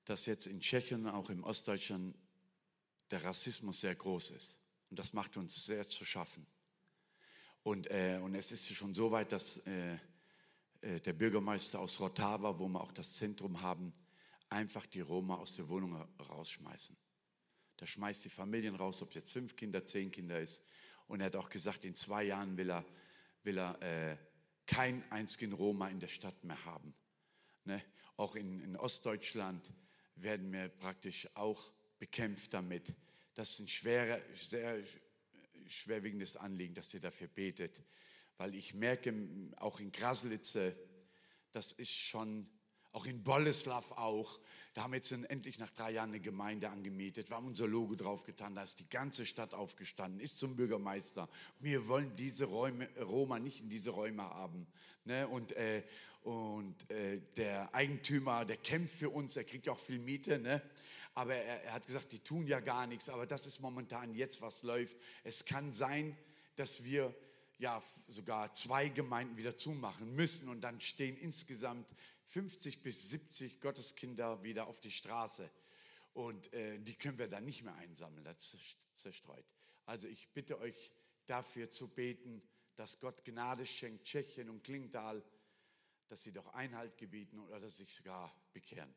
dass 0.04 0.26
jetzt 0.26 0.48
in 0.48 0.58
Tschechien, 0.58 1.06
auch 1.06 1.30
im 1.30 1.44
Ostdeutschland, 1.44 2.16
der 3.12 3.22
Rassismus 3.22 3.82
sehr 3.82 3.94
groß 3.94 4.30
ist. 4.32 4.58
Und 4.90 4.98
das 4.98 5.12
macht 5.12 5.36
uns 5.36 5.64
sehr 5.64 5.88
zu 5.88 6.04
schaffen. 6.04 6.44
Und, 7.68 7.90
äh, 7.90 8.18
und 8.22 8.34
es 8.34 8.50
ist 8.50 8.74
schon 8.74 8.94
so 8.94 9.10
weit, 9.10 9.30
dass 9.30 9.58
äh, 9.58 9.98
äh, 10.80 11.00
der 11.00 11.12
Bürgermeister 11.12 11.78
aus 11.78 12.00
Rotava, 12.00 12.58
wo 12.58 12.66
wir 12.66 12.80
auch 12.80 12.92
das 12.92 13.12
Zentrum 13.12 13.60
haben, 13.60 13.92
einfach 14.48 14.86
die 14.86 15.02
Roma 15.02 15.36
aus 15.36 15.56
der 15.56 15.68
Wohnung 15.68 15.94
rausschmeißen. 16.30 16.96
Der 17.78 17.84
schmeißt 17.84 18.24
die 18.24 18.30
Familien 18.30 18.74
raus, 18.74 19.02
ob 19.02 19.14
jetzt 19.14 19.32
fünf 19.32 19.54
Kinder, 19.54 19.84
zehn 19.84 20.10
Kinder 20.10 20.40
ist. 20.40 20.62
Und 21.08 21.20
er 21.20 21.26
hat 21.26 21.36
auch 21.36 21.50
gesagt, 21.50 21.84
in 21.84 21.94
zwei 21.94 22.24
Jahren 22.24 22.56
will 22.56 22.70
er, 22.70 22.86
will 23.42 23.58
er 23.58 23.82
äh, 23.82 24.16
kein 24.64 25.04
einzigen 25.12 25.52
Roma 25.52 25.88
in 25.90 26.00
der 26.00 26.08
Stadt 26.08 26.42
mehr 26.44 26.64
haben. 26.64 26.94
Ne? 27.64 27.84
Auch 28.16 28.34
in, 28.34 28.62
in 28.62 28.76
Ostdeutschland 28.76 29.74
werden 30.14 30.50
wir 30.54 30.70
praktisch 30.70 31.28
auch 31.34 31.70
bekämpft 31.98 32.54
damit. 32.54 32.96
Das 33.34 33.50
ist 33.50 33.60
ein 33.60 33.68
schwerer, 33.68 34.22
sehr 34.34 34.82
schwerwiegendes 35.70 36.36
Anliegen, 36.36 36.74
dass 36.74 36.92
ihr 36.94 37.00
dafür 37.00 37.28
betet, 37.28 37.82
weil 38.36 38.54
ich 38.54 38.74
merke, 38.74 39.14
auch 39.56 39.80
in 39.80 39.92
Graslitze, 39.92 40.76
das 41.52 41.72
ist 41.72 41.92
schon, 41.92 42.48
auch 42.92 43.06
in 43.06 43.22
Boleslav 43.22 43.92
auch, 43.92 44.40
da 44.74 44.84
haben 44.84 44.92
wir 44.92 44.98
jetzt 44.98 45.10
endlich 45.10 45.58
nach 45.58 45.70
drei 45.70 45.90
Jahren 45.90 46.10
eine 46.10 46.20
Gemeinde 46.20 46.70
angemietet, 46.70 47.30
wir 47.30 47.36
haben 47.36 47.46
unser 47.46 47.66
Logo 47.66 47.96
draufgetan, 47.96 48.54
da 48.54 48.62
ist 48.62 48.78
die 48.78 48.88
ganze 48.88 49.26
Stadt 49.26 49.54
aufgestanden, 49.54 50.20
ist 50.20 50.38
zum 50.38 50.56
Bürgermeister. 50.56 51.28
Wir 51.58 51.88
wollen 51.88 52.14
diese 52.16 52.44
Räume, 52.44 52.88
Roma 53.00 53.38
nicht 53.40 53.60
in 53.60 53.68
diese 53.68 53.90
Räume 53.90 54.22
haben. 54.22 54.66
Ne? 55.04 55.26
Und, 55.26 55.52
äh, 55.52 55.82
und 56.22 56.90
äh, 56.90 57.20
der 57.36 57.74
Eigentümer, 57.74 58.44
der 58.44 58.56
kämpft 58.58 58.94
für 58.96 59.10
uns, 59.10 59.36
er 59.36 59.44
kriegt 59.44 59.66
ja 59.66 59.72
auch 59.72 59.80
viel 59.80 59.98
Miete. 59.98 60.38
Ne? 60.38 60.62
Aber 61.18 61.34
er, 61.34 61.64
er, 61.64 61.72
hat 61.72 61.84
gesagt, 61.84 62.12
die 62.12 62.20
tun 62.20 62.46
ja 62.46 62.60
gar 62.60 62.86
nichts, 62.86 63.08
aber 63.08 63.26
das 63.26 63.44
ist 63.44 63.58
momentan 63.58 64.14
jetzt, 64.14 64.40
was 64.40 64.62
läuft. 64.62 64.96
Es 65.24 65.44
kann 65.44 65.72
sein, 65.72 66.16
dass 66.54 66.84
wir 66.84 67.12
ja 67.58 67.82
sogar 68.06 68.54
zwei 68.54 68.88
Gemeinden 68.88 69.36
wieder 69.36 69.56
zumachen 69.56 70.14
müssen 70.14 70.48
und 70.48 70.60
dann 70.60 70.80
stehen 70.80 71.16
insgesamt 71.16 71.92
50 72.26 72.82
bis 72.82 73.10
70 73.10 73.60
Gotteskinder 73.60 74.44
wieder 74.44 74.68
auf 74.68 74.78
die 74.78 74.92
Straße 74.92 75.50
und 76.12 76.52
äh, 76.52 76.78
die 76.78 76.94
können 76.94 77.18
wir 77.18 77.26
dann 77.26 77.44
nicht 77.44 77.64
mehr 77.64 77.74
einsammeln, 77.74 78.22
das 78.22 78.56
zerstreut. 78.94 79.44
Also 79.86 80.06
ich 80.06 80.28
bitte 80.28 80.60
euch 80.60 80.92
dafür 81.26 81.68
zu 81.68 81.88
beten, 81.88 82.40
dass 82.76 83.00
Gott 83.00 83.24
Gnade 83.24 83.66
schenkt, 83.66 84.04
Tschechien 84.04 84.48
und 84.48 84.62
Klingtal, 84.62 85.24
dass 86.06 86.22
sie 86.22 86.32
doch 86.32 86.46
Einhalt 86.54 86.96
gebieten 86.96 87.40
oder 87.40 87.58
dass 87.58 87.78
sie 87.78 87.86
sich 87.86 87.96
sogar 87.96 88.32
bekehren. 88.52 88.94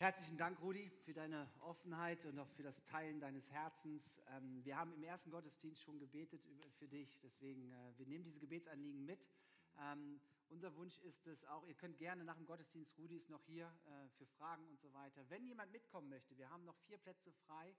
Herzlichen 0.00 0.38
Dank, 0.38 0.60
Rudi, 0.60 0.88
für 1.04 1.12
deine 1.12 1.50
Offenheit 1.58 2.24
und 2.24 2.38
auch 2.38 2.48
für 2.50 2.62
das 2.62 2.84
Teilen 2.84 3.18
deines 3.18 3.50
Herzens. 3.50 4.22
Ähm, 4.28 4.64
wir 4.64 4.76
haben 4.76 4.92
im 4.92 5.02
ersten 5.02 5.32
Gottesdienst 5.32 5.82
schon 5.82 5.98
gebetet 5.98 6.40
für 6.78 6.86
dich, 6.86 7.18
deswegen 7.18 7.72
äh, 7.72 7.98
wir 7.98 8.06
nehmen 8.06 8.22
diese 8.22 8.38
Gebetsanliegen 8.38 9.04
mit. 9.04 9.28
Ähm, 9.76 10.20
unser 10.50 10.72
Wunsch 10.76 11.00
ist 11.00 11.26
es 11.26 11.44
auch, 11.46 11.66
ihr 11.66 11.74
könnt 11.74 11.98
gerne 11.98 12.22
nach 12.22 12.36
dem 12.36 12.46
Gottesdienst, 12.46 12.96
Rudi 12.96 13.16
ist 13.16 13.28
noch 13.28 13.44
hier 13.46 13.66
äh, 13.66 14.08
für 14.10 14.26
Fragen 14.26 14.68
und 14.68 14.78
so 14.78 14.92
weiter. 14.92 15.28
Wenn 15.30 15.44
jemand 15.44 15.72
mitkommen 15.72 16.08
möchte, 16.08 16.38
wir 16.38 16.48
haben 16.48 16.64
noch 16.64 16.78
vier 16.86 16.98
Plätze 16.98 17.32
frei 17.32 17.74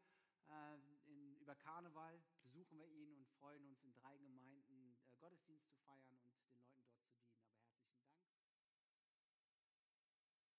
äh, 0.50 1.40
über 1.40 1.56
Karneval, 1.56 2.22
besuchen 2.44 2.78
wir 2.80 2.88
ihn 2.88 3.14
und 3.14 3.30
freuen 3.40 3.66
uns 3.66 3.82
in 3.82 3.94
drei 3.94 4.18
Gemeinden 4.18 4.98
Gottesdienst 5.22 5.69